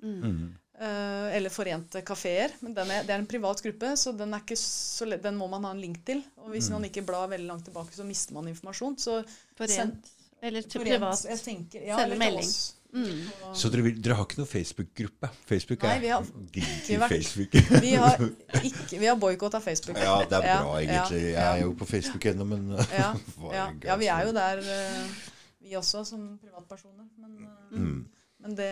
[0.81, 2.53] Eh, eller Forente kafeer.
[2.63, 5.35] Men den er, det er en privat gruppe, så den, er ikke så lett, den
[5.41, 6.23] må man ha en link til.
[6.39, 8.95] Og hvis man ikke blar veldig langt tilbake, så mister man informasjon.
[9.03, 9.17] Så
[9.59, 10.13] Forent.
[10.39, 11.25] Eller til Forent, privat.
[11.33, 12.53] jeg tenker, ja, Sende melding.
[12.89, 13.27] Mm.
[13.59, 15.29] Så dere, vil, dere har ikke noe Facebook-gruppe?
[15.51, 17.59] Facebook Nei, er vi har Facebook.
[17.83, 18.23] Vi har,
[18.71, 19.99] ikke, vi har boikotta Facebook.
[20.01, 21.21] Ja, det er Ja, bra, egentlig.
[21.35, 23.11] Jeg er jo på Facebook ennå, men ja,
[23.59, 25.21] ja, ja, vi er jo der, uh,
[25.67, 27.11] vi også, som privatpersoner.
[27.19, 28.07] Men, uh, Mm.
[28.47, 28.71] men det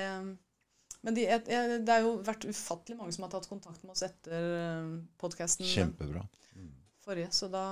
[1.06, 3.92] Men de, jeg, jeg, det har jo vært ufattelig mange som har tatt kontakt med
[3.94, 4.48] oss etter
[5.22, 6.24] podkasten Kjempebra.
[7.06, 7.62] forrige, så da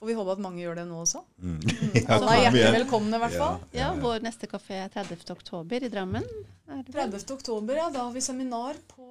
[0.00, 1.20] får vi håpe at mange gjør det nå også.
[1.44, 1.58] Mm.
[2.16, 3.58] Alle er hjertelig velkomne, i hvert fall.
[3.76, 5.20] Ja, vår neste kafé er 30.
[5.34, 6.24] oktober i Drammen.
[6.70, 7.26] Er det 30.
[7.36, 7.90] oktober, ja.
[7.92, 9.10] Da har vi seminar på,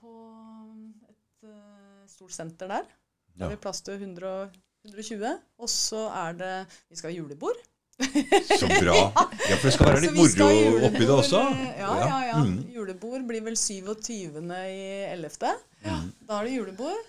[0.00, 0.16] på
[1.06, 2.86] et uh, stort senter der.
[3.36, 3.50] Da Ja.
[3.50, 4.50] har vi plass til 100,
[4.88, 5.38] 120.
[5.60, 6.52] Og så er det
[6.88, 7.58] Vi skal ha julebord.
[8.60, 8.96] Så bra.
[9.46, 10.46] Ja, for det skal være litt moro
[10.88, 11.40] oppi det også.
[11.78, 12.38] Ja, ja, ja.
[12.42, 12.56] Mm.
[12.74, 14.40] Julebord blir vel 27.
[14.42, 14.80] i
[15.12, 15.52] 11.
[15.86, 16.08] Mm.
[16.26, 17.04] Da er det julebord.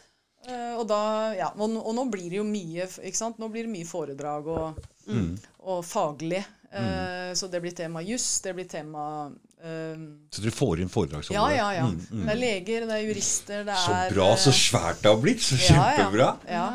[0.48, 1.00] Eh, og da
[1.36, 3.40] Ja, og, og nå blir det jo mye ikke sant?
[3.42, 5.38] Nå blir det mye foredrag og, Mm.
[5.64, 6.44] og faglig.
[6.72, 9.32] Eh, Så det blir tema juss, det blir tema
[9.64, 9.96] eh,
[10.36, 11.56] Så dere får inn Ja, foredragsholdere?
[11.56, 11.86] ja, ja.
[11.88, 12.26] Mm, mm.
[12.28, 15.40] Det er leger, det er jurister, det Så er bra, så svært det har blitt.
[15.48, 16.34] Så ja, ja.
[16.52, 16.68] Ja.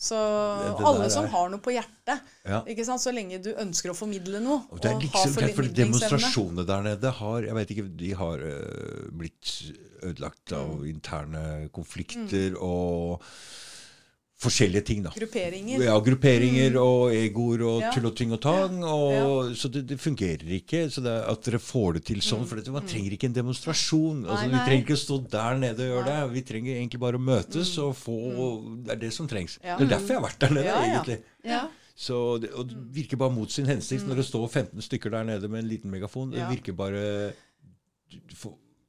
[0.00, 2.62] Så Det- det alle som er- har noe på hjertet, Ja.
[2.64, 3.00] ikke sant?
[3.02, 6.08] så lenge du ønsker å formidle noe Og det er liksom, fordi formidlingsevne.
[6.08, 10.88] demonstrasjonene der nede har Jeg vet ikke, de har uh, blitt ødelagt av Mm.
[10.94, 13.20] interne konflikter og
[14.40, 15.10] forskjellige ting, da.
[15.12, 15.82] Grupperinger.
[15.84, 17.90] Ja, grupperinger og egoer og Ja.
[17.92, 18.82] tull og ting og tang.
[18.84, 20.86] Og, Så det, det fungerer ikke.
[20.90, 22.22] Så det, er at dere får det til Mm.
[22.30, 22.46] sånn.
[22.46, 24.24] For det, man trenger ikke en demonstrasjon.
[24.26, 24.64] Altså, vi nei.
[24.66, 26.32] trenger ikke stå der nede og gjøre det.
[26.32, 27.84] Vi trenger egentlig bare å møtes Mm.
[27.84, 29.58] og få Det er det som trengs.
[29.62, 29.76] Ja.
[29.76, 31.02] Det er derfor jeg har vært der nede, Ja, ja.
[31.02, 31.22] egentlig.
[31.44, 31.68] Ja.
[31.96, 35.22] Så det, og det virker bare mot sin hensikt når det står 15 stykker der
[35.24, 36.30] nede med en liten megafon.
[36.32, 37.34] Det virker bare
[38.10, 38.18] du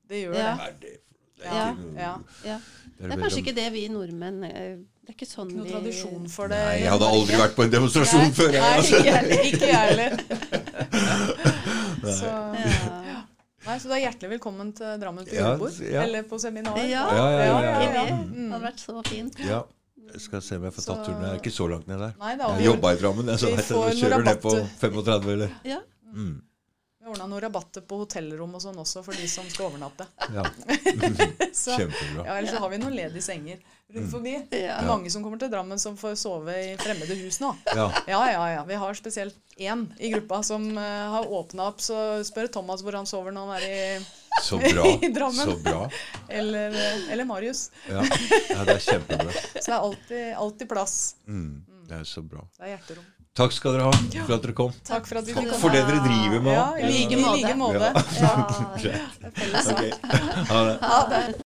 [0.08, 0.40] Det gjør det.
[0.40, 0.98] Er det
[1.38, 1.72] det er Ja.
[1.74, 2.18] ikke Ja.
[2.46, 2.60] ja.
[3.02, 6.28] det er kanskje ikke det vi nordmenn eh, Det er ikke sånn Noen vi tradisjon
[6.30, 6.60] for det.
[6.62, 8.52] Nei, jeg hadde aldri vært på en demonstrasjon før.
[8.54, 9.00] Jeg, Nei, altså.
[9.00, 9.40] ikke jeg heller.
[9.50, 10.12] Ikke jeg heller.
[12.02, 13.20] Så, Ja.
[13.66, 15.76] nei, så du er hjertelig velkommen til Drammen på Ja, julebord.
[15.86, 16.02] ja.
[16.06, 16.78] Eller på seminar.
[16.82, 18.16] Ja, Ja, ja, ja, ja.
[18.16, 18.32] Mm.
[18.34, 19.38] Det hadde vært så fint.
[19.46, 19.60] Ja.
[20.12, 21.22] Jeg skal se om jeg får tatt turen.
[21.24, 22.16] Jeg er ikke så langt ned der.
[22.20, 23.30] Nei, da, Jeg jobba i Drammen.
[23.32, 25.54] Jeg, så jeg, kjører ned på 35, eller?
[25.64, 25.78] Ja.
[26.12, 26.34] Mm.
[27.02, 30.06] vi ordna noen rabatter på hotellrom og sånn også for de som skal overnatte.
[30.36, 30.44] Ja.
[31.78, 32.26] Kjempebra.
[32.26, 33.62] ja, Ellers så har vi noen ledige senger
[33.96, 34.34] rundt forbi.
[34.50, 34.82] Det Ja.
[34.88, 37.54] mange som kommer til Drammen som får sove i fremmede hus nå.
[37.76, 37.90] Ja.
[38.08, 38.64] Ja, ja, ja.
[38.68, 41.82] Vi har spesielt én i gruppa som uh, har åpna opp.
[41.82, 44.06] Så spør Thomas hvor han sover når han er i
[44.48, 44.86] Så bra.
[45.02, 45.46] I Drammen.
[45.46, 45.90] Så bra.
[46.30, 47.70] Eller, eh, eller Marius.
[47.90, 48.02] Ja.
[48.50, 49.32] ja, det er kjempebra.
[49.32, 51.16] Så det er alltid, alltid plass.
[51.28, 51.66] Mm.
[51.90, 52.46] Det er så bra.
[52.58, 53.10] Det er hjerterom.
[53.32, 54.72] Takk skal dere ha for at dere kom.
[54.84, 57.20] Takk for at vi Takk fikk for det dere driver med Ja, i like,
[57.56, 57.80] måte.
[57.80, 58.02] Ja.
[58.20, 58.32] Ja.
[58.84, 59.30] Ja.
[59.38, 59.80] Felles sak.
[59.80, 60.10] Ok.
[60.50, 60.74] Ha det.
[60.82, 61.22] Ha det.